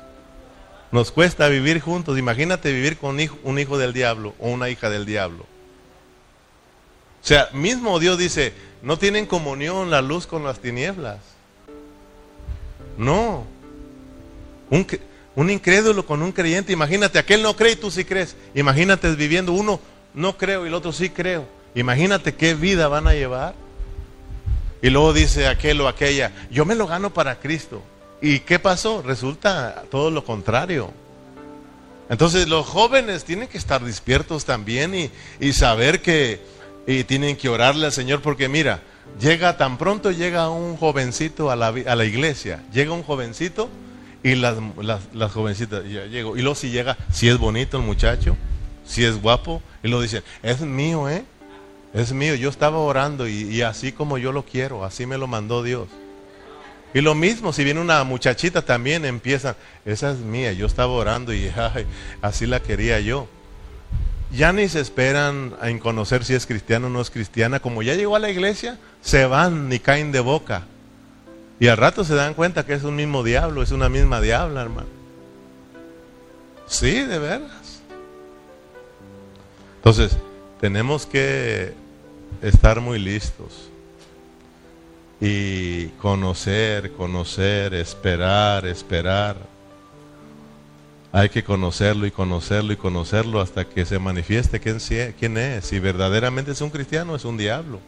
nos 0.95 1.11
cuesta 1.11 1.49
vivir 1.49 1.81
juntos, 1.81 2.17
imagínate 2.17 2.71
vivir 2.71 2.95
con 2.95 3.17
un 3.43 3.59
hijo 3.59 3.77
del 3.77 3.91
diablo 3.91 4.33
o 4.39 4.47
una 4.47 4.69
hija 4.69 4.89
del 4.89 5.05
diablo. 5.05 5.43
O 7.21 7.27
sea, 7.27 7.49
mismo 7.51 7.99
Dios 7.99 8.17
dice, 8.17 8.53
no 8.81 8.97
tienen 8.97 9.25
comunión 9.25 9.91
la 9.91 10.01
luz 10.01 10.25
con 10.25 10.45
las 10.45 10.59
tinieblas. 10.59 11.19
No. 12.97 13.43
Un, 14.69 14.87
Un 15.35 15.49
incrédulo 15.49 16.05
con 16.05 16.21
un 16.21 16.31
creyente. 16.31 16.71
Imagínate, 16.71 17.19
aquel 17.19 17.43
no 17.43 17.57
cree 17.57 17.73
y 17.73 17.75
tú 17.75 17.91
sí 17.91 18.05
crees. 18.05 18.37
Imagínate 18.53 19.13
viviendo 19.15 19.51
uno, 19.51 19.81
no 20.13 20.37
creo 20.37 20.63
y 20.63 20.69
el 20.69 20.73
otro 20.73 20.93
sí 20.93 21.09
creo. 21.09 21.45
Imagínate 21.75 22.35
qué 22.35 22.55
vida 22.55 22.87
van 22.87 23.05
a 23.05 23.13
llevar. 23.13 23.53
Y 24.81 24.89
luego 24.89 25.11
dice 25.11 25.47
aquel 25.47 25.81
o 25.81 25.89
aquella, 25.89 26.31
yo 26.49 26.63
me 26.63 26.75
lo 26.75 26.87
gano 26.87 27.13
para 27.13 27.37
Cristo. 27.37 27.83
¿Y 28.25 28.39
qué 28.39 28.57
pasó? 28.57 29.03
Resulta 29.03 29.83
todo 29.91 30.09
lo 30.09 30.25
contrario. 30.25 30.91
Entonces 32.09 32.47
los 32.47 32.65
jóvenes 32.65 33.23
tienen 33.23 33.47
que 33.47 33.59
estar 33.59 33.83
despiertos 33.83 34.45
también 34.45 34.95
y, 34.95 35.11
y 35.39 35.53
saber 35.53 36.01
que 36.01 36.41
y 36.87 37.03
tienen 37.03 37.35
que 37.35 37.49
orarle 37.49 37.85
al 37.85 37.91
Señor 37.91 38.23
porque 38.23 38.49
mira, 38.49 38.81
llega 39.19 39.57
tan 39.57 39.77
pronto 39.77 40.09
llega 40.09 40.49
un 40.49 40.75
jovencito 40.75 41.51
a 41.51 41.55
la, 41.55 41.67
a 41.67 41.95
la 41.95 42.05
iglesia, 42.05 42.63
llega 42.73 42.93
un 42.93 43.03
jovencito 43.03 43.69
y 44.23 44.33
las, 44.33 44.57
las, 45.13 45.31
jovencitas, 45.31 45.83
ya 45.87 46.05
llego, 46.05 46.35
y 46.35 46.41
luego 46.41 46.55
si 46.55 46.71
llega, 46.71 46.97
si 47.11 47.29
es 47.29 47.37
bonito 47.37 47.77
el 47.77 47.83
muchacho, 47.83 48.35
si 48.87 49.05
es 49.05 49.21
guapo, 49.21 49.61
y 49.83 49.87
lo 49.87 50.01
dicen, 50.01 50.23
es 50.41 50.61
mío, 50.61 51.07
¿eh? 51.07 51.23
Es 51.93 52.11
mío, 52.11 52.33
yo 52.33 52.49
estaba 52.49 52.79
orando 52.79 53.27
y, 53.27 53.61
así 53.61 53.91
como 53.91 54.17
yo 54.17 54.31
lo 54.31 54.43
quiero, 54.43 54.83
así 54.83 55.05
me 55.05 55.19
lo 55.19 55.27
mandó 55.27 55.61
Dios. 55.61 55.89
Y 56.95 57.01
lo 57.01 57.13
mismo, 57.13 57.51
si 57.51 57.65
viene 57.65 57.81
una 57.81 58.05
muchachita 58.05 58.61
también 58.61 59.03
empieza, 59.03 59.57
esa 59.83 60.11
es 60.11 60.19
mía, 60.19 60.53
yo 60.53 60.65
estaba 60.65 60.93
orando 60.93 61.33
y 61.33 61.51
así 62.21 62.45
la 62.45 62.61
quería 62.61 63.01
yo. 63.01 63.27
Ya 64.31 64.53
ni 64.53 64.69
se 64.69 64.79
esperan 64.79 65.55
en 65.61 65.79
conocer 65.79 66.23
si 66.23 66.35
es 66.35 66.45
cristiano 66.45 66.87
o 66.87 66.89
no 66.89 67.01
es 67.01 67.11
cristiana, 67.11 67.59
como 67.59 67.83
ya 67.83 67.95
llegó 67.95 68.15
a 68.15 68.19
la 68.19 68.29
iglesia, 68.29 68.79
se 69.01 69.25
van 69.25 69.73
y 69.73 69.79
caen 69.79 70.13
de 70.13 70.21
boca. 70.21 70.67
Y 71.59 71.67
al 71.67 71.75
rato 71.75 72.05
se 72.05 72.15
dan 72.15 72.33
cuenta 72.33 72.65
que 72.65 72.73
es 72.73 72.83
un 72.83 72.95
mismo 72.95 73.23
diablo, 73.23 73.61
es 73.61 73.71
una 73.71 73.89
misma 73.89 74.21
diabla, 74.21 74.61
hermano. 74.61 74.87
Sí, 76.65 77.01
de 77.03 77.19
veras. 77.19 77.81
Entonces, 79.79 80.17
tenemos 80.61 81.05
que 81.05 81.73
estar 82.41 82.79
muy 82.79 82.99
listos 82.99 83.64
y 85.27 85.87
conocer, 85.99 86.91
conocer, 86.91 87.73
esperar, 87.73 88.67
esperar. 88.67 89.37
Hay 91.11 91.29
que 91.29 91.43
conocerlo 91.43 92.05
y 92.05 92.11
conocerlo 92.11 92.73
y 92.73 92.75
conocerlo 92.75 93.41
hasta 93.41 93.65
que 93.65 93.85
se 93.85 93.97
manifieste 93.97 94.59
quién, 94.59 94.77
quién 95.17 95.37
es. 95.37 95.65
Si 95.65 95.79
verdaderamente 95.79 96.51
es 96.51 96.61
un 96.61 96.69
cristiano, 96.69 97.15
es 97.15 97.25
un 97.25 97.37
diablo. 97.37 97.79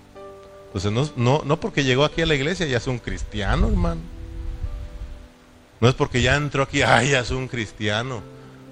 Entonces, 0.66 0.92
no, 0.92 1.08
no, 1.16 1.44
no 1.46 1.60
porque 1.60 1.84
llegó 1.84 2.06
aquí 2.06 2.24
a 2.24 2.26
la 2.26 2.34
iglesia 2.34 2.66
ya 2.66 2.78
es 2.78 2.88
un 2.88 2.98
cristiano, 2.98 3.68
hermano. 3.68 4.02
No 5.80 5.90
es 5.90 5.94
porque 5.94 6.24
ya 6.24 6.36
entró 6.38 6.64
aquí, 6.64 6.82
ay, 6.82 7.12
ya 7.12 7.20
es 7.20 7.30
un 7.30 7.48
cristiano. 7.48 8.24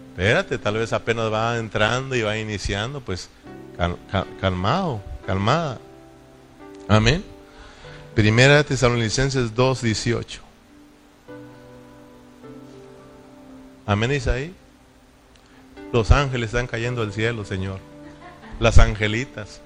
Espérate, 0.10 0.58
tal 0.58 0.78
vez 0.78 0.92
apenas 0.92 1.32
va 1.32 1.56
entrando 1.60 2.16
y 2.16 2.24
va 2.24 2.36
iniciando, 2.36 3.00
pues 3.00 3.30
calmado 4.42 5.04
calmada. 5.28 5.78
Amén. 6.88 7.35
Primera 8.16 8.64
Tesalonicenses 8.64 9.54
2, 9.54 9.82
18. 9.82 10.42
Amén, 13.86 14.14
Isaí. 14.14 14.54
Los 15.92 16.12
ángeles 16.12 16.48
están 16.48 16.66
cayendo 16.66 17.02
al 17.02 17.12
cielo, 17.12 17.44
Señor. 17.44 17.80
Las 18.62 18.80
angelitas. 18.80 19.60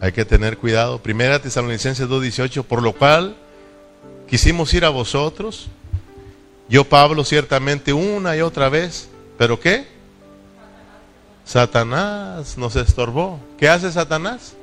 Hay 0.00 0.12
que 0.12 0.24
tener 0.24 0.58
cuidado. 0.58 1.02
Primera 1.02 1.42
Tesalonicenses 1.42 2.08
18 2.08 2.62
por 2.62 2.82
lo 2.82 2.92
cual 2.92 3.36
quisimos 4.28 4.72
ir 4.72 4.84
a 4.84 4.90
vosotros. 4.90 5.66
Yo, 6.68 6.84
Pablo, 6.84 7.24
ciertamente 7.24 7.92
una 7.92 8.36
y 8.36 8.42
otra 8.42 8.68
vez. 8.68 9.08
¿Pero 9.36 9.58
qué? 9.58 9.88
Satanás 11.44 12.56
nos 12.56 12.76
estorbó. 12.76 13.40
¿Qué 13.58 13.68
hace 13.68 13.90
Satanás? 13.90 14.54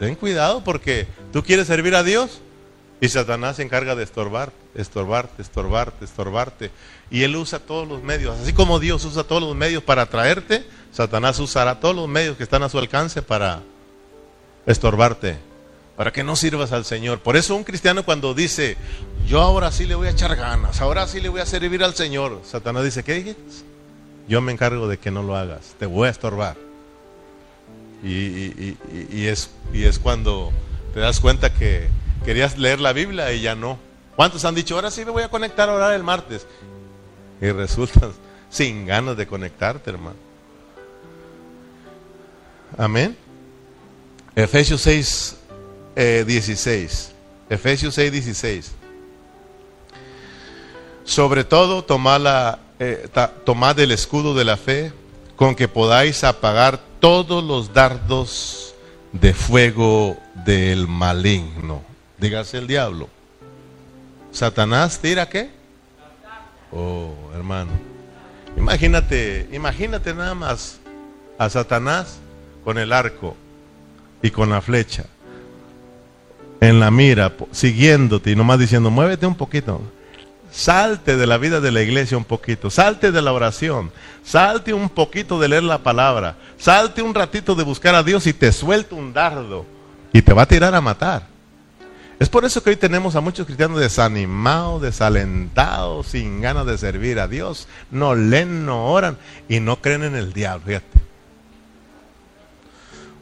Ten 0.00 0.14
cuidado 0.14 0.64
porque 0.64 1.06
tú 1.30 1.44
quieres 1.44 1.66
servir 1.66 1.94
a 1.94 2.02
Dios 2.02 2.40
y 3.02 3.08
Satanás 3.10 3.56
se 3.56 3.62
encarga 3.62 3.94
de 3.94 4.02
estorbar, 4.02 4.50
estorbarte, 4.74 5.42
estorbarte, 5.42 6.06
estorbarte. 6.06 6.70
Y 7.10 7.22
él 7.22 7.36
usa 7.36 7.58
todos 7.58 7.86
los 7.86 8.02
medios. 8.02 8.40
Así 8.40 8.54
como 8.54 8.78
Dios 8.78 9.04
usa 9.04 9.24
todos 9.24 9.42
los 9.42 9.54
medios 9.54 9.82
para 9.82 10.02
atraerte, 10.02 10.66
Satanás 10.90 11.38
usará 11.38 11.80
todos 11.80 11.94
los 11.94 12.08
medios 12.08 12.38
que 12.38 12.42
están 12.42 12.62
a 12.62 12.70
su 12.70 12.78
alcance 12.78 13.20
para 13.20 13.62
estorbarte, 14.64 15.36
para 15.98 16.12
que 16.12 16.24
no 16.24 16.34
sirvas 16.34 16.72
al 16.72 16.86
Señor. 16.86 17.20
Por 17.20 17.36
eso 17.36 17.54
un 17.54 17.64
cristiano 17.64 18.02
cuando 18.02 18.32
dice, 18.32 18.78
yo 19.26 19.42
ahora 19.42 19.70
sí 19.70 19.84
le 19.84 19.96
voy 19.96 20.08
a 20.08 20.12
echar 20.12 20.34
ganas, 20.34 20.80
ahora 20.80 21.06
sí 21.06 21.20
le 21.20 21.28
voy 21.28 21.42
a 21.42 21.46
servir 21.46 21.84
al 21.84 21.94
Señor, 21.94 22.40
Satanás 22.44 22.84
dice, 22.84 23.04
¿qué 23.04 23.14
dijiste? 23.14 23.70
yo 24.28 24.40
me 24.40 24.52
encargo 24.52 24.86
de 24.86 24.96
que 24.96 25.10
no 25.10 25.22
lo 25.24 25.36
hagas, 25.36 25.74
te 25.78 25.86
voy 25.86 26.06
a 26.06 26.10
estorbar. 26.10 26.69
Y, 28.02 29.26
es, 29.26 29.50
y 29.72 29.84
es 29.84 29.98
cuando 29.98 30.52
te 30.94 31.00
das 31.00 31.20
cuenta 31.20 31.52
que 31.52 31.88
querías 32.24 32.56
leer 32.56 32.80
la 32.80 32.92
Biblia 32.92 33.32
y 33.32 33.42
ya 33.42 33.54
no. 33.54 33.78
¿Cuántos 34.16 34.44
han 34.44 34.54
dicho, 34.54 34.74
ahora 34.74 34.90
sí 34.90 35.04
me 35.04 35.10
voy 35.10 35.22
a 35.22 35.28
conectar 35.28 35.68
a 35.68 35.74
orar 35.74 35.92
el 35.92 36.02
martes? 36.02 36.46
Y 37.40 37.50
resultas 37.50 38.10
sin 38.50 38.86
ganas 38.86 39.16
de 39.16 39.26
conectarte, 39.26 39.90
hermano. 39.90 40.16
Amén. 42.76 43.16
Efesios 44.34 44.80
6, 44.82 45.36
16. 46.26 47.12
Eh, 47.48 47.54
Efesios 47.54 47.94
6, 47.94 48.12
16. 48.12 48.72
Sobre 51.04 51.44
todo, 51.44 51.82
toma 51.82 52.18
la 52.18 52.60
eh, 52.78 53.08
tomad 53.44 53.78
el 53.78 53.90
escudo 53.90 54.34
de 54.34 54.44
la 54.44 54.56
fe 54.56 54.90
con 55.40 55.54
que 55.54 55.68
podáis 55.68 56.22
apagar 56.22 56.78
todos 57.00 57.42
los 57.42 57.72
dardos 57.72 58.74
de 59.10 59.32
fuego 59.32 60.18
del 60.44 60.86
maligno. 60.86 61.82
Dígase 62.18 62.58
el 62.58 62.66
diablo. 62.66 63.08
¿Satanás 64.32 64.98
tira 64.98 65.30
qué? 65.30 65.48
Oh, 66.70 67.14
hermano. 67.34 67.70
Imagínate, 68.58 69.48
imagínate 69.50 70.12
nada 70.12 70.34
más 70.34 70.78
a 71.38 71.48
Satanás 71.48 72.18
con 72.62 72.76
el 72.76 72.92
arco 72.92 73.34
y 74.20 74.30
con 74.30 74.50
la 74.50 74.60
flecha 74.60 75.06
en 76.60 76.80
la 76.80 76.90
mira, 76.90 77.32
siguiéndote 77.50 78.32
y 78.32 78.36
nomás 78.36 78.58
diciendo, 78.58 78.90
muévete 78.90 79.24
un 79.24 79.36
poquito. 79.36 79.80
Salte 80.50 81.16
de 81.16 81.26
la 81.26 81.38
vida 81.38 81.60
de 81.60 81.70
la 81.70 81.82
iglesia 81.82 82.16
un 82.16 82.24
poquito, 82.24 82.70
salte 82.70 83.12
de 83.12 83.22
la 83.22 83.32
oración, 83.32 83.92
salte 84.24 84.74
un 84.74 84.88
poquito 84.88 85.38
de 85.38 85.48
leer 85.48 85.62
la 85.62 85.78
palabra, 85.78 86.36
salte 86.58 87.02
un 87.02 87.14
ratito 87.14 87.54
de 87.54 87.62
buscar 87.62 87.94
a 87.94 88.02
Dios 88.02 88.26
y 88.26 88.32
te 88.32 88.50
suelta 88.50 88.96
un 88.96 89.12
dardo 89.12 89.64
y 90.12 90.22
te 90.22 90.32
va 90.32 90.42
a 90.42 90.46
tirar 90.46 90.74
a 90.74 90.80
matar. 90.80 91.28
Es 92.18 92.28
por 92.28 92.44
eso 92.44 92.62
que 92.62 92.70
hoy 92.70 92.76
tenemos 92.76 93.16
a 93.16 93.22
muchos 93.22 93.46
cristianos 93.46 93.80
desanimados, 93.80 94.82
desalentados, 94.82 96.08
sin 96.08 96.42
ganas 96.42 96.66
de 96.66 96.76
servir 96.76 97.18
a 97.18 97.28
Dios, 97.28 97.66
no 97.90 98.14
leen, 98.14 98.66
no 98.66 98.86
oran 98.86 99.16
y 99.48 99.60
no 99.60 99.80
creen 99.80 100.02
en 100.02 100.16
el 100.16 100.32
diablo, 100.32 100.66
fíjate. 100.66 101.00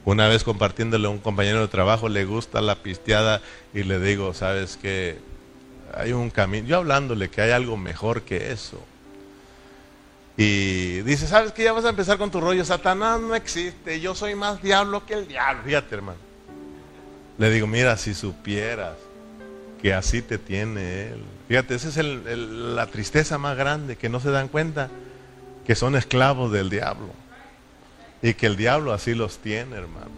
Una 0.05 0.27
vez 0.27 0.43
compartiéndole 0.43 1.07
a 1.07 1.11
un 1.11 1.19
compañero 1.19 1.61
de 1.61 1.69
trabajo, 1.69 2.09
le 2.09 2.25
gusta 2.25 2.63
la 2.63 2.77
pisteada 2.77 3.43
y 3.75 3.83
le 3.83 4.01
digo, 4.01 4.33
¿sabes 4.33 4.79
qué? 4.81 5.19
Hay 5.95 6.13
un 6.13 6.31
camino, 6.31 6.67
yo 6.67 6.77
hablándole 6.77 7.31
que 7.31 7.41
hay 7.41 7.51
algo 7.51 7.77
mejor 7.77 8.23
que 8.23 8.53
eso. 8.53 8.83
Y 10.37 11.01
dice, 11.01 11.27
¿sabes 11.27 11.53
que 11.53 11.65
ya 11.65 11.73
vas 11.73 11.85
a 11.85 11.89
empezar 11.89 12.17
con 12.17 12.31
tu 12.31 12.41
rollo? 12.41 12.65
Satanás 12.65 13.21
no 13.21 13.35
existe, 13.35 14.01
yo 14.01 14.15
soy 14.15 14.37
más 14.37 14.63
diablo 14.63 15.05
que 15.05 15.15
el 15.15 15.27
diablo. 15.27 15.63
Fíjate, 15.65 15.97
hermano. 15.97 16.19
Le 17.39 17.51
digo, 17.51 17.67
mira, 17.67 17.97
si 17.97 18.15
supieras 18.15 18.95
que 19.83 19.95
así 19.95 20.23
te 20.23 20.39
tiene 20.39 21.09
él. 21.09 21.25
Fíjate, 21.49 21.75
esa 21.75 21.89
es 21.89 21.97
la 21.97 22.87
tristeza 22.87 23.39
más 23.39 23.57
grande, 23.57 23.97
que 23.97 24.09
no 24.09 24.21
se 24.21 24.31
dan 24.31 24.49
cuenta 24.49 24.91
que 25.67 25.75
son 25.75 25.97
esclavos 25.97 26.53
del 26.53 26.71
diablo. 26.71 27.11
Y 28.23 28.35
que 28.35 28.47
el 28.47 28.57
diablo 28.57 28.93
así 28.93 29.15
los 29.15 29.39
tiene, 29.39 29.77
hermano. 29.77 30.11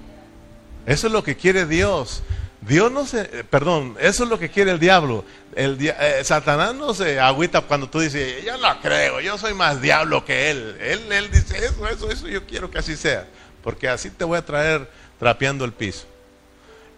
Eso 0.87 1.07
es 1.07 1.13
lo 1.13 1.23
que 1.23 1.37
quiere 1.37 1.67
Dios. 1.67 2.23
Dios 2.61 2.93
no 2.93 3.07
se, 3.07 3.23
eh, 3.23 3.45
perdón, 3.45 3.97
eso 4.01 4.25
es 4.25 4.31
lo 4.31 4.39
que 4.39 4.51
quiere 4.51 4.71
el 4.71 4.79
diablo. 4.79 5.25
El 5.55 5.79
eh, 5.81 6.23
Satanás 6.25 6.75
no 6.75 6.95
se 6.95 7.19
agüita 7.19 7.61
cuando 7.63 7.89
tú 7.89 8.01
dices, 8.01 8.45
yo 8.45 8.57
no 8.59 8.81
creo, 8.81 9.21
yo 9.21 9.37
soy 9.37 9.53
más 9.53 9.83
diablo 9.83 10.25
que 10.25 10.51
él. 10.51 10.77
Él, 10.81 11.13
él 11.13 11.31
dice, 11.31 11.59
eso, 11.65 11.89
eso, 11.89 12.11
eso, 12.11 12.29
yo 12.29 12.47
quiero 12.47 12.71
que 12.71 12.79
así 12.79 12.97
sea, 12.97 13.27
porque 13.63 13.89
así 13.89 14.11
te 14.11 14.25
voy 14.25 14.39
a 14.39 14.45
traer 14.45 14.89
trapeando 15.19 15.65
el 15.65 15.73
piso. 15.73 16.07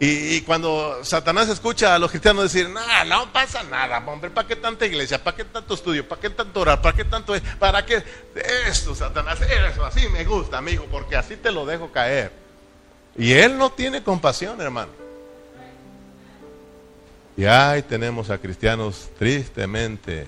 Y, 0.04 0.40
cuando 0.40 0.98
Satanás 1.04 1.48
escucha 1.48 1.94
a 1.94 1.98
los 1.98 2.10
cristianos 2.10 2.42
decir, 2.42 2.68
no, 2.68 2.80
no 3.04 3.32
pasa 3.32 3.62
nada, 3.62 3.98
hombre, 4.04 4.30
¿para 4.30 4.48
qué 4.48 4.56
tanta 4.56 4.84
iglesia? 4.84 5.22
¿Para 5.22 5.36
qué 5.36 5.44
tanto 5.44 5.74
estudio? 5.74 6.08
¿Para 6.08 6.20
qué 6.20 6.28
tanto 6.28 6.60
orar? 6.60 6.82
¿Para 6.82 6.96
qué 6.96 7.04
tanto? 7.04 7.34
¿Para 7.60 7.86
qué? 7.86 8.02
Satanás, 8.72 9.38
eso, 9.42 9.84
así 9.84 10.08
me 10.08 10.24
gusta, 10.24 10.58
amigo, 10.58 10.88
porque 10.90 11.14
así 11.14 11.36
te 11.36 11.52
lo 11.52 11.64
dejo 11.64 11.92
caer. 11.92 12.32
Y 13.16 13.32
él 13.32 13.56
no 13.56 13.70
tiene 13.70 14.02
compasión, 14.02 14.60
hermano. 14.60 15.01
Y 17.36 17.44
ahí 17.44 17.82
tenemos 17.82 18.30
a 18.30 18.38
cristianos 18.38 19.08
tristemente 19.18 20.26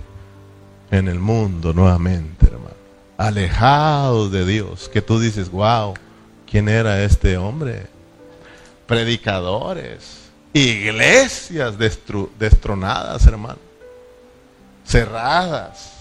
en 0.90 1.08
el 1.08 1.18
mundo 1.18 1.72
nuevamente, 1.72 2.46
hermano. 2.46 2.74
Alejados 3.16 4.32
de 4.32 4.46
Dios, 4.46 4.88
que 4.88 5.02
tú 5.02 5.20
dices, 5.20 5.50
wow, 5.50 5.94
¿quién 6.50 6.68
era 6.68 7.02
este 7.02 7.36
hombre? 7.36 7.86
Predicadores, 8.86 10.28
iglesias 10.52 11.76
destronadas, 12.38 13.26
hermano, 13.26 13.58
cerradas. 14.86 15.92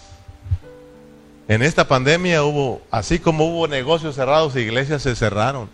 En 1.48 1.62
esta 1.62 1.88
pandemia 1.88 2.44
hubo, 2.44 2.82
así 2.90 3.20
como 3.20 3.46
hubo 3.46 3.68
negocios 3.68 4.16
cerrados, 4.16 4.56
iglesias 4.56 5.02
se 5.02 5.16
cerraron. 5.16 5.70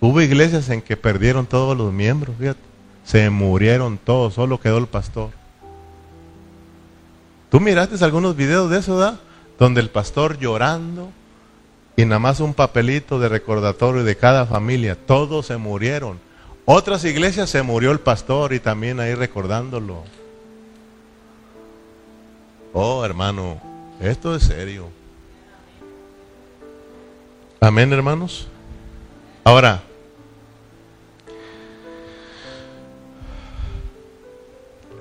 Hubo 0.00 0.20
iglesias 0.20 0.68
en 0.68 0.82
que 0.82 0.96
perdieron 0.96 1.46
todos 1.46 1.76
los 1.76 1.92
miembros, 1.92 2.36
fíjate. 2.38 2.71
Se 3.04 3.30
murieron 3.30 3.98
todos, 3.98 4.34
solo 4.34 4.60
quedó 4.60 4.78
el 4.78 4.86
pastor. 4.86 5.30
¿Tú 7.50 7.60
miraste 7.60 8.02
algunos 8.04 8.36
videos 8.36 8.70
de 8.70 8.78
eso, 8.78 8.98
da? 8.98 9.18
Donde 9.58 9.80
el 9.80 9.90
pastor 9.90 10.38
llorando 10.38 11.10
y 11.96 12.04
nada 12.04 12.18
más 12.18 12.40
un 12.40 12.54
papelito 12.54 13.18
de 13.18 13.28
recordatorio 13.28 14.04
de 14.04 14.16
cada 14.16 14.46
familia. 14.46 14.96
Todos 14.96 15.46
se 15.46 15.56
murieron. 15.56 16.18
Otras 16.64 17.04
iglesias 17.04 17.50
se 17.50 17.62
murió 17.62 17.90
el 17.90 18.00
pastor 18.00 18.52
y 18.54 18.60
también 18.60 19.00
ahí 19.00 19.14
recordándolo. 19.14 20.04
Oh, 22.72 23.04
hermano, 23.04 23.60
esto 24.00 24.34
es 24.34 24.44
serio. 24.44 24.88
Amén, 27.60 27.92
hermanos. 27.92 28.48
Ahora, 29.44 29.82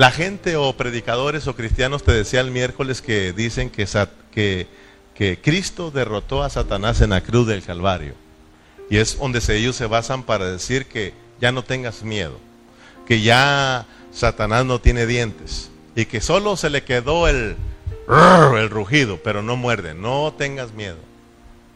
La 0.02 0.10
gente 0.10 0.56
o 0.56 0.74
predicadores 0.74 1.46
o 1.46 1.56
cristianos 1.56 2.02
te 2.02 2.12
decía 2.12 2.42
el 2.42 2.50
miércoles 2.50 3.04
que 3.04 3.34
dicen 3.34 3.70
que, 3.70 3.86
que, 5.14 5.40
Cristo 5.44 5.92
derrotó 5.92 6.42
a 6.42 6.50
Satanás 6.50 7.02
en 7.02 7.12
la 7.12 7.22
cruz 7.22 7.46
del 7.46 7.62
Calvario. 7.62 8.16
Y 8.90 8.98
es 8.98 9.20
donde 9.20 9.40
ellos 9.50 9.76
se 9.76 9.86
basan 9.86 10.24
para 10.24 10.52
decir 10.52 10.88
que 10.88 11.14
ya 11.40 11.52
no 11.52 11.64
tengas 11.64 12.02
miedo, 12.02 12.40
que 13.06 13.22
ya 13.22 13.86
Satanás 14.12 14.66
no 14.66 14.82
tiene 14.82 15.06
dientes 15.06 15.70
y 15.96 16.06
que 16.06 16.20
solo 16.20 16.58
se 16.58 16.72
le 16.72 16.84
quedó 16.84 17.28
el, 17.28 17.56
el 18.58 18.70
rugido, 18.72 19.20
pero 19.24 19.44
no 19.44 19.56
muerde, 19.56 19.94
no 19.94 20.34
tengas 20.36 20.74
miedo. 20.74 20.98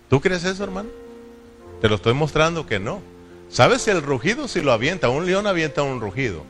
¿Tú 0.09 0.19
crees 0.19 0.45
eso, 0.45 0.63
hermano? 0.63 0.89
Te 1.79 1.89
lo 1.89 1.93
estoy 1.93 2.15
mostrando 2.15 2.65
que 2.65 2.79
no. 2.79 3.03
¿Sabes 3.49 3.87
el 3.87 4.01
rugido 4.01 4.47
si 4.47 4.61
lo 4.61 4.71
avienta? 4.71 5.09
Un 5.09 5.27
león 5.27 5.45
avienta 5.45 5.83
un 5.83 6.01
rugido, 6.01 6.43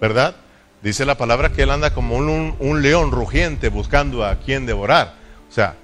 ¿verdad? 0.00 0.36
Dice 0.82 1.04
la 1.04 1.16
palabra 1.16 1.50
que 1.50 1.62
él 1.62 1.70
anda 1.70 1.92
como 1.92 2.16
un, 2.16 2.82
león 2.82 3.10
rugiente 3.10 3.68
buscando 3.68 4.24
a 4.24 4.36
quien 4.36 4.64
devorar. 4.64 5.14
O 5.50 5.52
sea, 5.52 5.74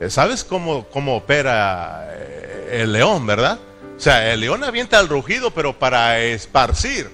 eh, 0.00 0.10
¿sabes 0.10 0.44
cómo, 0.44 0.84
cómo 0.88 1.16
opera 1.16 2.08
eh, 2.10 2.80
el 2.82 2.92
león, 2.92 3.26
verdad? 3.26 3.58
O 3.96 4.00
sea, 4.00 4.32
el 4.32 4.40
león 4.40 4.62
avienta 4.62 5.00
el 5.00 5.08
rugido, 5.08 5.52
pero 5.52 5.78
para 5.78 6.18
esparcir 6.20 7.10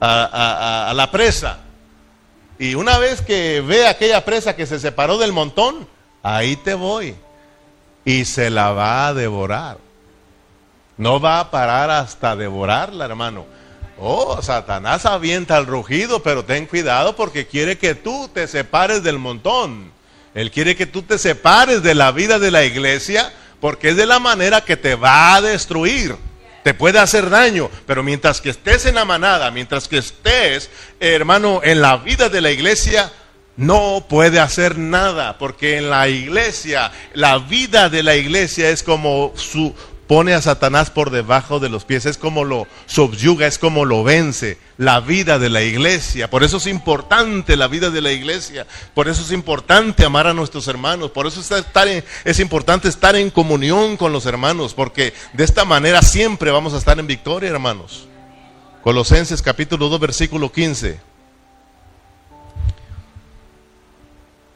a, 0.00 0.90
a 0.90 0.94
la 0.94 1.10
presa. 1.10 1.60
Y 2.58 2.74
una 2.74 2.98
vez 2.98 3.22
que 3.22 3.62
ve 3.62 3.86
aquella 3.86 4.24
presa 4.24 4.54
que 4.54 4.66
se 4.66 4.78
separó 4.78 5.16
del 5.16 5.32
montón, 5.32 5.88
ahí 6.22 6.56
te 6.56 6.74
voy. 6.74 7.16
Y 8.04 8.26
se 8.26 8.50
la 8.50 8.72
va 8.72 9.06
a 9.06 9.14
devorar. 9.14 9.78
No 10.98 11.20
va 11.20 11.40
a 11.40 11.50
parar 11.50 11.90
hasta 11.90 12.36
devorarla, 12.36 13.06
hermano. 13.06 13.46
Oh, 13.98 14.42
Satanás 14.42 15.06
avienta 15.06 15.56
el 15.56 15.66
rugido, 15.66 16.22
pero 16.22 16.44
ten 16.44 16.66
cuidado 16.66 17.14
porque 17.14 17.46
quiere 17.46 17.78
que 17.78 17.94
tú 17.94 18.28
te 18.32 18.48
separes 18.48 19.02
del 19.02 19.18
montón. 19.18 19.92
Él 20.34 20.50
quiere 20.50 20.74
que 20.74 20.86
tú 20.86 21.02
te 21.02 21.16
separes 21.18 21.82
de 21.82 21.94
la 21.94 22.10
vida 22.10 22.38
de 22.38 22.50
la 22.50 22.64
iglesia 22.64 23.32
porque 23.60 23.90
es 23.90 23.96
de 23.96 24.06
la 24.06 24.18
manera 24.18 24.62
que 24.62 24.76
te 24.76 24.96
va 24.96 25.36
a 25.36 25.40
destruir. 25.40 26.16
Te 26.64 26.74
puede 26.74 26.98
hacer 26.98 27.30
daño, 27.30 27.70
pero 27.86 28.02
mientras 28.02 28.40
que 28.40 28.50
estés 28.50 28.86
en 28.86 28.96
la 28.96 29.04
manada, 29.04 29.50
mientras 29.50 29.86
que 29.86 29.98
estés, 29.98 30.70
hermano, 30.98 31.60
en 31.62 31.80
la 31.80 31.98
vida 31.98 32.28
de 32.30 32.40
la 32.40 32.50
iglesia, 32.50 33.12
no 33.56 34.06
puede 34.08 34.40
hacer 34.40 34.78
nada, 34.78 35.38
porque 35.38 35.76
en 35.76 35.90
la 35.90 36.08
iglesia, 36.08 36.90
la 37.12 37.38
vida 37.38 37.88
de 37.88 38.02
la 38.02 38.16
iglesia 38.16 38.70
es 38.70 38.82
como 38.82 39.32
su, 39.36 39.74
pone 40.06 40.34
a 40.34 40.42
Satanás 40.42 40.90
por 40.90 41.10
debajo 41.10 41.60
de 41.60 41.68
los 41.68 41.84
pies, 41.84 42.06
es 42.06 42.18
como 42.18 42.44
lo 42.44 42.66
subyuga, 42.86 43.46
es 43.46 43.58
como 43.58 43.84
lo 43.84 44.04
vence, 44.04 44.58
la 44.76 45.00
vida 45.00 45.38
de 45.38 45.50
la 45.50 45.62
iglesia. 45.62 46.30
Por 46.30 46.44
eso 46.44 46.58
es 46.58 46.66
importante 46.66 47.56
la 47.56 47.68
vida 47.68 47.90
de 47.90 48.00
la 48.00 48.12
iglesia, 48.12 48.66
por 48.94 49.08
eso 49.08 49.22
es 49.22 49.32
importante 49.32 50.04
amar 50.04 50.26
a 50.26 50.34
nuestros 50.34 50.68
hermanos, 50.68 51.10
por 51.10 51.26
eso 51.26 51.40
es, 51.40 52.04
es 52.24 52.40
importante 52.40 52.88
estar 52.88 53.16
en 53.16 53.30
comunión 53.30 53.96
con 53.96 54.12
los 54.12 54.26
hermanos, 54.26 54.74
porque 54.74 55.14
de 55.32 55.44
esta 55.44 55.64
manera 55.64 56.02
siempre 56.02 56.50
vamos 56.50 56.74
a 56.74 56.78
estar 56.78 56.98
en 56.98 57.06
victoria, 57.06 57.50
hermanos. 57.50 58.08
Colosenses 58.82 59.40
capítulo 59.40 59.88
2, 59.88 60.00
versículo 60.00 60.52
15. 60.52 61.13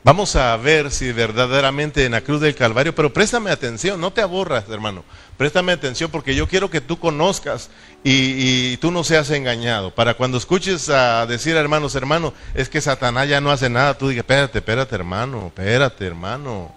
Vamos 0.08 0.36
a 0.36 0.56
ver 0.56 0.90
si 0.90 1.12
verdaderamente 1.12 2.06
en 2.06 2.12
la 2.12 2.22
cruz 2.22 2.40
del 2.40 2.54
Calvario, 2.54 2.94
pero 2.94 3.12
préstame 3.12 3.50
atención, 3.50 4.00
no 4.00 4.10
te 4.10 4.22
aburras, 4.22 4.66
hermano. 4.70 5.04
Préstame 5.36 5.72
atención 5.72 6.10
porque 6.10 6.34
yo 6.34 6.48
quiero 6.48 6.70
que 6.70 6.80
tú 6.80 6.98
conozcas 6.98 7.68
y, 8.02 8.78
tú 8.78 8.90
no 8.90 9.04
seas 9.04 9.28
engañado. 9.28 9.94
Para 9.94 10.14
cuando 10.14 10.38
escuches 10.38 10.88
a 10.88 11.26
decir 11.26 11.56
hermanos, 11.56 11.94
hermano, 11.94 12.32
es 12.54 12.70
que 12.70 12.80
Satanás 12.80 13.28
ya 13.28 13.42
no 13.42 13.50
hace 13.50 13.68
nada, 13.68 13.98
tú 13.98 14.08
digas, 14.08 14.22
espérate, 14.22 14.60
espérate, 14.60 14.94
hermano, 14.94 15.48
espérate, 15.48 16.06
hermano. 16.06 16.74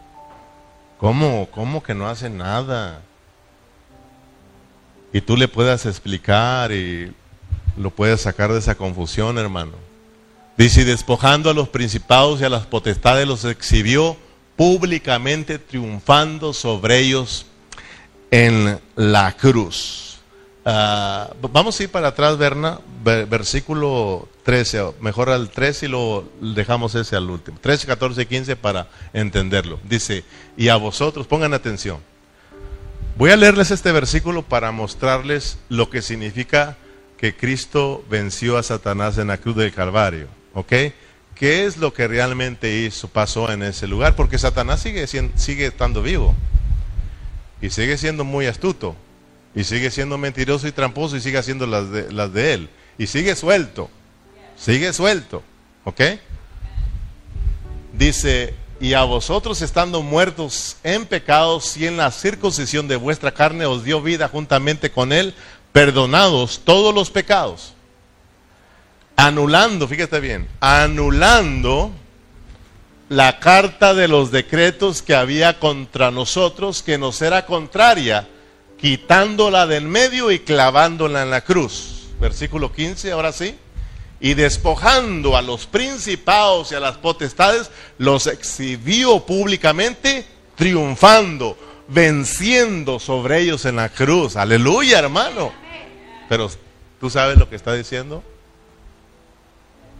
¿Cómo? 0.97 1.47
¿Cómo 1.51 1.82
que 1.82 1.93
no 1.93 2.09
hace 2.09 2.29
nada? 2.29 2.99
Y 5.13 5.21
tú 5.21 5.38
le 5.38 5.47
puedas 5.47 5.86
explicar 5.86 6.73
y 6.73 7.13
lo 7.77 7.91
puedas 7.91 8.19
sacar 8.19 8.51
de 8.51 8.59
esa 8.59 8.75
confusión, 8.75 9.38
hermano. 9.38 9.90
Dice, 10.62 10.86
despojando 10.86 11.49
a 11.49 11.55
los 11.55 11.70
principados 11.70 12.39
y 12.39 12.43
a 12.43 12.49
las 12.49 12.68
potestades 12.68 13.28
los 13.28 13.45
exhibió 13.45 14.16
públicamente, 14.55 15.57
triunfando 15.57 16.53
sobre 16.53 16.99
ellos 16.99 17.47
en 18.30 18.80
la 18.95 19.36
cruz. 19.36 20.20
Ah, 20.64 21.32
vamos 21.51 21.80
a 21.80 21.84
ir 21.84 21.89
para 21.89 22.09
atrás, 22.09 22.38
Berna, 22.38 22.80
versículo 23.03 24.30
13, 24.43 24.97
mejor 25.01 25.32
al 25.32 25.49
13 25.49 25.88
y 25.88 25.89
lo 25.89 26.30
dejamos 26.39 26.93
ese 26.93 27.16
al 27.16 27.32
último. 27.32 27.57
13, 27.59 27.88
14 27.88 28.22
y 28.22 28.26
15 28.28 28.55
para 28.55 28.88
entenderlo. 29.14 29.80
Dice, 29.89 30.24
y 30.55 30.68
a 30.68 30.76
vosotros, 30.76 31.26
pongan 31.26 31.55
atención. 31.55 31.97
Voy 33.18 33.32
a 33.32 33.36
leerles 33.36 33.72
este 33.72 33.91
versículo 33.91 34.43
para 34.43 34.72
mostrarles 34.72 35.57
lo 35.70 35.89
que 35.89 36.03
significa 36.03 36.78
que 37.18 37.36
Cristo 37.36 38.05
venció 38.12 38.59
a 38.59 38.64
Satanás 38.64 39.18
en 39.18 39.30
la 39.30 39.39
cruz 39.39 39.55
del 39.55 39.74
Calvario. 39.74 40.40
¿Ok? 40.54 40.74
¿Qué 41.36 41.66
es 41.66 41.78
lo 41.78 41.93
que 41.93 42.08
realmente 42.08 42.72
hizo, 42.72 43.08
pasó 43.08 43.52
en 43.52 43.64
ese 43.64 43.88
lugar? 43.88 44.16
Porque 44.16 44.38
Satanás 44.38 44.82
sigue, 44.82 45.08
sigue 45.08 45.66
estando 45.66 46.04
vivo. 46.04 46.36
Y 47.62 47.70
sigue 47.70 47.97
siendo 47.97 48.24
muy 48.24 48.45
astuto. 48.45 48.95
Y 49.56 49.64
sigue 49.64 49.89
siendo 49.91 50.18
mentiroso 50.18 50.68
y 50.68 50.72
tramposo 50.72 51.18
y 51.18 51.22
sigue 51.22 51.38
haciendo 51.38 51.66
las 51.66 51.89
de, 51.89 52.12
las 52.12 52.32
de 52.32 52.54
él. 52.54 52.70
Y 52.97 53.08
sigue 53.08 53.36
suelto. 53.36 53.89
Sigue 54.56 54.93
suelto. 54.93 55.41
¿Ok? 55.84 56.02
Dice, 57.93 58.54
y 58.80 58.93
a 58.93 59.04
vosotros 59.04 59.62
estando 59.62 60.04
muertos 60.04 60.78
en 60.84 61.06
pecados 61.06 61.76
y 61.76 61.88
en 61.88 61.97
la 61.97 62.12
circuncisión 62.12 62.88
de 62.88 62.97
vuestra 62.97 63.34
carne 63.34 63.66
os 63.66 63.84
dio 63.84 64.02
vida 64.02 64.28
juntamente 64.28 64.91
con 64.91 65.12
él, 65.12 65.34
perdonados 65.72 66.62
todos 66.64 66.93
los 66.93 67.10
pecados 67.10 67.74
anulando, 69.22 69.88
fíjate 69.88 70.19
bien, 70.19 70.47
anulando 70.59 71.91
la 73.09 73.39
carta 73.39 73.93
de 73.93 74.07
los 74.07 74.32
decretos 74.32 75.01
que 75.01 75.13
había 75.13 75.59
contra 75.59 76.09
nosotros, 76.09 76.82
que 76.82 76.97
nos 76.97 77.22
era 77.22 77.45
contraria, 77.45 78.28
quitándola 78.80 79.67
del 79.67 79.84
medio 79.84 80.32
y 80.32 80.39
clavándola 80.39 81.22
en 81.22 81.30
la 81.30 81.41
cruz. 81.41 82.07
Versículo 82.19 82.72
15, 82.72 83.11
ahora 83.11 83.32
sí. 83.32 83.55
Y 84.19 84.34
despojando 84.34 85.38
a 85.38 85.41
los 85.41 85.67
principados 85.67 86.72
y 86.72 86.76
a 86.76 86.80
las 86.80 86.97
potestades, 86.97 87.69
los 87.99 88.26
exhibió 88.26 89.26
públicamente, 89.26 90.26
triunfando, 90.55 91.57
venciendo 91.88 92.99
sobre 92.99 93.41
ellos 93.41 93.65
en 93.65 93.76
la 93.76 93.89
cruz. 93.89 94.36
Aleluya, 94.36 94.99
hermano. 94.99 95.51
Pero, 96.28 96.49
¿tú 96.99 97.09
sabes 97.09 97.38
lo 97.38 97.49
que 97.49 97.55
está 97.55 97.74
diciendo? 97.74 98.24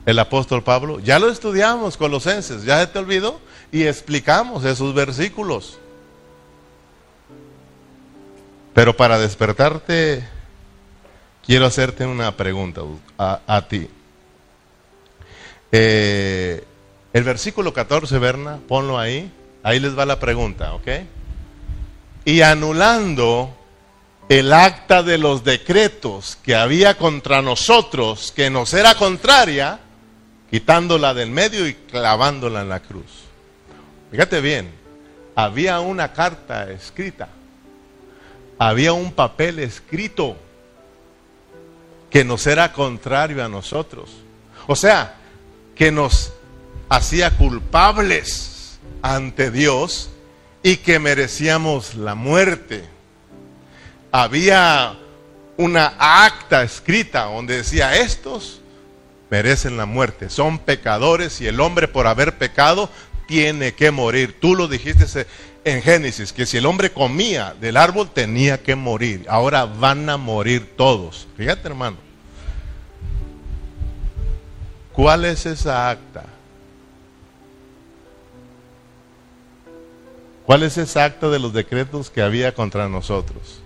El 0.06 0.20
apóstol 0.20 0.64
Pablo. 0.64 1.00
Ya 1.00 1.20
lo 1.20 1.30
estudiamos, 1.30 1.98
Colosenses, 1.98 2.64
ya 2.64 2.80
se 2.80 2.88
te 2.88 3.00
olvidó 3.00 3.40
y 3.72 3.84
explicamos 3.84 4.66
esos 4.66 4.94
versículos. 4.94 5.78
Pero 8.74 8.96
para 8.96 9.20
despertarte, 9.20 10.28
quiero 11.46 11.66
hacerte 11.66 12.06
una 12.06 12.36
pregunta 12.38 12.82
a, 13.18 13.68
ti. 13.68 13.90
Eh, 15.72 16.64
El 17.14 17.24
versículo 17.24 17.74
14, 17.74 18.18
Berna, 18.20 18.60
ponlo 18.68 18.98
ahí. 18.98 19.32
Ahí 19.64 19.80
les 19.80 19.98
va 19.98 20.06
la 20.06 20.20
pregunta, 20.20 20.74
¿ok? 20.74 20.88
Y 22.26 22.42
anulando 22.42 23.54
el 24.30 24.54
acta 24.54 25.04
de 25.04 25.18
los 25.18 25.44
decretos 25.44 26.38
que 26.42 26.56
había 26.56 26.98
contra 26.98 27.42
nosotros, 27.42 28.32
que 28.32 28.50
nos 28.50 28.74
era 28.74 28.96
contraria, 28.96 29.80
quitándola 30.52 31.14
del 31.14 31.32
medio 31.32 31.66
y 31.66 31.74
clavándola 31.74 32.62
en 32.62 32.70
la 32.70 32.82
cruz. 32.82 33.24
Fíjate 34.12 34.42
bien, 34.42 34.70
había 35.34 35.80
una 35.80 36.12
carta 36.12 36.70
escrita, 36.70 37.30
había 38.60 38.92
un 38.92 39.14
papel 39.14 39.60
escrito 39.60 40.36
que 42.10 42.26
nos 42.26 42.46
era 42.46 42.74
contrario 42.74 43.44
a 43.44 43.48
nosotros. 43.48 44.12
O 44.68 44.76
sea, 44.76 45.16
que 45.74 45.92
nos 45.92 46.34
hacía 46.90 47.38
culpables 47.38 48.78
ante 49.02 49.50
Dios 49.50 50.10
y 50.62 50.78
que 50.78 51.00
merecíamos 51.00 51.96
la 51.96 52.14
muerte. 52.14 52.84
Había 54.12 54.98
una 55.56 55.96
acta 55.98 56.64
escrita 56.64 57.24
donde 57.24 57.58
decía, 57.58 57.96
estos 57.96 58.61
merecen 59.32 59.78
la 59.78 59.86
muerte, 59.86 60.30
son 60.30 60.60
pecadores 60.60 61.40
y 61.40 61.48
el 61.48 61.62
hombre 61.62 61.88
por 61.88 62.06
haber 62.06 62.38
pecado 62.38 62.90
tiene 63.28 63.74
que 63.74 63.90
morir. 63.90 64.38
Tú 64.42 64.56
lo 64.56 64.68
dijiste 64.68 65.26
en 65.64 65.82
Génesis, 65.82 66.34
que 66.34 66.46
si 66.46 66.58
el 66.58 66.66
hombre 66.66 66.92
comía 66.92 67.56
del 67.60 67.78
árbol 67.78 68.10
tenía 68.14 68.62
que 68.62 68.76
morir. 68.76 69.26
Ahora 69.30 69.66
van 69.66 70.10
a 70.10 70.18
morir 70.18 70.74
todos. 70.76 71.30
Fíjate 71.38 71.70
hermano. 71.70 71.96
¿Cuál 74.92 75.24
es 75.24 75.46
esa 75.46 75.90
acta? 75.90 76.26
¿Cuál 80.46 80.64
es 80.64 80.78
esa 80.78 81.06
acta 81.06 81.30
de 81.30 81.40
los 81.40 81.54
decretos 81.54 82.10
que 82.10 82.22
había 82.22 82.54
contra 82.54 82.90
nosotros? 82.90 83.62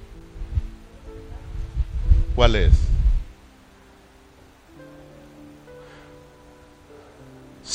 ¿Cuál 2.36 2.56
es? 2.56 2.95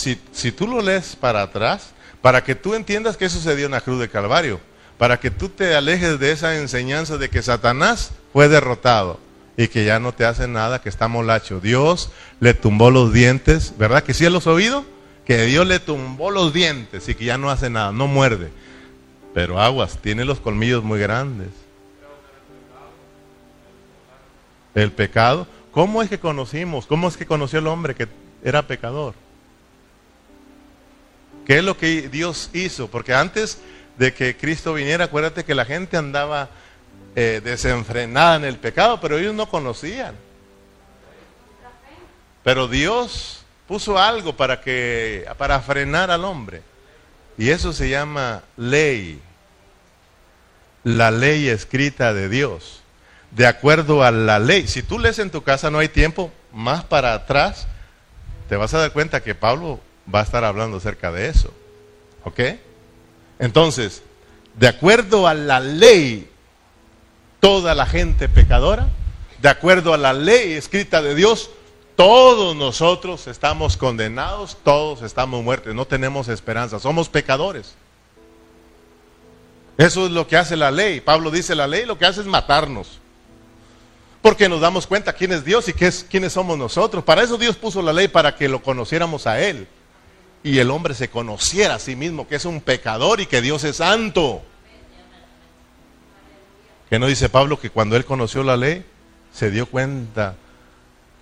Si, 0.00 0.18
si, 0.32 0.50
tú 0.50 0.66
lo 0.66 0.80
lees 0.80 1.14
para 1.14 1.42
atrás, 1.42 1.90
para 2.22 2.42
que 2.42 2.54
tú 2.54 2.74
entiendas 2.74 3.18
que 3.18 3.28
sucedió 3.28 3.66
en 3.66 3.72
la 3.72 3.82
cruz 3.82 4.00
de 4.00 4.08
Calvario, 4.08 4.58
para 4.96 5.20
que 5.20 5.30
tú 5.30 5.50
te 5.50 5.74
alejes 5.74 6.18
de 6.18 6.32
esa 6.32 6.56
enseñanza 6.56 7.18
de 7.18 7.28
que 7.28 7.42
Satanás 7.42 8.12
fue 8.32 8.48
derrotado 8.48 9.20
y 9.58 9.68
que 9.68 9.84
ya 9.84 10.00
no 10.00 10.12
te 10.12 10.24
hace 10.24 10.48
nada, 10.48 10.80
que 10.80 10.88
está 10.88 11.06
molacho. 11.06 11.60
Dios 11.60 12.10
le 12.40 12.54
tumbó 12.54 12.90
los 12.90 13.12
dientes, 13.12 13.74
¿verdad 13.76 14.02
que 14.02 14.14
sí 14.14 14.26
los 14.30 14.46
oído? 14.46 14.86
Que 15.26 15.44
Dios 15.44 15.66
le 15.66 15.80
tumbó 15.80 16.30
los 16.30 16.54
dientes 16.54 17.06
y 17.10 17.14
que 17.14 17.26
ya 17.26 17.36
no 17.36 17.50
hace 17.50 17.68
nada, 17.68 17.92
no 17.92 18.06
muerde. 18.06 18.50
Pero 19.34 19.60
aguas, 19.60 19.98
tiene 20.00 20.24
los 20.24 20.40
colmillos 20.40 20.82
muy 20.82 20.98
grandes. 20.98 21.48
El 24.74 24.92
pecado. 24.92 25.46
¿Cómo 25.72 26.00
es 26.00 26.08
que 26.08 26.18
conocimos? 26.18 26.86
¿Cómo 26.86 27.06
es 27.06 27.18
que 27.18 27.26
conoció 27.26 27.58
el 27.58 27.66
hombre 27.66 27.94
que 27.94 28.08
era 28.42 28.66
pecador? 28.66 29.14
¿Qué 31.50 31.58
es 31.58 31.64
lo 31.64 31.76
que 31.76 32.08
Dios 32.08 32.48
hizo? 32.52 32.88
Porque 32.88 33.12
antes 33.12 33.58
de 33.98 34.14
que 34.14 34.36
Cristo 34.36 34.72
viniera, 34.72 35.06
acuérdate 35.06 35.44
que 35.44 35.56
la 35.56 35.64
gente 35.64 35.96
andaba 35.96 36.48
eh, 37.16 37.40
desenfrenada 37.42 38.36
en 38.36 38.44
el 38.44 38.56
pecado, 38.56 39.00
pero 39.00 39.18
ellos 39.18 39.34
no 39.34 39.48
conocían. 39.48 40.14
Pero 42.44 42.68
Dios 42.68 43.44
puso 43.66 43.98
algo 43.98 44.36
para 44.36 44.60
que 44.60 45.26
para 45.38 45.58
frenar 45.58 46.12
al 46.12 46.24
hombre. 46.24 46.62
Y 47.36 47.50
eso 47.50 47.72
se 47.72 47.88
llama 47.88 48.44
ley. 48.56 49.20
La 50.84 51.10
ley 51.10 51.48
escrita 51.48 52.14
de 52.14 52.28
Dios. 52.28 52.84
De 53.32 53.48
acuerdo 53.48 54.04
a 54.04 54.12
la 54.12 54.38
ley. 54.38 54.68
Si 54.68 54.84
tú 54.84 55.00
lees 55.00 55.18
en 55.18 55.30
tu 55.30 55.42
casa, 55.42 55.68
no 55.68 55.80
hay 55.80 55.88
tiempo, 55.88 56.30
más 56.52 56.84
para 56.84 57.12
atrás, 57.12 57.66
te 58.48 58.54
vas 58.54 58.72
a 58.72 58.78
dar 58.78 58.92
cuenta 58.92 59.24
que 59.24 59.34
Pablo 59.34 59.80
va 60.12 60.20
a 60.20 60.24
estar 60.24 60.44
hablando 60.44 60.78
acerca 60.78 61.12
de 61.12 61.28
eso. 61.28 61.52
¿Ok? 62.24 62.40
Entonces, 63.38 64.02
de 64.56 64.68
acuerdo 64.68 65.26
a 65.26 65.34
la 65.34 65.60
ley, 65.60 66.28
toda 67.40 67.74
la 67.74 67.86
gente 67.86 68.28
pecadora, 68.28 68.88
de 69.40 69.48
acuerdo 69.48 69.94
a 69.94 69.98
la 69.98 70.12
ley 70.12 70.52
escrita 70.52 71.00
de 71.00 71.14
Dios, 71.14 71.50
todos 71.96 72.56
nosotros 72.56 73.26
estamos 73.26 73.76
condenados, 73.76 74.56
todos 74.62 75.02
estamos 75.02 75.42
muertos, 75.42 75.74
no 75.74 75.86
tenemos 75.86 76.28
esperanza, 76.28 76.78
somos 76.78 77.08
pecadores. 77.08 77.74
Eso 79.78 80.04
es 80.04 80.12
lo 80.12 80.26
que 80.26 80.36
hace 80.36 80.56
la 80.56 80.70
ley. 80.70 81.00
Pablo 81.00 81.30
dice, 81.30 81.54
la 81.54 81.66
ley 81.66 81.86
lo 81.86 81.96
que 81.96 82.04
hace 82.04 82.20
es 82.20 82.26
matarnos. 82.26 83.00
Porque 84.20 84.48
nos 84.48 84.60
damos 84.60 84.86
cuenta 84.86 85.14
quién 85.14 85.32
es 85.32 85.44
Dios 85.44 85.68
y 85.68 85.72
quiénes 85.72 86.32
somos 86.32 86.58
nosotros. 86.58 87.02
Para 87.02 87.22
eso 87.22 87.38
Dios 87.38 87.56
puso 87.56 87.80
la 87.80 87.92
ley, 87.92 88.08
para 88.08 88.36
que 88.36 88.48
lo 88.48 88.62
conociéramos 88.62 89.26
a 89.26 89.40
Él. 89.40 89.66
Y 90.42 90.58
el 90.58 90.70
hombre 90.70 90.94
se 90.94 91.10
conociera 91.10 91.74
a 91.74 91.78
sí 91.78 91.96
mismo, 91.96 92.26
que 92.26 92.36
es 92.36 92.44
un 92.44 92.60
pecador 92.60 93.20
y 93.20 93.26
que 93.26 93.42
Dios 93.42 93.64
es 93.64 93.76
santo. 93.76 94.42
Que 96.88 96.98
no 96.98 97.06
dice 97.06 97.28
Pablo 97.28 97.60
que 97.60 97.70
cuando 97.70 97.96
él 97.96 98.04
conoció 98.04 98.42
la 98.42 98.56
ley, 98.56 98.84
se 99.32 99.50
dio 99.50 99.66
cuenta 99.66 100.36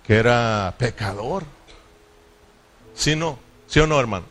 que 0.05 0.15
era 0.15 0.73
pecador. 0.77 1.43
¿Sí, 2.95 3.15
no? 3.15 3.39
¿Sí 3.67 3.79
o 3.79 3.87
no, 3.87 3.99
hermano? 3.99 4.25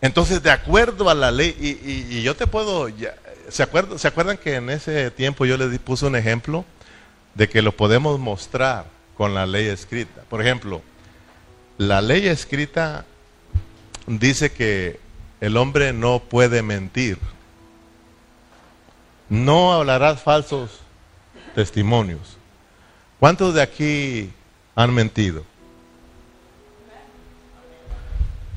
Entonces, 0.00 0.42
de 0.42 0.50
acuerdo 0.50 1.08
a 1.08 1.14
la 1.14 1.30
ley, 1.30 1.56
y, 1.58 2.22
yo 2.22 2.36
te 2.36 2.46
puedo, 2.46 2.88
¿se, 3.48 3.62
acuerdan, 3.62 3.98
¿se 3.98 4.06
acuerdan 4.06 4.36
que 4.36 4.56
en 4.56 4.68
ese 4.68 5.10
tiempo 5.10 5.46
yo 5.46 5.56
les 5.56 5.78
puse 5.78 6.04
un 6.04 6.14
ejemplo 6.14 6.64
de 7.34 7.48
que 7.48 7.62
lo 7.62 7.72
podemos 7.72 8.20
mostrar 8.20 8.84
con 9.16 9.34
la 9.34 9.46
ley 9.46 9.66
escrita? 9.66 10.22
Por 10.28 10.42
ejemplo, 10.42 10.82
la 11.78 12.02
ley 12.02 12.28
escrita 12.28 13.06
dice 14.06 14.52
que 14.52 15.00
el 15.40 15.56
hombre 15.56 15.92
no 15.92 16.20
puede 16.20 16.62
mentir. 16.62 17.18
No 19.28 19.72
hablarás 19.72 20.22
falsos 20.22 20.80
testimonios. 21.54 22.36
¿Cuántos 23.18 23.54
de 23.54 23.62
aquí 23.62 24.30
han 24.74 24.92
mentido. 24.92 25.44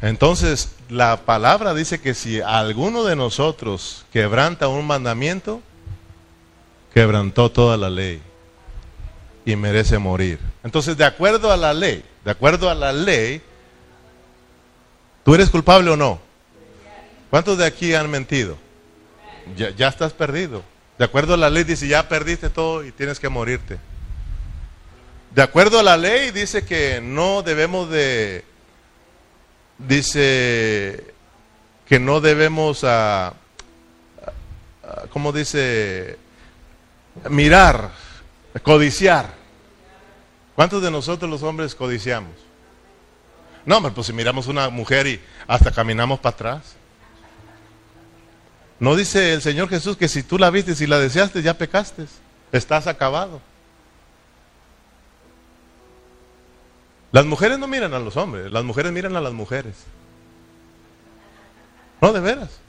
Entonces, 0.02 0.76
la 0.89 1.18
palabra 1.18 1.74
dice 1.74 2.00
que 2.00 2.14
si 2.14 2.39
alguno 2.41 3.04
de 3.04 3.16
nosotros 3.16 4.06
quebranta 4.14 4.68
un 4.68 4.86
mandamiento, 4.86 5.62
quebrantó 6.93 7.52
toda 7.52 7.78
la 7.78 7.89
ley 7.89 8.22
y 9.45 9.56
merece 9.56 9.98
morir. 9.98 10.39
Entonces, 10.64 10.98
de 10.98 11.06
acuerdo 11.06 11.52
a 11.52 11.58
la 11.58 11.74
ley, 11.74 12.04
de 12.24 12.32
acuerdo 12.32 12.70
a 12.70 12.76
la 12.76 12.91
ley, 12.91 13.41
¿tú 15.28 15.36
eres 15.36 15.50
culpable 15.50 15.92
o 15.92 15.98
no? 15.98 16.22
¿Cuántos 17.30 17.58
de 17.58 17.66
aquí 17.66 17.94
han 17.94 18.10
mentido? 18.10 18.58
Ya, 19.58 19.90
estás 19.90 20.14
perdido. 20.14 20.64
De 20.98 21.04
acuerdo 21.04 21.34
a 21.34 21.38
la 21.38 21.50
ley 21.50 21.66
dice, 21.66 21.86
ya 21.86 22.08
perdiste 22.08 22.50
todo 22.50 22.82
y 22.86 22.94
tienes 22.94 23.20
que 23.20 23.28
morirte. 23.28 23.78
De 25.36 25.42
acuerdo 25.42 25.80
a 25.80 25.84
la 25.84 25.98
ley 25.98 26.32
dice 26.32 26.64
que 26.64 27.02
no 27.02 27.42
debemos 27.42 27.90
de, 27.90 28.46
dice 29.80 31.14
que 31.86 32.00
no 32.00 32.22
debemos, 32.22 32.86
a, 32.86 33.34
¿cómo 35.10 35.34
dice? 35.34 36.18
Mirar, 37.30 37.92
codiciar. 38.64 39.34
¿Cuántos 40.56 40.82
de 40.82 40.90
nosotros 40.90 41.30
los 41.30 41.44
hombres 41.44 41.76
codiciamos? 41.76 42.47
No, 43.68 43.82
pues 43.93 44.07
si 44.07 44.13
miramos 44.13 44.47
una 44.47 44.70
mujer 44.70 45.07
y 45.07 45.22
hasta 45.45 45.72
caminamos 45.72 46.20
para 46.20 46.34
atrás. 46.34 46.78
No 48.80 48.95
dice 48.95 49.34
el 49.34 49.41
Señor 49.41 49.68
Jesús 49.68 49.97
que 49.97 50.07
si 50.07 50.24
tú 50.24 50.38
la 50.38 50.49
viste, 50.49 50.74
y 50.82 50.88
la 50.88 50.97
deseaste, 50.99 51.41
ya 51.41 51.57
pecaste. 51.57 52.05
Estás 52.53 52.88
acabado. 52.88 53.41
Las 57.11 57.26
mujeres 57.26 57.59
no 57.59 57.68
miran 57.68 57.93
a 57.93 57.99
los 57.99 58.15
hombres, 58.15 58.49
las 58.53 58.63
mujeres 58.63 58.93
miran 58.93 59.18
a 59.18 59.22
las 59.22 59.34
mujeres. 59.34 59.76
No, 61.99 62.13
de 62.13 62.22
veras. 62.22 62.61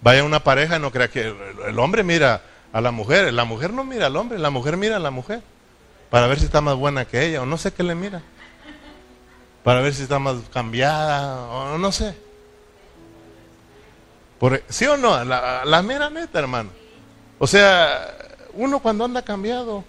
Vaya 0.00 0.24
una 0.24 0.42
pareja, 0.42 0.78
no 0.78 0.92
crea 0.92 1.10
que 1.10 1.34
el 1.66 1.78
hombre 1.78 2.04
mira 2.04 2.40
a 2.72 2.80
la 2.80 2.90
mujer, 2.90 3.30
la 3.34 3.44
mujer 3.44 3.74
no 3.74 3.84
mira 3.84 4.06
al 4.06 4.16
hombre, 4.16 4.38
la 4.38 4.48
mujer 4.48 4.78
mira 4.78 4.96
a 4.96 5.00
la 5.00 5.10
mujer 5.10 5.42
para 6.08 6.26
ver 6.26 6.38
si 6.38 6.46
está 6.46 6.62
más 6.62 6.76
buena 6.76 7.04
que 7.04 7.22
ella 7.26 7.42
o 7.42 7.46
no 7.46 7.58
sé 7.58 7.70
qué 7.74 7.82
le 7.82 7.94
mira. 7.94 8.22
Para 9.62 9.80
ver 9.80 9.94
si 9.94 10.02
está 10.02 10.18
más 10.18 10.36
cambiada 10.52 11.46
o 11.48 11.78
no 11.78 11.92
sé. 11.92 12.14
Por, 14.38 14.62
¿Sí 14.68 14.86
o 14.86 14.96
no? 14.96 15.22
La, 15.24 15.64
la 15.64 15.82
mera 15.82 16.08
neta, 16.08 16.38
hermano. 16.38 16.70
O 17.38 17.46
sea, 17.46 18.16
uno 18.54 18.80
cuando 18.80 19.04
anda 19.04 19.22
cambiado, 19.22 19.84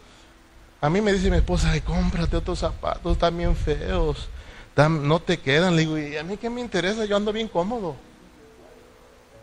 a 0.81 0.89
mí 0.89 0.99
me 0.99 1.13
dice 1.13 1.29
mi 1.29 1.37
esposa, 1.37 1.71
ay, 1.71 1.81
cómprate 1.81 2.35
otros 2.35 2.59
zapatos, 2.59 3.17
también 3.17 3.55
feos. 3.55 4.29
no 4.75 5.19
te 5.21 5.39
quedan. 5.39 5.75
Le 5.75 5.81
digo, 5.83 5.97
¿y 5.97 6.17
a 6.17 6.23
mí 6.23 6.37
qué 6.37 6.49
me 6.49 6.59
interesa? 6.59 7.05
Yo 7.05 7.15
ando 7.15 7.31
bien 7.31 7.47
cómodo. 7.47 7.95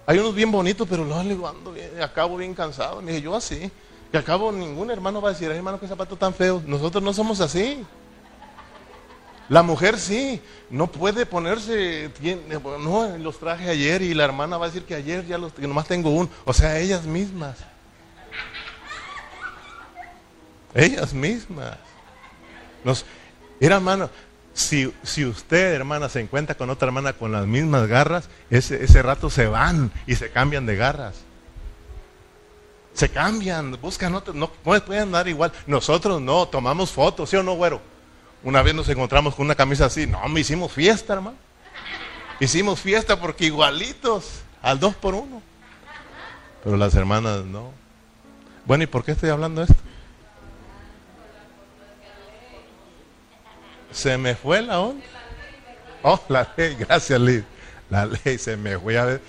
Hay 0.07 0.18
unos 0.18 0.35
bien 0.35 0.51
bonitos, 0.51 0.89
pero 0.89 1.05
no, 1.05 1.22
le 1.22 1.35
ando 1.35 1.72
bien, 1.72 2.03
acabo 2.03 2.37
bien 2.39 2.55
cansado. 2.55 3.01
Me 3.03 3.12
dije, 3.12 3.22
yo 3.22 3.37
así. 3.37 3.70
Que 4.11 4.16
al 4.16 4.24
cabo 4.24 4.51
ningún 4.51 4.91
hermano 4.91 5.20
va 5.20 5.29
a 5.31 5.33
decir, 5.33 5.51
hermano, 5.51 5.79
qué 5.79 5.87
zapato 5.87 6.16
tan 6.16 6.35
feo. 6.35 6.62
Nosotros 6.66 7.03
no 7.05 7.12
somos 7.12 7.41
así. 7.41 7.85
La 9.49 9.62
mujer 9.62 9.99
sí, 9.99 10.42
no 10.68 10.88
puede 10.88 11.24
ponerse, 11.24 12.11
no, 12.80 13.16
los 13.16 13.38
traje 13.38 13.70
ayer 13.70 14.03
y 14.03 14.12
la 14.12 14.24
hermana 14.24 14.59
va 14.59 14.66
a 14.66 14.68
decir 14.68 14.84
que 14.84 14.94
ayer 14.94 15.26
ya 15.26 15.38
los, 15.38 15.55
que 15.55 15.66
nomás 15.66 15.86
tengo 15.88 16.11
uno. 16.11 16.28
O 16.44 16.53
sea, 16.53 16.78
ellas 16.78 17.05
mismas. 17.05 17.57
Ellas 20.74 21.14
mismas. 21.14 21.78
Nos, 22.84 23.07
era 23.59 23.76
hermano, 23.76 24.11
si, 24.53 24.92
si, 25.03 25.24
usted, 25.24 25.72
hermana, 25.72 26.11
se 26.11 26.20
encuentra 26.20 26.55
con 26.55 26.68
otra 26.68 26.88
hermana 26.88 27.14
con 27.14 27.32
las 27.32 27.46
mismas 27.46 27.88
garras, 27.88 28.28
ese, 28.51 28.84
ese 28.84 29.03
rato 29.03 29.30
se 29.30 29.46
van 29.46 29.90
y 30.07 30.14
se 30.16 30.30
cambian 30.30 30.66
de 30.66 30.76
garras. 30.76 31.16
Se 32.92 33.09
cambian, 33.09 33.80
buscan 33.80 34.14
otro, 34.14 34.34
no, 34.34 34.51
no 34.64 34.84
pueden 34.84 35.12
dar 35.12 35.26
igual. 35.26 35.53
Nosotros 35.66 36.20
no, 36.20 36.46
tomamos 36.49 36.90
fotos, 36.90 37.30
¿sí 37.30 37.36
o 37.36 37.42
no, 37.42 37.55
güero? 37.55 37.80
Una 38.43 38.62
vez 38.62 38.74
nos 38.74 38.89
encontramos 38.89 39.34
con 39.34 39.47
una 39.47 39.55
camisa 39.55 39.86
así. 39.86 40.07
No, 40.07 40.26
me 40.28 40.41
hicimos 40.41 40.72
fiesta, 40.72 41.14
hermano. 41.14 41.36
Hicimos 42.41 42.80
fiesta 42.80 43.18
porque 43.18 43.47
igualitos, 43.47 44.43
al 44.62 44.78
dos 44.78 44.95
por 44.95 45.14
uno. 45.14 45.43
Pero 46.62 46.76
las 46.76 46.95
hermanas 46.95 47.45
no. 47.45 47.72
Bueno, 48.64 48.84
¿y 48.84 48.86
por 48.86 49.05
qué 49.05 49.12
estoy 49.12 49.30
hablando 49.30 49.62
esto? 49.62 49.74
Se 53.91 54.16
me 54.18 54.36
fue 54.36 54.62
la 54.62 54.80
onda. 54.80 55.05
Oh, 56.03 56.20
la 56.28 56.53
ley, 56.57 56.76
gracias 56.78 57.20
Liz. 57.20 57.45
La 57.91 58.07
ley 58.07 58.39
se 58.39 58.57
me 58.57 58.78
fue 58.78 58.99
a 58.99 59.05
ver. 59.05 59.22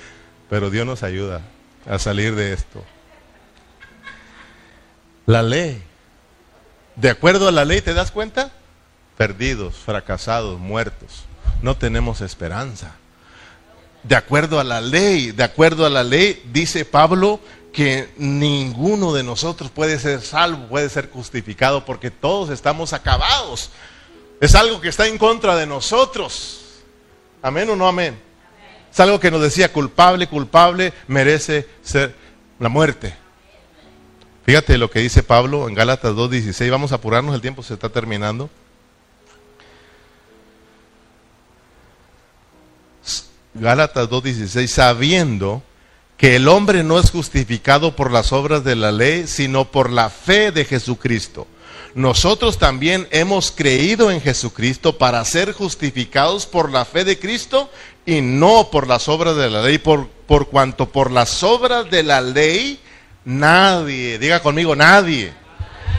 Pero 0.49 0.69
Dios 0.69 0.85
nos 0.85 1.01
ayuda 1.01 1.41
a 1.87 1.97
salir 1.97 2.35
de 2.35 2.53
esto. 2.53 2.83
La 5.25 5.41
ley. 5.41 5.81
De 6.95 7.09
acuerdo 7.09 7.47
a 7.47 7.51
la 7.51 7.65
ley, 7.65 7.81
¿te 7.81 7.93
das 7.93 8.11
cuenta? 8.11 8.51
Perdidos, 9.19 9.75
fracasados, 9.75 10.57
muertos. 10.61 11.25
No 11.61 11.75
tenemos 11.75 12.21
esperanza. 12.21 12.95
De 14.01 14.15
acuerdo 14.15 14.61
a 14.61 14.63
la 14.63 14.79
ley, 14.79 15.31
de 15.31 15.43
acuerdo 15.43 15.85
a 15.85 15.89
la 15.89 16.05
ley, 16.05 16.41
dice 16.53 16.85
Pablo 16.85 17.41
que 17.73 18.13
ninguno 18.15 19.11
de 19.11 19.23
nosotros 19.23 19.71
puede 19.71 19.99
ser 19.99 20.21
salvo, 20.21 20.69
puede 20.69 20.87
ser 20.87 21.09
justificado, 21.09 21.83
porque 21.83 22.11
todos 22.11 22.49
estamos 22.49 22.93
acabados. 22.93 23.71
Es 24.39 24.55
algo 24.55 24.79
que 24.79 24.87
está 24.87 25.05
en 25.05 25.17
contra 25.17 25.57
de 25.57 25.67
nosotros. 25.67 26.61
Amén 27.41 27.69
o 27.69 27.75
no 27.75 27.89
amén. 27.89 28.17
Es 28.89 29.01
algo 29.01 29.19
que 29.19 29.31
nos 29.31 29.41
decía 29.41 29.73
culpable, 29.73 30.27
culpable, 30.27 30.93
merece 31.07 31.67
ser 31.81 32.15
la 32.57 32.69
muerte. 32.69 33.13
Fíjate 34.45 34.77
lo 34.77 34.89
que 34.89 34.99
dice 34.99 35.23
Pablo 35.23 35.67
en 35.67 35.75
Gálatas 35.75 36.13
2.16. 36.13 36.71
Vamos 36.71 36.93
a 36.93 36.95
apurarnos, 36.95 37.35
el 37.35 37.41
tiempo 37.41 37.63
se 37.63 37.73
está 37.73 37.89
terminando. 37.89 38.49
Gálatas 43.59 44.09
2.16, 44.09 44.67
sabiendo 44.67 45.61
que 46.17 46.35
el 46.35 46.47
hombre 46.47 46.83
no 46.83 46.99
es 46.99 47.11
justificado 47.11 47.95
por 47.95 48.11
las 48.11 48.31
obras 48.33 48.63
de 48.63 48.75
la 48.75 48.91
ley, 48.91 49.27
sino 49.27 49.65
por 49.65 49.89
la 49.89 50.09
fe 50.09 50.51
de 50.51 50.65
Jesucristo. 50.65 51.47
Nosotros 51.95 52.57
también 52.57 53.07
hemos 53.11 53.51
creído 53.51 54.11
en 54.11 54.21
Jesucristo 54.21 54.97
para 54.97 55.23
ser 55.25 55.53
justificados 55.53 56.45
por 56.45 56.71
la 56.71 56.85
fe 56.85 57.03
de 57.03 57.19
Cristo 57.19 57.69
y 58.05 58.21
no 58.21 58.69
por 58.71 58.87
las 58.87 59.07
obras 59.09 59.35
de 59.35 59.49
la 59.49 59.61
ley, 59.61 59.77
por, 59.77 60.07
por 60.07 60.49
cuanto 60.49 60.89
por 60.89 61.11
las 61.11 61.43
obras 61.43 61.89
de 61.89 62.03
la 62.03 62.21
ley 62.21 62.79
nadie, 63.25 64.17
diga 64.17 64.41
conmigo, 64.41 64.75
nadie, 64.75 65.33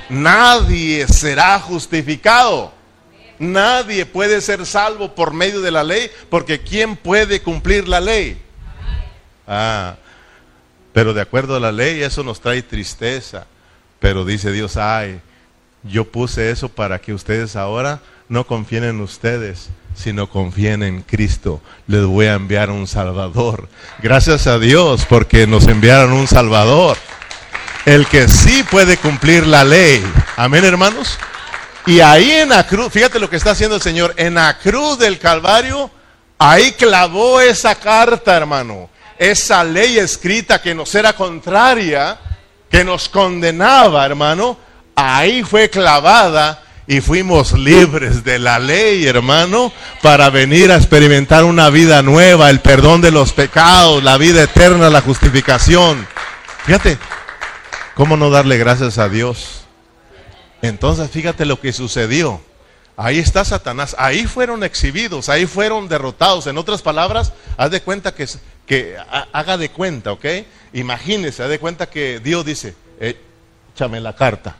nadie 0.08 1.06
será 1.08 1.58
justificado. 1.60 2.72
Nadie 3.40 4.04
puede 4.04 4.42
ser 4.42 4.66
salvo 4.66 5.14
por 5.14 5.32
medio 5.32 5.62
de 5.62 5.70
la 5.70 5.82
ley, 5.82 6.10
porque 6.28 6.60
¿quién 6.60 6.94
puede 6.94 7.40
cumplir 7.40 7.88
la 7.88 7.98
ley? 7.98 8.38
Ah, 9.48 9.96
pero 10.92 11.14
de 11.14 11.22
acuerdo 11.22 11.56
a 11.56 11.60
la 11.60 11.72
ley 11.72 12.02
eso 12.02 12.22
nos 12.22 12.40
trae 12.42 12.62
tristeza. 12.62 13.46
Pero 13.98 14.26
dice 14.26 14.52
Dios, 14.52 14.76
ay, 14.76 15.22
yo 15.82 16.04
puse 16.04 16.50
eso 16.50 16.68
para 16.68 16.98
que 16.98 17.14
ustedes 17.14 17.56
ahora 17.56 18.00
no 18.28 18.46
confíen 18.46 18.84
en 18.84 19.00
ustedes, 19.00 19.70
sino 19.94 20.28
confíen 20.28 20.82
en 20.82 21.00
Cristo. 21.00 21.62
Les 21.86 22.04
voy 22.04 22.26
a 22.26 22.34
enviar 22.34 22.70
un 22.70 22.86
Salvador. 22.86 23.70
Gracias 24.02 24.46
a 24.46 24.58
Dios 24.58 25.06
porque 25.08 25.46
nos 25.46 25.66
enviaron 25.66 26.12
un 26.12 26.26
Salvador. 26.26 26.98
El 27.86 28.06
que 28.06 28.28
sí 28.28 28.62
puede 28.70 28.98
cumplir 28.98 29.46
la 29.46 29.64
ley. 29.64 30.04
Amén, 30.36 30.64
hermanos. 30.66 31.18
Y 31.86 32.00
ahí 32.00 32.30
en 32.30 32.50
la 32.50 32.66
cruz, 32.66 32.92
fíjate 32.92 33.18
lo 33.18 33.30
que 33.30 33.36
está 33.36 33.52
haciendo 33.52 33.76
el 33.76 33.82
Señor, 33.82 34.14
en 34.16 34.34
la 34.34 34.58
cruz 34.58 34.98
del 34.98 35.18
Calvario, 35.18 35.90
ahí 36.38 36.72
clavó 36.72 37.40
esa 37.40 37.74
carta, 37.74 38.36
hermano. 38.36 38.90
Esa 39.18 39.64
ley 39.64 39.98
escrita 39.98 40.60
que 40.60 40.74
nos 40.74 40.94
era 40.94 41.12
contraria, 41.12 42.18
que 42.70 42.84
nos 42.84 43.08
condenaba, 43.08 44.04
hermano, 44.04 44.58
ahí 44.94 45.42
fue 45.42 45.68
clavada 45.68 46.62
y 46.86 47.00
fuimos 47.00 47.52
libres 47.52 48.24
de 48.24 48.38
la 48.38 48.58
ley, 48.58 49.06
hermano, 49.06 49.72
para 50.02 50.28
venir 50.30 50.72
a 50.72 50.76
experimentar 50.76 51.44
una 51.44 51.70
vida 51.70 52.02
nueva, 52.02 52.50
el 52.50 52.60
perdón 52.60 53.00
de 53.00 53.10
los 53.10 53.32
pecados, 53.32 54.02
la 54.02 54.16
vida 54.18 54.42
eterna, 54.42 54.90
la 54.90 55.00
justificación. 55.00 56.06
Fíjate, 56.64 56.98
¿cómo 57.94 58.16
no 58.16 58.30
darle 58.30 58.58
gracias 58.58 58.98
a 58.98 59.08
Dios? 59.08 59.59
Entonces 60.62 61.10
fíjate 61.10 61.44
lo 61.44 61.60
que 61.60 61.72
sucedió. 61.72 62.40
Ahí 62.96 63.18
está 63.18 63.44
Satanás, 63.46 63.96
ahí 63.98 64.26
fueron 64.26 64.62
exhibidos, 64.62 65.30
ahí 65.30 65.46
fueron 65.46 65.88
derrotados. 65.88 66.46
En 66.46 66.58
otras 66.58 66.82
palabras, 66.82 67.32
haz 67.56 67.70
de 67.70 67.80
cuenta 67.80 68.14
que, 68.14 68.28
que 68.66 68.96
haga 69.32 69.56
de 69.56 69.70
cuenta, 69.70 70.12
¿ok? 70.12 70.26
Imagínese, 70.74 71.42
haz 71.42 71.48
de 71.48 71.58
cuenta 71.58 71.88
que 71.88 72.20
Dios 72.20 72.44
dice, 72.44 72.74
échame 73.00 74.00
la 74.00 74.14
carta. 74.14 74.56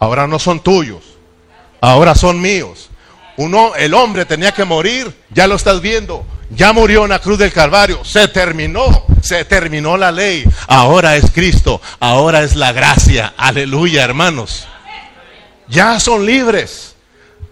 Ahora 0.00 0.26
no 0.26 0.40
son 0.40 0.60
tuyos, 0.60 1.04
ahora 1.80 2.16
son 2.16 2.40
míos. 2.40 2.90
Uno, 3.36 3.76
el 3.76 3.94
hombre 3.94 4.24
tenía 4.24 4.50
que 4.50 4.64
morir, 4.64 5.14
ya 5.30 5.46
lo 5.46 5.54
estás 5.54 5.80
viendo, 5.80 6.26
ya 6.50 6.72
murió 6.72 7.04
en 7.04 7.10
la 7.10 7.18
cruz 7.18 7.38
del 7.38 7.52
Calvario, 7.52 8.04
se 8.04 8.28
terminó, 8.28 9.06
se 9.22 9.44
terminó 9.44 9.96
la 9.96 10.12
ley, 10.12 10.44
ahora 10.68 11.16
es 11.16 11.30
Cristo, 11.30 11.80
ahora 12.00 12.42
es 12.42 12.56
la 12.56 12.72
gracia, 12.72 13.34
aleluya 13.36 14.04
hermanos. 14.04 14.66
Ya 15.68 15.98
son 15.98 16.24
libres. 16.24 16.94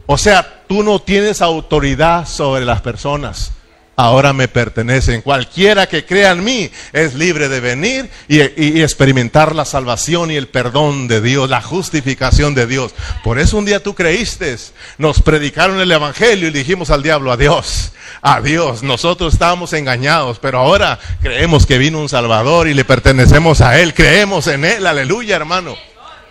O 0.06 0.18
sea, 0.18 0.62
tú 0.68 0.82
no 0.82 1.00
tienes 1.00 1.42
autoridad 1.42 2.28
sobre 2.28 2.64
las 2.64 2.82
personas 2.82 3.53
ahora 3.96 4.32
me 4.32 4.48
pertenecen. 4.48 5.22
Cualquiera 5.22 5.86
que 5.86 6.04
crea 6.04 6.32
en 6.32 6.44
mí 6.44 6.70
es 6.92 7.14
libre 7.14 7.48
de 7.48 7.60
venir 7.60 8.10
y, 8.28 8.40
experimentar 8.84 9.54
la 9.54 9.64
salvación 9.64 10.30
y 10.30 10.36
el 10.36 10.48
perdón 10.48 11.08
de 11.08 11.20
Dios, 11.20 11.48
la 11.48 11.62
justificación 11.62 12.54
de 12.54 12.66
Dios. 12.66 12.94
Por 13.22 13.38
eso 13.38 13.58
un 13.58 13.64
día 13.64 13.82
tú 13.82 13.94
creíste, 13.94 14.56
nos 14.98 15.22
predicaron 15.22 15.80
el 15.80 15.90
Evangelio 15.90 16.48
y 16.48 16.52
dijimos 16.52 16.90
al 16.90 17.02
diablo, 17.02 17.32
adiós, 17.32 17.92
adiós. 18.20 18.82
Nosotros 18.82 19.32
estábamos 19.32 19.72
engañados, 19.72 20.38
pero 20.38 20.58
ahora 20.58 20.98
creemos 21.22 21.66
que 21.66 21.78
vino 21.78 22.00
un 22.00 22.08
Salvador 22.08 22.68
y 22.68 22.74
le 22.74 22.84
pertenecemos 22.84 23.60
a 23.60 23.80
Él, 23.80 23.94
creemos 23.94 24.46
en 24.46 24.64
Él, 24.64 24.86
aleluya 24.86 25.36
hermano. 25.36 25.76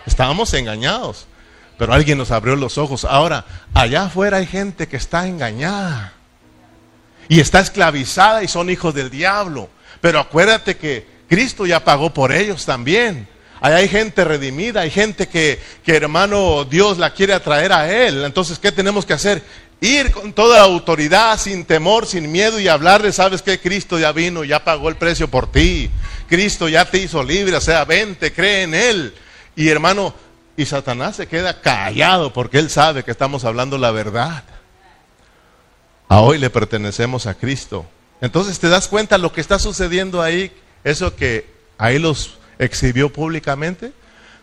Estábamos 0.06 0.52
engañados, 0.52 1.26
pero 1.78 1.94
alguien 1.94 2.18
nos 2.18 2.30
abrió 2.30 2.56
los 2.56 2.78
ojos. 2.78 3.04
Ahora, 3.04 3.46
allá 3.72 4.04
afuera 4.04 4.36
hay 4.36 4.46
gente 4.46 4.86
que 4.86 4.96
está 4.96 5.26
engañada 5.26 6.13
y 7.28 7.40
está 7.40 7.60
esclavizada 7.60 8.42
y 8.42 8.48
son 8.48 8.70
hijos 8.70 8.94
del 8.94 9.10
diablo. 9.10 9.68
Pero 10.00 10.20
acuérdate 10.20 10.76
que 10.76 11.06
Cristo 11.28 11.66
ya 11.66 11.84
pagó 11.84 12.12
por 12.12 12.32
ellos 12.32 12.64
también. 12.66 13.28
Ahí 13.60 13.72
hay 13.72 13.88
gente 13.88 14.24
redimida, 14.24 14.82
hay 14.82 14.90
gente 14.90 15.26
que, 15.26 15.58
que 15.82 15.96
hermano 15.96 16.64
Dios 16.64 16.98
la 16.98 17.14
quiere 17.14 17.32
atraer 17.32 17.72
a 17.72 17.90
Él. 17.90 18.24
Entonces, 18.24 18.58
¿qué 18.58 18.70
tenemos 18.72 19.06
que 19.06 19.14
hacer? 19.14 19.42
Ir 19.80 20.10
con 20.10 20.32
toda 20.32 20.58
la 20.58 20.64
autoridad, 20.64 21.38
sin 21.38 21.64
temor, 21.64 22.06
sin 22.06 22.30
miedo 22.30 22.60
y 22.60 22.68
hablarle, 22.68 23.12
sabes 23.12 23.42
que 23.42 23.58
Cristo 23.58 23.98
ya 23.98 24.12
vino, 24.12 24.44
ya 24.44 24.64
pagó 24.64 24.88
el 24.88 24.96
precio 24.96 25.28
por 25.28 25.50
ti. 25.50 25.90
Cristo 26.28 26.68
ya 26.68 26.84
te 26.84 26.98
hizo 26.98 27.22
libre, 27.22 27.56
o 27.56 27.60
sea, 27.60 27.84
vente, 27.84 28.32
cree 28.32 28.62
en 28.62 28.74
Él. 28.74 29.14
Y 29.56 29.68
hermano, 29.68 30.14
y 30.56 30.66
Satanás 30.66 31.16
se 31.16 31.26
queda 31.26 31.60
callado 31.60 32.32
porque 32.32 32.58
Él 32.58 32.70
sabe 32.70 33.02
que 33.02 33.10
estamos 33.10 33.44
hablando 33.44 33.78
la 33.78 33.90
verdad 33.90 34.44
a 36.08 36.20
hoy 36.20 36.38
le 36.38 36.50
pertenecemos 36.50 37.26
a 37.26 37.34
Cristo. 37.34 37.86
Entonces 38.20 38.58
te 38.58 38.68
das 38.68 38.88
cuenta 38.88 39.18
lo 39.18 39.32
que 39.32 39.40
está 39.40 39.58
sucediendo 39.58 40.22
ahí, 40.22 40.52
eso 40.82 41.14
que 41.16 41.46
ahí 41.78 41.98
los 41.98 42.38
exhibió 42.58 43.12
públicamente, 43.12 43.92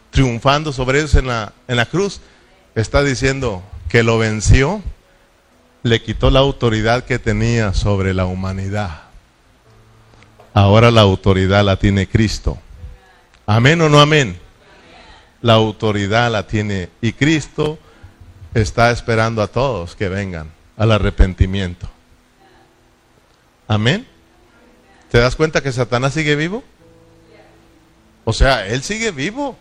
triunfando 0.09 0.73
sobre 0.73 0.99
ellos 0.99 1.15
en 1.15 1.27
la, 1.27 1.53
en 1.67 1.77
la 1.77 1.85
cruz, 1.85 2.21
está 2.75 3.03
diciendo 3.03 3.63
que 3.89 4.03
lo 4.03 4.17
venció 4.17 4.81
le 5.83 6.01
quitó 6.01 6.29
la 6.29 6.39
autoridad 6.39 7.05
que 7.05 7.17
tenía 7.17 7.73
sobre 7.73 8.13
la 8.13 8.25
humanidad. 8.25 9.01
Ahora 10.53 10.91
la 10.91 11.01
autoridad 11.01 11.65
la 11.65 11.77
tiene 11.77 12.07
Cristo. 12.07 12.57
Amén 13.47 13.81
o 13.81 13.89
no 13.89 13.99
amén. 13.99 14.39
La 15.41 15.53
autoridad 15.53 16.31
la 16.31 16.45
tiene 16.45 16.89
y 17.01 17.13
Cristo 17.13 17.79
está 18.53 18.91
esperando 18.91 19.41
a 19.41 19.47
todos 19.47 19.95
que 19.95 20.07
vengan 20.07 20.60
al 20.81 20.91
arrepentimiento. 20.91 21.87
Amén. 23.67 24.07
¿Te 25.11 25.19
das 25.19 25.35
cuenta 25.35 25.61
que 25.61 25.71
Satanás 25.71 26.15
sigue 26.15 26.35
vivo? 26.35 26.63
O 28.23 28.33
sea, 28.33 28.65
él 28.65 28.81
sigue 28.81 29.11
vivo. 29.11 29.55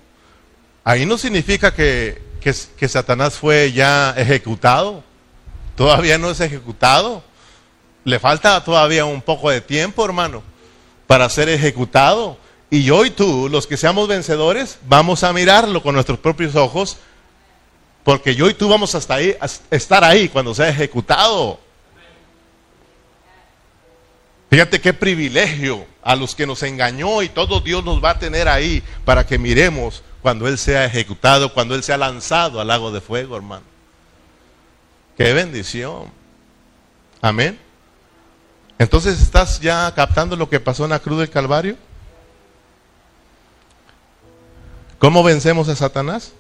Ahí 0.83 1.05
no 1.05 1.19
significa 1.19 1.75
que, 1.75 2.23
que, 2.41 2.89
Satanás 2.89 3.35
fue 3.35 3.71
ya 3.71 4.15
ejecutado. 4.17 5.05
Todavía 5.77 6.17
no 6.17 6.31
es 6.31 6.41
ejecutado. 6.41 7.23
Le 8.05 8.19
falta 8.19 8.65
todavía 8.65 9.05
un 9.05 9.21
poco 9.21 9.51
de 9.51 9.61
tiempo, 9.61 10.03
hermano, 10.03 10.43
para 11.07 11.29
ser 11.29 11.51
ejecutado. 11.51 12.39
Y 12.71 12.85
yo 12.85 13.05
y 13.05 13.11
tú, 13.11 13.51
los 13.51 13.67
que 13.67 13.77
seamos 13.77 14.09
vencedores, 14.09 14.79
vamos 14.89 15.23
a 15.23 15.35
mirarlo 15.35 15.83
con 15.83 15.95
nuestros 15.95 16.19
propios 16.19 16.57
ojos, 16.57 16.97
porque 18.05 18.35
yo 18.35 18.49
y 18.49 18.55
tú 18.55 18.69
vamos 18.69 18.95
hasta 18.95 19.15
ahí, 19.15 19.37
a 19.41 19.47
estar 19.71 20.03
ahí 20.05 20.29
cuando 20.29 20.55
sea 20.55 20.69
ejecutado. 20.69 21.61
Fíjate 24.51 24.81
qué 24.81 24.93
privilegio 24.93 25.87
a 26.03 26.17
los 26.17 26.35
que 26.35 26.47
nos 26.47 26.63
engañó 26.63 27.23
y 27.23 27.29
todo 27.29 27.61
Dios 27.61 27.85
nos 27.85 28.03
va 28.03 28.11
a 28.11 28.19
tener 28.19 28.49
ahí 28.49 28.83
para 29.05 29.25
que 29.25 29.39
miremos 29.39 30.03
cuando 30.23 30.49
Él 30.49 30.59
sea 30.59 30.85
ejecutado, 30.85 31.55
cuando 31.55 31.75
Él 31.75 31.83
sea 31.83 31.97
lanzado 31.97 32.61
al 32.61 32.67
lago 32.67 32.91
de 32.91 33.01
fuego, 33.01 33.37
hermano. 33.37 33.65
Qué 35.17 35.33
bendición. 35.33 36.11
Amén. 37.21 37.59
Entonces, 38.79 39.21
¿estás 39.21 39.61
ya 39.61 39.93
captando 39.95 40.35
lo 40.35 40.49
que 40.49 40.59
pasó 40.59 40.85
en 40.85 40.91
la 40.91 40.99
cruz 40.99 41.19
del 41.19 41.31
Calvario? 41.31 41.77
¿Cómo 44.99 45.23
vencemos 45.23 45.69
a 45.69 45.77
Satanás? 45.77 46.33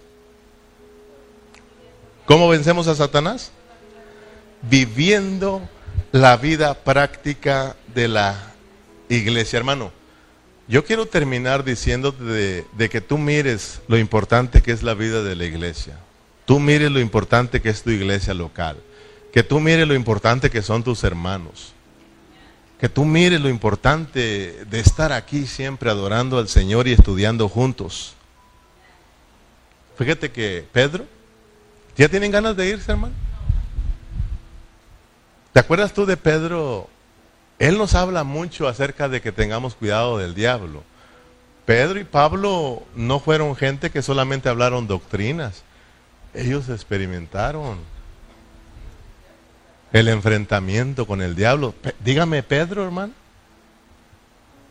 ¿Cómo 2.31 2.49
vencemos 2.49 2.87
a 2.87 2.95
Satanás? 2.95 3.51
Viviendo 4.63 5.69
la 6.13 6.37
vida 6.37 6.75
práctica 6.75 7.75
de 7.93 8.07
la 8.07 8.53
iglesia. 9.09 9.57
Hermano, 9.57 9.91
yo 10.69 10.85
quiero 10.85 11.07
terminar 11.07 11.65
diciéndote 11.65 12.23
de, 12.23 12.89
que 12.89 13.01
tú 13.01 13.19
mires 13.19 13.81
lo 13.89 13.99
importante 13.99 14.63
que 14.63 14.71
es 14.71 14.85
la 14.85 14.95
vida 14.95 15.25
de 15.25 15.35
la 15.35 15.45
iglesia. 15.45 15.99
Tú 16.45 16.61
mires 16.61 16.93
lo 16.93 17.01
importante 17.01 17.61
que 17.61 17.69
es 17.69 17.83
tu 17.83 17.91
iglesia 17.91 18.33
local. 18.33 18.77
Que 19.33 19.43
tú 19.43 19.59
mires 19.59 19.89
lo 19.89 19.97
importante 19.97 20.51
que 20.51 20.63
son 20.63 20.85
tus 20.85 21.03
hermanos. 21.03 21.73
Que 22.79 22.89
tú 22.89 23.05
mires 23.05 23.41
lo 23.41 23.49
importante 23.49 24.65
de 24.71 24.79
estar 24.79 25.13
aquí 25.13 25.49
siempre 25.49 25.91
adorando 25.91 26.39
al 26.39 26.47
Señor 26.47 26.87
y 26.87 26.93
estudiando 26.93 27.49
juntos. 27.49 28.15
Fíjate 29.99 30.31
que 30.31 30.65
Pedro, 30.71 31.07
¿ya 32.01 32.09
tienen 32.09 32.31
ganas 32.31 32.57
de 32.57 32.67
irse, 32.67 32.93
hermano? 32.93 33.13
¿Te 35.53 35.61
acuerdas 35.61 35.93
tú 35.93 36.07
de 36.07 36.17
Pedro? 36.17 36.89
Él 37.59 37.77
nos 37.77 37.95
habla 37.95 38.25
mucho 38.25 38.69
acerca 38.69 39.11
de 39.11 39.21
que 39.21 39.33
tengamos 39.33 39.75
cuidado 39.75 40.17
del 40.17 40.35
diablo. 40.35 40.83
Pedro 41.67 42.01
y 42.01 42.05
Pablo 42.05 42.85
no 42.97 43.21
fueron 43.21 43.55
gente 43.55 43.91
que 43.91 44.01
solamente 44.01 44.49
hablaron 44.49 44.87
doctrinas. 44.87 45.63
Ellos 46.33 46.71
experimentaron 46.71 47.79
el 49.93 50.09
enfrentamiento 50.09 51.07
con 51.07 51.21
el 51.21 51.37
diablo. 51.37 51.75
dígame, 52.03 52.43
Pedro, 52.43 52.83
hermano. 52.83 53.13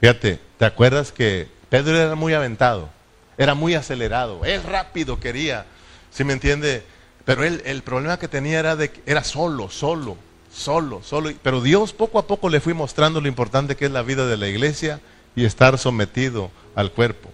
Fíjate, 0.01 0.39
¿te 0.57 0.65
acuerdas 0.65 1.11
que 1.11 1.47
Pedro 1.69 1.95
era 1.95 2.15
muy 2.15 2.34
aventado? 2.34 2.89
Era 3.38 3.53
muy 3.53 3.75
acelerado, 3.75 4.43
es 4.45 4.65
rápido 4.65 5.19
quería, 5.19 5.67
¿sí 6.09 6.23
me 6.23 6.34
entiende? 6.34 6.84
Pero 7.30 7.43
él, 7.43 7.61
el 7.65 7.84
problema 7.84 8.17
que 8.17 8.27
tenía 8.27 8.57
era 8.57 8.75
de 8.75 8.89
que 8.89 9.03
era 9.05 9.23
solo, 9.23 9.69
solo 9.69 10.17
solo, 10.51 11.03
solo. 11.03 11.32
Pero 11.43 11.61
Dios 11.61 11.93
poco 11.93 12.17
a 12.17 12.25
poco 12.25 12.49
le 12.49 12.59
fui 12.59 12.73
mostrando 12.73 13.21
lo 13.21 13.27
importante 13.27 13.75
que 13.75 13.86
es 13.86 13.91
la 13.91 14.01
vida 14.01 14.25
de 14.25 14.36
la 14.36 14.47
iglesia 14.47 14.99
y 15.36 15.45
estar 15.45 15.77
sometido 15.77 16.49
al 16.73 16.91
cuerpo. 16.91 17.30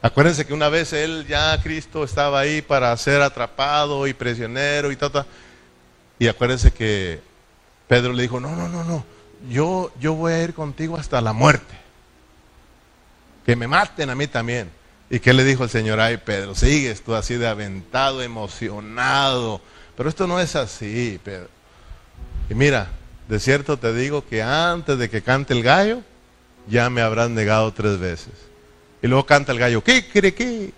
Acuérdense 0.00 0.46
que 0.46 0.54
una 0.54 0.70
vez 0.70 0.94
él 0.94 1.26
ya 1.28 1.60
Cristo 1.62 2.02
estaba 2.02 2.40
ahí 2.40 2.62
para 2.62 2.96
ser 2.96 3.20
atrapado 3.20 4.06
y 4.06 4.14
prisionero 4.14 4.90
y 4.90 4.96
tal, 4.96 5.26
Y 6.18 6.28
acuérdense 6.28 6.70
que 6.70 7.20
Pedro 7.88 8.14
le 8.14 8.22
dijo, 8.22 8.40
no, 8.40 8.56
no, 8.56 8.70
no, 8.70 8.84
no, 8.84 9.04
yo, 9.50 9.92
yo 10.00 10.14
voy 10.14 10.32
a 10.32 10.42
ir 10.42 10.54
contigo 10.54 10.96
hasta 10.96 11.20
la 11.20 11.34
muerte. 11.34 11.74
Que 13.44 13.54
me 13.54 13.66
maten 13.66 14.08
a 14.08 14.14
mí 14.14 14.26
también. 14.26 14.70
¿Y 15.10 15.20
qué 15.20 15.32
le 15.32 15.44
dijo 15.44 15.64
el 15.64 15.70
Señor? 15.70 16.00
Ay, 16.00 16.18
Pedro, 16.18 16.54
sigues 16.54 17.02
tú 17.02 17.14
así 17.14 17.34
de 17.34 17.48
aventado, 17.48 18.22
emocionado. 18.22 19.60
Pero 19.96 20.08
esto 20.08 20.26
no 20.26 20.38
es 20.38 20.54
así, 20.54 21.18
Pedro. 21.24 21.48
Y 22.50 22.54
mira, 22.54 22.88
de 23.28 23.40
cierto 23.40 23.78
te 23.78 23.92
digo 23.94 24.26
que 24.26 24.42
antes 24.42 24.98
de 24.98 25.08
que 25.08 25.22
cante 25.22 25.54
el 25.54 25.62
gallo, 25.62 26.02
ya 26.68 26.90
me 26.90 27.00
habrán 27.00 27.34
negado 27.34 27.72
tres 27.72 27.98
veces. 27.98 28.32
Y 29.02 29.06
luego 29.06 29.24
canta 29.24 29.52
el 29.52 29.58
gallo, 29.58 29.82
¿qué 29.82 30.06
quiere 30.06 30.34
qué? 30.34 30.72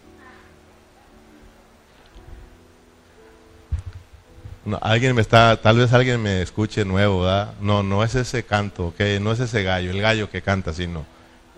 No, 4.65 4.79
alguien 4.83 5.15
me 5.15 5.23
está, 5.23 5.61
tal 5.61 5.79
vez 5.79 5.93
alguien 5.93 6.23
me 6.23 6.43
escuche 6.43 6.85
nuevo, 6.85 7.23
¿verdad? 7.23 7.55
No, 7.61 7.83
no 7.83 8.05
es 8.05 8.15
ese 8.15 8.45
canto, 8.45 8.89
¿ok? 8.89 9.01
No 9.21 9.33
es 9.33 9.41
ese 9.41 9.63
gallo, 9.63 9.91
el 9.91 10.01
gallo 10.01 10.31
que 10.31 10.43
canta, 10.43 10.73
sino 10.73 11.05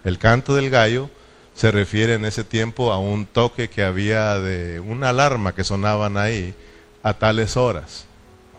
el 0.04 0.18
canto 0.18 0.54
del 0.54 0.70
gallo 0.70 1.10
se 1.54 1.70
refiere 1.70 2.14
en 2.14 2.24
ese 2.24 2.44
tiempo 2.44 2.92
a 2.92 2.98
un 2.98 3.26
toque 3.26 3.68
que 3.68 3.84
había 3.84 4.38
de 4.38 4.80
una 4.80 5.10
alarma 5.10 5.54
que 5.54 5.64
sonaban 5.64 6.16
ahí 6.16 6.54
a 7.02 7.14
tales 7.14 7.56
horas, 7.56 8.06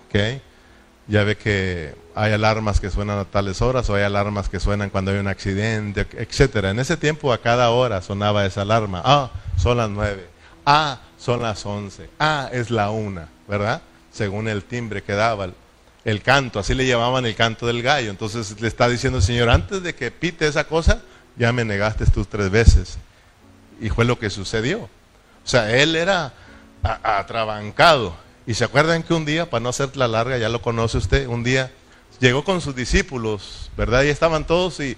¿ok? 0.07 0.41
Ya 1.07 1.23
ve 1.23 1.35
que 1.35 1.95
hay 2.15 2.31
alarmas 2.31 2.79
que 2.79 2.89
suenan 2.89 3.19
a 3.19 3.25
tales 3.25 3.61
horas 3.61 3.89
o 3.89 3.95
hay 3.95 4.03
alarmas 4.03 4.47
que 4.47 4.59
suenan 4.59 4.89
cuando 4.89 5.11
hay 5.11 5.17
un 5.17 5.27
accidente, 5.27 6.07
etcétera. 6.13 6.69
En 6.69 6.79
ese 6.79 6.95
tiempo 6.95 7.33
a 7.33 7.39
cada 7.39 7.71
hora 7.71 8.01
sonaba 8.01 8.45
esa 8.45 8.61
alarma. 8.61 9.01
Ah, 9.03 9.31
son 9.57 9.77
las 9.77 9.89
nueve. 9.89 10.27
Ah, 10.65 11.01
son 11.17 11.41
las 11.41 11.65
once. 11.65 12.09
Ah, 12.19 12.49
es 12.53 12.71
la 12.71 12.89
una, 12.91 13.27
¿verdad? 13.47 13.81
Según 14.11 14.47
el 14.47 14.63
timbre 14.63 15.03
que 15.03 15.13
daba 15.13 15.49
el, 16.05 16.21
canto. 16.21 16.59
Así 16.59 16.73
le 16.73 16.87
llamaban 16.87 17.25
el 17.25 17.35
canto 17.35 17.67
del 17.67 17.81
gallo. 17.81 18.09
Entonces 18.09 18.59
le 18.61 18.67
está 18.67 18.87
diciendo 18.87 19.17
el 19.17 19.23
Señor, 19.23 19.49
antes 19.49 19.83
de 19.83 19.95
que 19.95 20.11
pite 20.11 20.47
esa 20.47 20.65
cosa, 20.65 21.01
ya 21.35 21.51
me 21.51 21.65
negaste 21.65 22.05
tus 22.05 22.27
tres 22.27 22.49
veces. 22.49 22.97
Y 23.79 23.89
fue 23.89 24.05
lo 24.05 24.19
que 24.19 24.29
sucedió. 24.29 24.83
O 24.83 25.47
sea, 25.47 25.75
él 25.75 25.95
era 25.95 26.33
atrabancado 26.81 28.15
y 28.45 28.53
se 28.53 28.65
acuerdan 28.65 29.03
que 29.03 29.13
un 29.13 29.25
día, 29.25 29.49
para 29.49 29.63
no 29.63 29.71
la 29.95 30.07
larga, 30.07 30.37
ya 30.37 30.49
lo 30.49 30.61
conoce 30.61 30.97
usted, 30.97 31.27
un 31.27 31.43
día 31.43 31.71
llegó 32.19 32.43
con 32.43 32.61
sus 32.61 32.75
discípulos, 32.75 33.71
¿verdad? 33.77 34.03
Y 34.03 34.09
estaban 34.09 34.45
todos 34.45 34.79
y, 34.79 34.97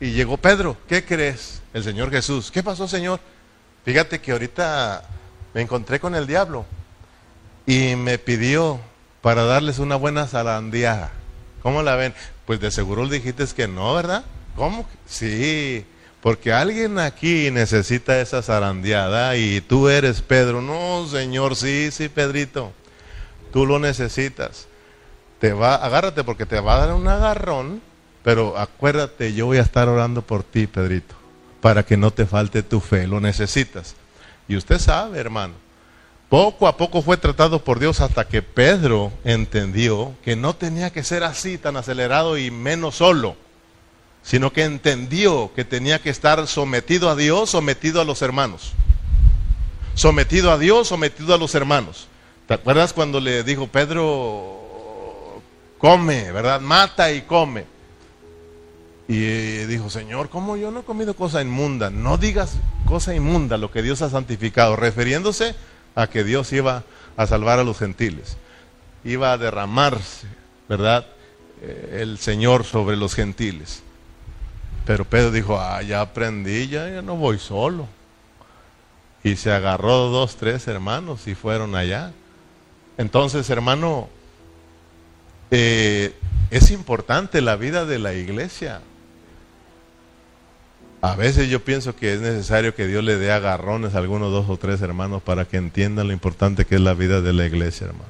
y 0.00 0.12
llegó 0.12 0.36
Pedro, 0.36 0.76
¿qué 0.88 1.04
crees? 1.04 1.62
El 1.72 1.82
Señor 1.82 2.10
Jesús. 2.10 2.50
¿Qué 2.50 2.62
pasó, 2.62 2.86
Señor? 2.86 3.20
Fíjate 3.84 4.20
que 4.20 4.32
ahorita 4.32 5.02
me 5.52 5.60
encontré 5.62 6.00
con 6.00 6.14
el 6.14 6.26
diablo 6.26 6.64
y 7.66 7.96
me 7.96 8.18
pidió 8.18 8.80
para 9.20 9.44
darles 9.44 9.78
una 9.78 9.96
buena 9.96 10.26
zarandeada. 10.26 11.10
¿Cómo 11.62 11.82
la 11.82 11.96
ven? 11.96 12.14
Pues 12.46 12.60
de 12.60 12.70
seguro 12.70 13.04
le 13.04 13.14
dijiste 13.14 13.44
que 13.56 13.66
no, 13.66 13.94
¿verdad? 13.94 14.24
¿Cómo? 14.56 14.86
Sí. 15.06 15.84
Porque 16.24 16.54
alguien 16.54 16.98
aquí 16.98 17.50
necesita 17.50 18.18
esa 18.18 18.40
zarandeada 18.40 19.36
y 19.36 19.60
tú 19.60 19.90
eres 19.90 20.22
Pedro. 20.22 20.62
No, 20.62 21.06
Señor, 21.06 21.54
sí, 21.54 21.90
sí, 21.90 22.08
Pedrito. 22.08 22.72
Tú 23.52 23.66
lo 23.66 23.78
necesitas. 23.78 24.66
Te 25.38 25.52
va, 25.52 25.74
agárrate 25.74 26.24
porque 26.24 26.46
te 26.46 26.60
va 26.60 26.76
a 26.76 26.86
dar 26.86 26.94
un 26.94 27.06
agarrón, 27.06 27.82
pero 28.22 28.56
acuérdate, 28.56 29.34
yo 29.34 29.44
voy 29.44 29.58
a 29.58 29.62
estar 29.62 29.86
orando 29.86 30.22
por 30.22 30.44
ti, 30.44 30.66
Pedrito, 30.66 31.14
para 31.60 31.82
que 31.82 31.98
no 31.98 32.10
te 32.10 32.24
falte 32.24 32.62
tu 32.62 32.80
fe. 32.80 33.06
Lo 33.06 33.20
necesitas. 33.20 33.94
Y 34.48 34.56
usted 34.56 34.78
sabe, 34.78 35.18
hermano, 35.18 35.52
poco 36.30 36.66
a 36.66 36.78
poco 36.78 37.02
fue 37.02 37.18
tratado 37.18 37.62
por 37.62 37.78
Dios 37.78 38.00
hasta 38.00 38.26
que 38.26 38.40
Pedro 38.40 39.12
entendió 39.24 40.14
que 40.24 40.36
no 40.36 40.56
tenía 40.56 40.90
que 40.90 41.04
ser 41.04 41.22
así, 41.22 41.58
tan 41.58 41.76
acelerado 41.76 42.38
y 42.38 42.50
menos 42.50 42.94
solo 42.94 43.43
sino 44.24 44.52
que 44.52 44.64
entendió 44.64 45.52
que 45.54 45.64
tenía 45.64 46.00
que 46.00 46.08
estar 46.08 46.46
sometido 46.48 47.10
a 47.10 47.14
Dios, 47.14 47.50
sometido 47.50 48.00
a 48.00 48.04
los 48.04 48.22
hermanos. 48.22 48.72
Sometido 49.94 50.50
a 50.50 50.58
Dios, 50.58 50.88
sometido 50.88 51.34
a 51.34 51.38
los 51.38 51.54
hermanos. 51.54 52.08
¿Te 52.48 52.54
acuerdas 52.54 52.94
cuando 52.94 53.20
le 53.20 53.44
dijo 53.44 53.68
Pedro, 53.68 55.40
come, 55.78 56.32
¿verdad? 56.32 56.60
Mata 56.62 57.12
y 57.12 57.22
come. 57.22 57.66
Y 59.06 59.66
dijo, 59.66 59.90
Señor, 59.90 60.30
¿cómo 60.30 60.56
yo 60.56 60.70
no 60.70 60.80
he 60.80 60.84
comido 60.84 61.14
cosa 61.14 61.42
inmunda? 61.42 61.90
No 61.90 62.16
digas 62.16 62.56
cosa 62.86 63.14
inmunda 63.14 63.58
lo 63.58 63.70
que 63.70 63.82
Dios 63.82 64.00
ha 64.00 64.08
santificado, 64.08 64.74
refiriéndose 64.74 65.54
a 65.94 66.06
que 66.06 66.24
Dios 66.24 66.50
iba 66.54 66.84
a 67.18 67.26
salvar 67.26 67.58
a 67.58 67.64
los 67.64 67.78
gentiles. 67.78 68.38
iba 69.04 69.32
a 69.32 69.38
derramarse, 69.38 70.26
¿verdad? 70.66 71.04
Eh, 71.60 71.98
el 72.00 72.16
Señor 72.16 72.64
sobre 72.64 72.96
los 72.96 73.14
gentiles. 73.14 73.82
Pero 74.86 75.04
Pedro 75.04 75.30
dijo, 75.30 75.58
ah, 75.58 75.82
ya 75.82 76.00
aprendí, 76.00 76.68
ya, 76.68 77.02
no 77.02 77.16
voy 77.16 77.38
solo. 77.38 77.88
Y 79.22 79.36
se 79.36 79.50
agarró 79.52 80.08
dos, 80.10 80.36
tres 80.36 80.68
hermanos 80.68 81.26
y 81.26 81.34
fueron 81.34 81.74
allá. 81.74 82.12
Entonces, 82.98 83.48
hermano, 83.48 84.08
eh, 85.50 86.14
es 86.50 86.70
importante 86.70 87.40
la 87.40 87.56
vida 87.56 87.86
de 87.86 87.98
la 87.98 88.12
iglesia. 88.12 88.82
A 91.00 91.16
veces 91.16 91.48
yo 91.48 91.64
pienso 91.64 91.96
que 91.96 92.14
es 92.14 92.20
necesario 92.20 92.74
que 92.74 92.86
Dios 92.86 93.04
le 93.04 93.16
dé 93.16 93.30
agarrones 93.32 93.94
a 93.94 93.98
algunos 93.98 94.30
dos 94.30 94.48
o 94.48 94.56
tres 94.56 94.80
hermanos 94.80 95.22
para 95.22 95.44
que 95.44 95.56
entiendan 95.56 96.06
lo 96.06 96.12
importante 96.12 96.64
que 96.64 96.76
es 96.76 96.80
la 96.80 96.94
vida 96.94 97.20
de 97.20 97.32
la 97.32 97.46
iglesia, 97.46 97.88
hermano. 97.88 98.08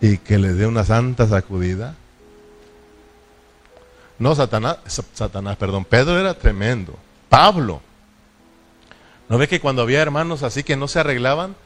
Y 0.00 0.18
que 0.18 0.38
le 0.38 0.52
dé 0.52 0.66
una 0.66 0.84
santa 0.84 1.26
sacudida. 1.26 1.96
No, 4.22 4.36
Satanás, 4.36 4.76
Satanás, 5.14 5.56
perdón, 5.56 5.84
Pedro 5.84 6.16
era 6.16 6.32
tremendo. 6.34 6.96
Pablo. 7.28 7.82
¿No 9.28 9.36
ve 9.36 9.48
que 9.48 9.58
cuando 9.58 9.82
había 9.82 10.00
hermanos 10.00 10.44
así 10.44 10.62
que 10.62 10.76
no 10.76 10.86
se 10.86 11.00
arreglaban, 11.00 11.56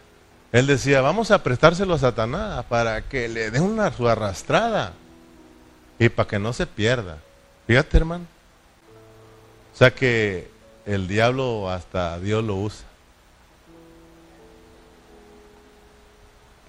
él 0.52 0.66
decía, 0.66 1.02
vamos 1.02 1.30
a 1.30 1.42
prestárselo 1.42 1.92
a 1.92 1.98
Satanás 1.98 2.64
para 2.64 3.02
que 3.02 3.28
le 3.28 3.50
dé 3.50 3.60
una 3.60 3.92
su 3.92 4.08
arrastrada 4.08 4.94
y 5.98 6.08
para 6.08 6.28
que 6.30 6.38
no 6.38 6.54
se 6.54 6.66
pierda. 6.66 7.18
Fíjate, 7.66 7.98
hermano. 7.98 8.24
O 9.74 9.76
sea 9.76 9.90
que 9.90 10.50
el 10.86 11.08
diablo 11.08 11.68
hasta 11.68 12.18
Dios 12.20 12.42
lo 12.42 12.56
usa. 12.56 12.86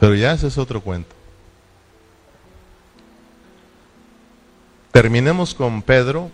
Pero 0.02 0.16
ya 0.16 0.34
ese 0.34 0.48
es 0.48 0.58
otro 0.58 0.82
cuento. 0.82 1.17
Terminemos 4.98 5.54
con 5.54 5.84
Pedro, 5.84 6.32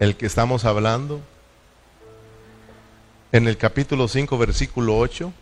el 0.00 0.16
que 0.16 0.26
estamos 0.26 0.64
hablando, 0.64 1.20
en 3.30 3.46
el 3.46 3.56
capítulo 3.56 4.08
5, 4.08 4.36
versículo 4.36 4.98
8. 4.98 5.32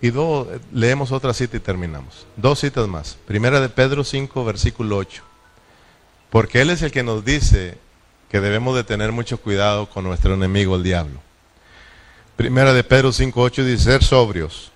Y 0.00 0.10
dos, 0.10 0.46
leemos 0.72 1.10
otra 1.10 1.34
cita 1.34 1.56
y 1.56 1.60
terminamos. 1.60 2.24
Dos 2.36 2.60
citas 2.60 2.86
más. 2.86 3.18
Primera 3.26 3.58
de 3.60 3.68
Pedro 3.68 4.04
5, 4.04 4.44
versículo 4.44 4.96
8. 4.96 5.24
Porque 6.30 6.60
Él 6.60 6.70
es 6.70 6.80
el 6.82 6.92
que 6.92 7.02
nos 7.02 7.24
dice 7.24 7.76
que 8.30 8.40
debemos 8.40 8.76
de 8.76 8.84
tener 8.84 9.10
mucho 9.10 9.40
cuidado 9.40 9.90
con 9.90 10.04
nuestro 10.04 10.34
enemigo, 10.34 10.76
el 10.76 10.84
diablo. 10.84 11.18
Primera 12.36 12.72
de 12.72 12.84
Pedro 12.84 13.10
5, 13.10 13.42
8 13.42 13.64
dice, 13.64 13.82
ser 13.82 14.04
sobrios. 14.04 14.70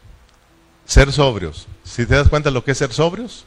Ser 0.86 1.12
sobrios. 1.12 1.68
Si 1.84 2.04
te 2.04 2.16
das 2.16 2.28
cuenta 2.28 2.50
lo 2.50 2.64
que 2.64 2.72
es 2.72 2.78
ser 2.78 2.92
sobrios, 2.92 3.46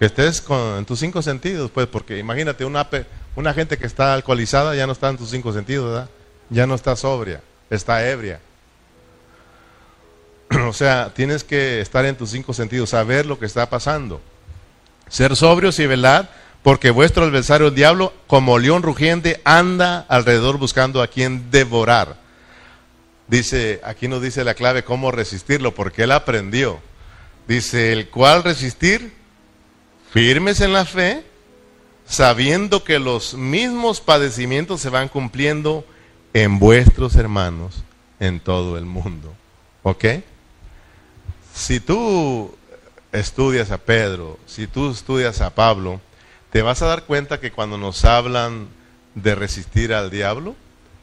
que 0.00 0.06
estés 0.06 0.40
con, 0.40 0.78
en 0.78 0.86
tus 0.86 0.98
cinco 0.98 1.20
sentidos, 1.20 1.70
pues, 1.70 1.86
porque 1.86 2.16
imagínate 2.16 2.64
una, 2.64 2.88
una 3.36 3.52
gente 3.52 3.76
que 3.76 3.86
está 3.86 4.14
alcoholizada 4.14 4.74
ya 4.74 4.86
no 4.86 4.94
está 4.94 5.10
en 5.10 5.18
tus 5.18 5.28
cinco 5.28 5.52
sentidos, 5.52 5.90
¿verdad? 5.90 6.10
Ya 6.48 6.66
no 6.66 6.74
está 6.74 6.96
sobria, 6.96 7.42
está 7.68 8.08
ebria. 8.08 8.40
o 10.66 10.72
sea, 10.72 11.12
tienes 11.12 11.44
que 11.44 11.82
estar 11.82 12.06
en 12.06 12.16
tus 12.16 12.30
cinco 12.30 12.54
sentidos, 12.54 12.88
saber 12.88 13.26
lo 13.26 13.38
que 13.38 13.44
está 13.44 13.68
pasando. 13.68 14.22
Ser 15.06 15.36
sobrios 15.36 15.78
y 15.78 15.86
velar, 15.86 16.32
porque 16.62 16.90
vuestro 16.90 17.24
adversario 17.24 17.66
el 17.66 17.74
diablo, 17.74 18.14
como 18.26 18.58
león 18.58 18.82
rugiente, 18.82 19.42
anda 19.44 20.06
alrededor 20.08 20.56
buscando 20.56 21.02
a 21.02 21.08
quien 21.08 21.50
devorar. 21.50 22.16
Dice, 23.28 23.82
aquí 23.84 24.08
nos 24.08 24.22
dice 24.22 24.44
la 24.44 24.54
clave 24.54 24.82
cómo 24.82 25.10
resistirlo, 25.10 25.74
porque 25.74 26.04
él 26.04 26.12
aprendió. 26.12 26.80
Dice, 27.46 27.92
el 27.92 28.08
cual 28.08 28.42
resistir, 28.44 29.19
firmes 30.12 30.60
en 30.60 30.72
la 30.72 30.84
fe, 30.84 31.24
sabiendo 32.06 32.82
que 32.82 32.98
los 32.98 33.34
mismos 33.34 34.00
padecimientos 34.00 34.80
se 34.80 34.90
van 34.90 35.08
cumpliendo 35.08 35.84
en 36.34 36.58
vuestros 36.58 37.14
hermanos 37.16 37.84
en 38.18 38.40
todo 38.40 38.76
el 38.76 38.84
mundo. 38.84 39.32
¿Ok? 39.82 40.04
Si 41.54 41.80
tú 41.80 42.54
estudias 43.12 43.70
a 43.70 43.78
Pedro, 43.78 44.38
si 44.46 44.66
tú 44.66 44.90
estudias 44.90 45.40
a 45.40 45.54
Pablo, 45.54 46.00
te 46.50 46.62
vas 46.62 46.82
a 46.82 46.86
dar 46.86 47.04
cuenta 47.04 47.40
que 47.40 47.52
cuando 47.52 47.78
nos 47.78 48.04
hablan 48.04 48.68
de 49.14 49.34
resistir 49.34 49.94
al 49.94 50.10
diablo, 50.10 50.56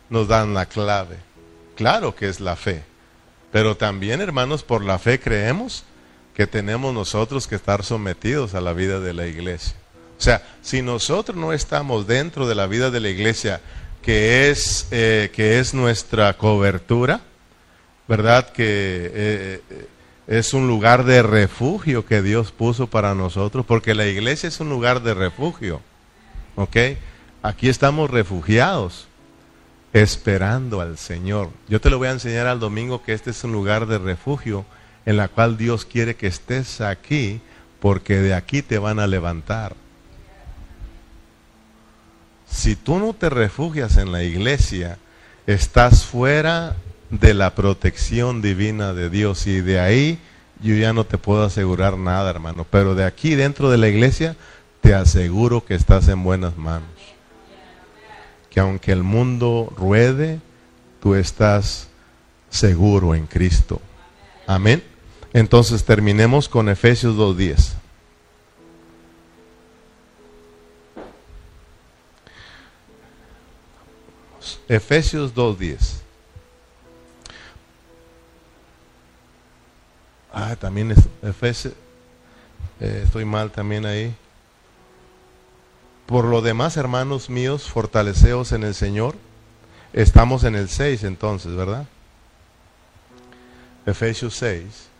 nos 0.10 0.28
dan 0.28 0.54
la 0.54 0.66
clave. 0.66 1.18
Claro 1.76 2.16
que 2.16 2.28
es 2.28 2.40
la 2.40 2.56
fe. 2.56 2.84
Pero 3.52 3.78
también, 3.78 4.22
hermanos, 4.22 4.64
por 4.64 4.84
la 4.84 5.00
fe 5.00 5.20
creemos 5.20 5.84
que 6.38 6.46
tenemos 6.46 6.94
nosotros 6.94 7.48
que 7.48 7.56
estar 7.56 7.84
sometidos 7.84 8.54
a 8.54 8.62
la 8.62 8.72
vida 8.72 9.00
de 9.00 9.12
la 9.12 9.26
iglesia. 9.26 9.74
O 10.20 10.22
sea, 10.22 10.44
si 10.62 10.84
nosotros 10.84 11.36
no 11.36 11.52
estamos 11.52 12.06
dentro 12.06 12.48
de 12.48 12.54
la 12.54 12.68
vida 12.68 12.92
de 12.92 13.00
la 13.00 13.10
iglesia, 13.10 13.60
que 14.04 14.52
es, 14.52 14.88
eh, 14.92 15.32
que 15.34 15.58
es 15.58 15.74
nuestra 15.74 16.38
cobertura, 16.38 17.22
¿verdad? 18.08 18.52
Que 18.52 18.64
eh, 18.64 19.62
eh, 19.68 19.88
es 20.28 20.54
un 20.54 20.68
lugar 20.68 21.06
de 21.06 21.24
refugio 21.24 22.06
que 22.06 22.22
Dios 22.22 22.52
puso 22.52 22.86
para 22.86 23.16
nosotros, 23.16 23.66
porque 23.66 23.96
la 23.96 24.06
iglesia 24.06 24.48
es 24.48 24.60
un 24.60 24.70
lugar 24.70 25.02
de 25.02 25.16
refugio. 25.16 25.82
¿Ok? 26.56 26.78
Aquí 27.42 27.68
estamos 27.68 28.12
refugiados, 28.12 29.08
esperando 29.92 30.82
al 30.82 31.00
Señor. 31.00 31.50
Yo 31.68 31.82
te 31.82 31.90
lo 31.90 31.98
voy 31.98 32.10
a 32.10 32.12
enseñar 32.12 32.46
al 32.46 32.60
domingo 32.60 33.02
que 33.02 33.14
este 33.14 33.32
es 33.32 33.44
un 33.44 33.54
lugar 33.54 33.88
de 33.88 33.98
refugio 33.98 34.68
en 35.08 35.16
la 35.16 35.30
cual 35.30 35.56
Dios 35.56 35.86
quiere 35.86 36.18
que 36.18 36.28
estés 36.28 36.82
aquí, 36.82 37.40
porque 37.80 38.18
de 38.18 38.34
aquí 38.34 38.62
te 38.62 38.78
van 38.78 39.00
a 39.00 39.08
levantar. 39.08 39.74
Si 42.46 42.76
tú 42.76 43.00
no 43.00 43.14
te 43.14 43.30
refugias 43.30 43.96
en 43.96 44.12
la 44.12 44.24
iglesia, 44.24 44.98
estás 45.46 46.04
fuera 46.04 46.76
de 47.10 47.34
la 47.34 47.56
protección 47.56 48.42
divina 48.42 48.94
de 48.94 49.10
Dios. 49.10 49.48
Y 49.48 49.62
de 49.62 49.80
ahí 49.80 50.20
yo 50.62 50.76
ya 50.76 50.92
no 50.92 51.06
te 51.06 51.18
puedo 51.18 51.46
asegurar 51.46 51.98
nada, 51.98 52.30
hermano. 52.30 52.68
Pero 52.70 52.94
de 52.94 53.06
aquí 53.06 53.36
dentro 53.36 53.70
de 53.70 53.78
la 53.78 53.88
iglesia, 53.88 54.36
te 54.82 54.94
aseguro 54.94 55.64
que 55.64 55.76
estás 55.76 56.10
en 56.10 56.22
buenas 56.22 56.58
manos. 56.58 56.90
Que 58.50 58.60
aunque 58.60 58.92
el 58.92 59.04
mundo 59.04 59.74
ruede, 59.78 60.42
tú 61.02 61.16
estás 61.16 61.88
seguro 62.50 63.16
en 63.16 63.26
Cristo. 63.26 63.80
Amén. 64.46 64.97
Entonces 65.38 65.84
terminemos 65.84 66.50
con 66.50 66.68
Efesios 66.68 67.16
2.10. 67.16 67.74
Efesios 74.68 75.36
2.10. 75.36 75.78
Ah, 80.34 80.56
también 80.56 80.90
es, 80.90 81.66
eh, 82.80 83.02
estoy 83.04 83.24
mal 83.24 83.52
también 83.52 83.86
ahí. 83.86 84.16
Por 86.08 86.26
lo 86.26 86.42
demás, 86.42 86.78
hermanos 86.78 87.30
míos, 87.30 87.70
fortaleceos 87.70 88.54
en 88.54 88.64
el 88.64 88.74
Señor. 88.74 89.14
Estamos 89.94 90.44
en 90.46 90.56
el 90.56 90.68
6 90.68 91.04
entonces, 91.04 91.54
¿verdad? 91.56 91.86
Efesios 93.86 94.34
6. 94.34 94.97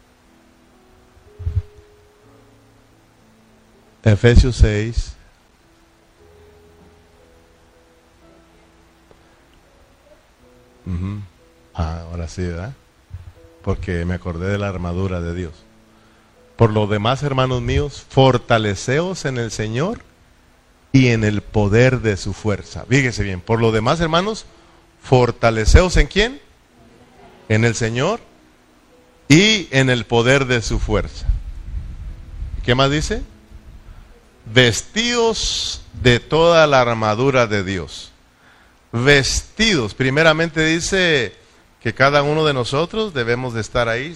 Efesios 4.08 4.56
6. 4.58 5.14
Ah, 11.74 12.06
ahora 12.10 12.28
sí, 12.28 12.42
¿verdad? 12.44 12.74
porque 13.68 14.06
me 14.06 14.14
acordé 14.14 14.48
de 14.48 14.58
la 14.58 14.70
armadura 14.70 15.20
de 15.20 15.36
Dios. 15.36 15.52
Por 16.56 16.72
lo 16.72 16.88
demás, 16.88 17.22
hermanos 17.22 17.62
míos, 17.62 18.06
fortaleceos 18.08 19.26
en 19.26 19.38
el 19.38 19.52
Señor 19.52 20.00
y 20.94 21.08
en 21.08 21.26
el 21.26 21.42
poder 21.42 22.00
de 22.00 22.16
su 22.16 22.32
fuerza. 22.32 22.86
Fíjese 22.88 23.24
bien, 23.24 23.42
por 23.42 23.60
lo 23.60 23.74
demás, 23.74 24.00
hermanos, 24.00 24.46
fortaleceos 25.04 25.98
en 25.98 26.08
quién? 26.08 26.42
En 27.50 27.66
el 27.66 27.76
Señor 27.76 28.22
y 29.28 29.68
en 29.72 29.90
el 29.90 30.06
poder 30.06 30.46
de 30.46 30.62
su 30.62 30.80
fuerza. 30.80 31.28
¿Qué 32.64 32.74
más 32.74 32.90
dice? 32.90 33.22
Vestidos 34.54 35.82
de 36.02 36.20
toda 36.20 36.68
la 36.68 36.82
armadura 36.82 37.48
de 37.48 37.64
Dios. 37.64 38.12
Vestidos, 38.92 39.94
primeramente 39.94 40.64
dice 40.66 41.36
que 41.82 41.94
cada 41.94 42.24
uno 42.24 42.46
de 42.46 42.54
nosotros 42.54 43.14
debemos 43.14 43.54
de 43.54 43.62
estar 43.62 43.90
ahí 43.90 44.16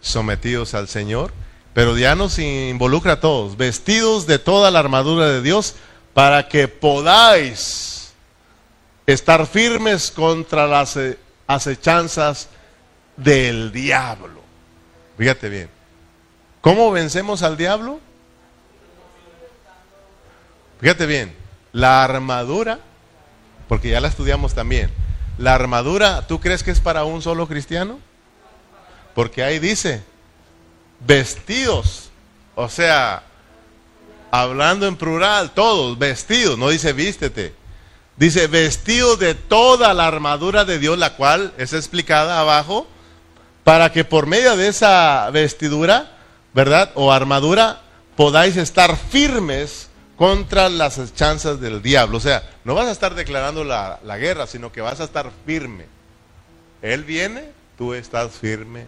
sometidos 0.00 0.74
al 0.74 0.86
Señor, 0.86 1.32
pero 1.72 1.98
ya 1.98 2.14
nos 2.14 2.38
involucra 2.38 3.14
a 3.14 3.20
todos, 3.20 3.56
vestidos 3.56 4.26
de 4.26 4.38
toda 4.38 4.70
la 4.70 4.78
armadura 4.78 5.28
de 5.28 5.42
Dios, 5.42 5.74
para 6.12 6.48
que 6.48 6.68
podáis 6.68 8.12
estar 9.06 9.46
firmes 9.46 10.12
contra 10.12 10.68
las 10.68 10.96
acechanzas 11.48 12.48
del 13.16 13.72
diablo. 13.72 14.42
Fíjate 15.18 15.48
bien. 15.48 15.68
¿Cómo 16.60 16.92
vencemos 16.92 17.42
al 17.42 17.56
diablo? 17.56 17.98
Fíjate 20.80 21.06
bien, 21.06 21.34
la 21.72 22.04
armadura, 22.04 22.78
porque 23.68 23.90
ya 23.90 24.00
la 24.00 24.08
estudiamos 24.08 24.54
también, 24.54 24.90
la 25.38 25.54
armadura, 25.54 26.26
¿tú 26.26 26.40
crees 26.40 26.62
que 26.62 26.70
es 26.70 26.80
para 26.80 27.04
un 27.04 27.22
solo 27.22 27.48
cristiano? 27.48 27.98
Porque 29.14 29.42
ahí 29.42 29.58
dice, 29.58 30.02
vestidos, 31.06 32.10
o 32.54 32.68
sea, 32.68 33.22
hablando 34.30 34.86
en 34.86 34.96
plural, 34.96 35.52
todos, 35.52 35.98
vestidos, 35.98 36.58
no 36.58 36.68
dice 36.68 36.92
vístete, 36.92 37.54
dice 38.16 38.46
vestidos 38.46 39.18
de 39.18 39.34
toda 39.34 39.94
la 39.94 40.06
armadura 40.06 40.64
de 40.64 40.78
Dios, 40.78 40.98
la 40.98 41.14
cual 41.14 41.52
es 41.58 41.72
explicada 41.72 42.40
abajo, 42.40 42.86
para 43.64 43.90
que 43.92 44.04
por 44.04 44.26
medio 44.26 44.56
de 44.56 44.68
esa 44.68 45.30
vestidura, 45.30 46.10
¿verdad? 46.52 46.90
O 46.94 47.12
armadura, 47.12 47.80
podáis 48.16 48.56
estar 48.56 48.96
firmes 48.96 49.88
contra 50.24 50.70
las 50.70 51.12
chanzas 51.12 51.60
del 51.60 51.82
diablo. 51.82 52.16
O 52.16 52.20
sea, 52.20 52.42
no 52.64 52.74
vas 52.74 52.86
a 52.86 52.92
estar 52.92 53.14
declarando 53.14 53.62
la, 53.62 54.00
la, 54.04 54.16
guerra, 54.16 54.46
sino 54.46 54.72
que 54.72 54.80
vas 54.80 54.98
a 55.00 55.04
estar 55.04 55.30
firme. 55.44 55.84
Él 56.80 57.04
viene, 57.04 57.50
tú 57.76 57.92
estás 57.92 58.32
firme, 58.32 58.86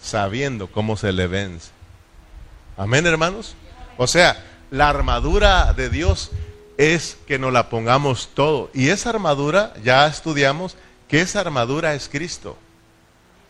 sabiendo 0.00 0.68
cómo 0.68 0.96
se 0.96 1.10
le 1.10 1.26
vence. 1.26 1.70
Amén, 2.76 3.04
hermanos. 3.04 3.56
O 3.96 4.06
sea, 4.06 4.44
la 4.70 4.88
armadura 4.88 5.72
de 5.72 5.88
Dios 5.88 6.30
es 6.76 7.18
que 7.26 7.40
nos 7.40 7.52
la 7.52 7.68
pongamos 7.68 8.28
todo. 8.32 8.70
Y 8.72 8.90
esa 8.90 9.10
armadura, 9.10 9.74
ya 9.82 10.06
estudiamos 10.06 10.76
que 11.08 11.20
esa 11.20 11.40
armadura 11.40 11.94
es 11.94 12.08
Cristo. 12.08 12.56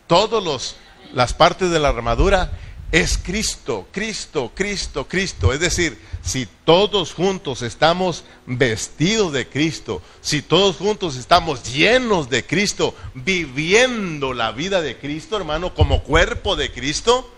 Todas 0.06 0.76
las 1.12 1.34
partes 1.34 1.70
de 1.70 1.80
la 1.80 1.90
armadura 1.90 2.50
es 2.90 3.18
Cristo, 3.18 3.86
Cristo, 3.92 4.52
Cristo, 4.54 5.06
Cristo. 5.06 5.52
Es 5.52 5.60
decir, 5.60 6.00
si 6.22 6.46
todos 6.64 7.12
juntos 7.12 7.62
estamos 7.62 8.24
vestidos 8.46 9.32
de 9.32 9.46
Cristo, 9.46 10.02
si 10.20 10.40
todos 10.40 10.76
juntos 10.76 11.16
estamos 11.16 11.72
llenos 11.72 12.30
de 12.30 12.46
Cristo, 12.46 12.94
viviendo 13.14 14.32
la 14.32 14.52
vida 14.52 14.80
de 14.80 14.96
Cristo, 14.96 15.36
hermano, 15.36 15.74
como 15.74 16.02
cuerpo 16.02 16.56
de 16.56 16.72
Cristo, 16.72 17.30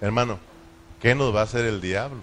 hermano, 0.00 0.38
¿qué 1.00 1.14
nos 1.14 1.34
va 1.34 1.40
a 1.40 1.44
hacer 1.44 1.64
el 1.64 1.80
diablo? 1.80 2.22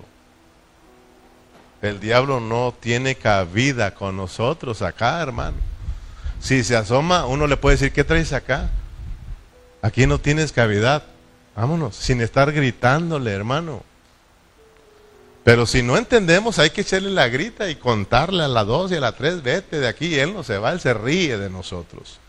El 1.82 2.00
diablo 2.00 2.40
no 2.40 2.74
tiene 2.80 3.16
cabida 3.16 3.94
con 3.94 4.16
nosotros 4.16 4.82
acá, 4.82 5.22
hermano. 5.22 5.58
Si 6.40 6.64
se 6.64 6.76
asoma, 6.76 7.26
uno 7.26 7.46
le 7.46 7.58
puede 7.58 7.76
decir, 7.76 7.92
¿qué 7.92 8.04
traes 8.04 8.32
acá? 8.32 8.70
Aquí 9.82 10.08
no 10.08 10.20
tienes 10.20 10.52
cavidad. 10.52 11.04
Vámonos, 11.58 11.96
sin 11.96 12.22
estar 12.22 12.52
gritándole, 12.52 13.32
hermano. 13.32 13.82
Pero 15.44 15.66
si 15.66 15.82
no 15.82 15.98
entendemos, 15.98 16.60
hay 16.60 16.70
que 16.70 16.82
echarle 16.82 17.10
la 17.10 17.30
grita 17.30 17.68
y 17.68 17.76
contarle 17.76 18.44
a 18.44 18.48
la 18.48 18.64
dos 18.64 18.92
y 18.92 18.96
a 18.96 19.00
la 19.00 19.14
tres, 19.14 19.42
vete 19.42 19.80
de 19.80 19.88
aquí, 19.88 20.20
él 20.20 20.36
no 20.36 20.44
se 20.44 20.60
va, 20.60 20.72
él 20.72 20.80
se 20.80 20.94
ríe 20.94 21.40
de 21.40 21.50
nosotros. 21.50 22.20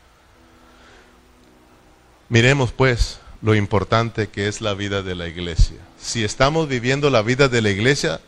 Miremos 2.30 2.72
pues 2.72 3.20
lo 3.42 3.54
importante 3.54 4.28
que 4.28 4.48
es 4.48 4.62
la 4.62 4.72
vida 4.72 5.02
de 5.02 5.14
la 5.14 5.28
iglesia. 5.28 5.76
Si 6.00 6.24
estamos 6.24 6.66
viviendo 6.66 7.10
la 7.10 7.20
vida 7.20 7.48
de 7.48 7.60
la 7.60 7.68
iglesia, 7.68 8.20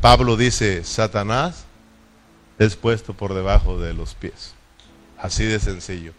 Pablo 0.00 0.36
dice, 0.36 0.82
Satanás 0.82 1.64
es 2.58 2.74
puesto 2.74 3.14
por 3.14 3.34
debajo 3.34 3.78
de 3.78 3.94
los 3.94 4.14
pies. 4.14 4.54
Así 5.16 5.44
de 5.44 5.60
sencillo. 5.60 6.12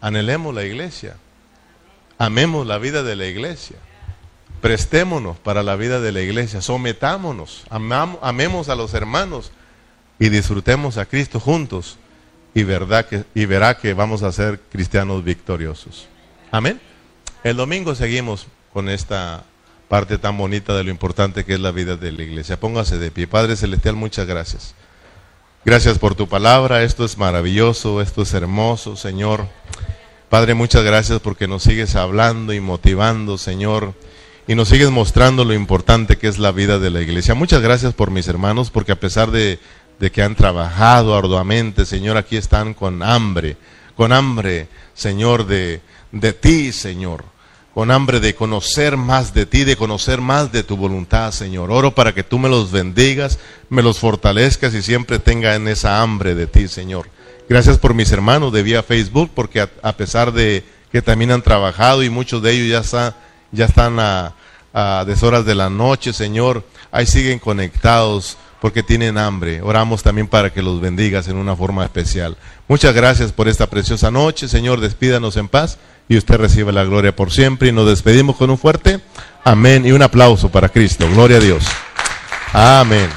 Anhelemos 0.00 0.54
la 0.54 0.64
iglesia. 0.64 1.16
Amemos 2.22 2.68
la 2.68 2.78
vida 2.78 3.02
de 3.02 3.16
la 3.16 3.26
iglesia. 3.26 3.78
Prestémonos 4.60 5.38
para 5.38 5.64
la 5.64 5.74
vida 5.74 6.00
de 6.00 6.12
la 6.12 6.20
iglesia. 6.20 6.62
Sometámonos. 6.62 7.64
amemos 7.68 8.68
a 8.68 8.76
los 8.76 8.94
hermanos 8.94 9.50
y 10.20 10.28
disfrutemos 10.28 10.98
a 10.98 11.06
Cristo 11.06 11.40
juntos. 11.40 11.98
Y, 12.54 12.62
verdad 12.62 13.06
que, 13.06 13.24
y 13.34 13.46
verá 13.46 13.76
que 13.76 13.92
vamos 13.92 14.22
a 14.22 14.30
ser 14.30 14.60
cristianos 14.70 15.24
victoriosos. 15.24 16.06
Amén. 16.52 16.80
El 17.42 17.56
domingo 17.56 17.92
seguimos 17.96 18.46
con 18.72 18.88
esta 18.88 19.42
parte 19.88 20.16
tan 20.16 20.38
bonita 20.38 20.76
de 20.76 20.84
lo 20.84 20.90
importante 20.92 21.44
que 21.44 21.54
es 21.54 21.60
la 21.60 21.72
vida 21.72 21.96
de 21.96 22.12
la 22.12 22.22
iglesia. 22.22 22.60
Póngase 22.60 22.98
de 22.98 23.10
pie. 23.10 23.26
Padre 23.26 23.56
Celestial, 23.56 23.96
muchas 23.96 24.28
gracias. 24.28 24.76
Gracias 25.64 25.98
por 25.98 26.14
tu 26.14 26.28
palabra. 26.28 26.84
Esto 26.84 27.04
es 27.04 27.18
maravilloso, 27.18 28.00
esto 28.00 28.22
es 28.22 28.32
hermoso, 28.32 28.94
Señor. 28.94 29.48
Padre, 30.32 30.54
muchas 30.54 30.82
gracias 30.82 31.20
porque 31.20 31.46
nos 31.46 31.62
sigues 31.62 31.94
hablando 31.94 32.54
y 32.54 32.60
motivando, 32.60 33.36
Señor, 33.36 33.92
y 34.46 34.54
nos 34.54 34.68
sigues 34.68 34.90
mostrando 34.90 35.44
lo 35.44 35.52
importante 35.52 36.16
que 36.16 36.26
es 36.26 36.38
la 36.38 36.52
vida 36.52 36.78
de 36.78 36.88
la 36.88 37.02
iglesia. 37.02 37.34
Muchas 37.34 37.60
gracias 37.60 37.92
por 37.92 38.10
mis 38.10 38.28
hermanos, 38.28 38.70
porque 38.70 38.92
a 38.92 38.98
pesar 38.98 39.30
de, 39.30 39.58
que 40.10 40.22
han 40.22 40.34
trabajado 40.34 41.14
arduamente, 41.14 41.84
Señor, 41.84 42.16
aquí 42.16 42.38
están 42.38 42.72
con 42.72 43.02
hambre, 43.02 43.58
con 43.94 44.10
hambre, 44.10 44.68
Señor, 44.94 45.46
de, 45.46 45.82
de 46.12 46.32
ti, 46.32 46.72
Señor 46.72 47.26
con 47.74 47.90
hambre 47.90 48.20
de 48.20 48.34
conocer 48.34 48.98
más 48.98 49.32
de 49.32 49.46
ti, 49.46 49.64
de 49.64 49.76
conocer 49.76 50.20
más 50.20 50.52
de 50.52 50.62
tu 50.62 50.76
voluntad, 50.76 51.32
Señor. 51.32 51.70
Oro 51.70 51.94
para 51.94 52.14
que 52.14 52.22
tú 52.22 52.38
me 52.38 52.50
los 52.50 52.70
bendigas, 52.70 53.38
me 53.70 53.82
los 53.82 53.98
fortalezcas 53.98 54.74
y 54.74 54.82
siempre 54.82 55.18
tengan 55.18 55.68
esa 55.68 56.02
hambre 56.02 56.34
de 56.34 56.46
ti, 56.46 56.68
Señor. 56.68 57.08
Gracias 57.52 57.76
por 57.76 57.92
mis 57.92 58.10
hermanos 58.10 58.50
de 58.50 58.62
vía 58.62 58.82
Facebook, 58.82 59.30
porque 59.34 59.60
a, 59.60 59.92
pesar 59.92 60.32
de 60.32 60.64
que 60.90 61.02
también 61.02 61.32
han 61.32 61.42
trabajado 61.42 62.02
y 62.02 62.08
muchos 62.08 62.42
de 62.42 62.50
ellos 62.50 62.70
ya, 62.70 62.78
están, 62.78 63.14
ya 63.50 63.66
están 63.66 64.00
a, 64.00 64.32
a 64.72 65.04
deshoras 65.06 65.44
de 65.44 65.54
la 65.54 65.68
noche, 65.68 66.14
Señor, 66.14 66.64
ahí 66.90 67.04
siguen 67.04 67.38
conectados 67.38 68.38
porque 68.58 68.82
tienen 68.82 69.18
hambre. 69.18 69.60
Oramos 69.60 70.02
también 70.02 70.28
para 70.28 70.50
que 70.50 70.62
los 70.62 70.80
bendigas 70.80 71.28
en 71.28 71.36
una 71.36 71.54
forma 71.54 71.84
especial. 71.84 72.38
Muchas 72.68 72.94
gracias 72.94 73.32
por 73.32 73.48
esta 73.48 73.66
preciosa 73.68 74.10
noche, 74.10 74.48
Señor, 74.48 74.80
despídanos 74.80 75.36
en 75.36 75.48
paz 75.48 75.76
y 76.08 76.16
usted 76.16 76.36
recibe 76.36 76.72
la 76.72 76.84
gloria 76.84 77.14
por 77.14 77.30
siempre. 77.30 77.68
Y 77.68 77.72
nos 77.72 77.86
despedimos 77.86 78.36
con 78.36 78.48
un 78.48 78.56
fuerte 78.56 79.02
amén 79.44 79.84
y 79.84 79.92
un 79.92 80.00
aplauso 80.00 80.48
para 80.50 80.70
Cristo. 80.70 81.06
Gloria 81.12 81.36
a 81.36 81.40
Dios. 81.40 81.64
Amén. 82.54 83.10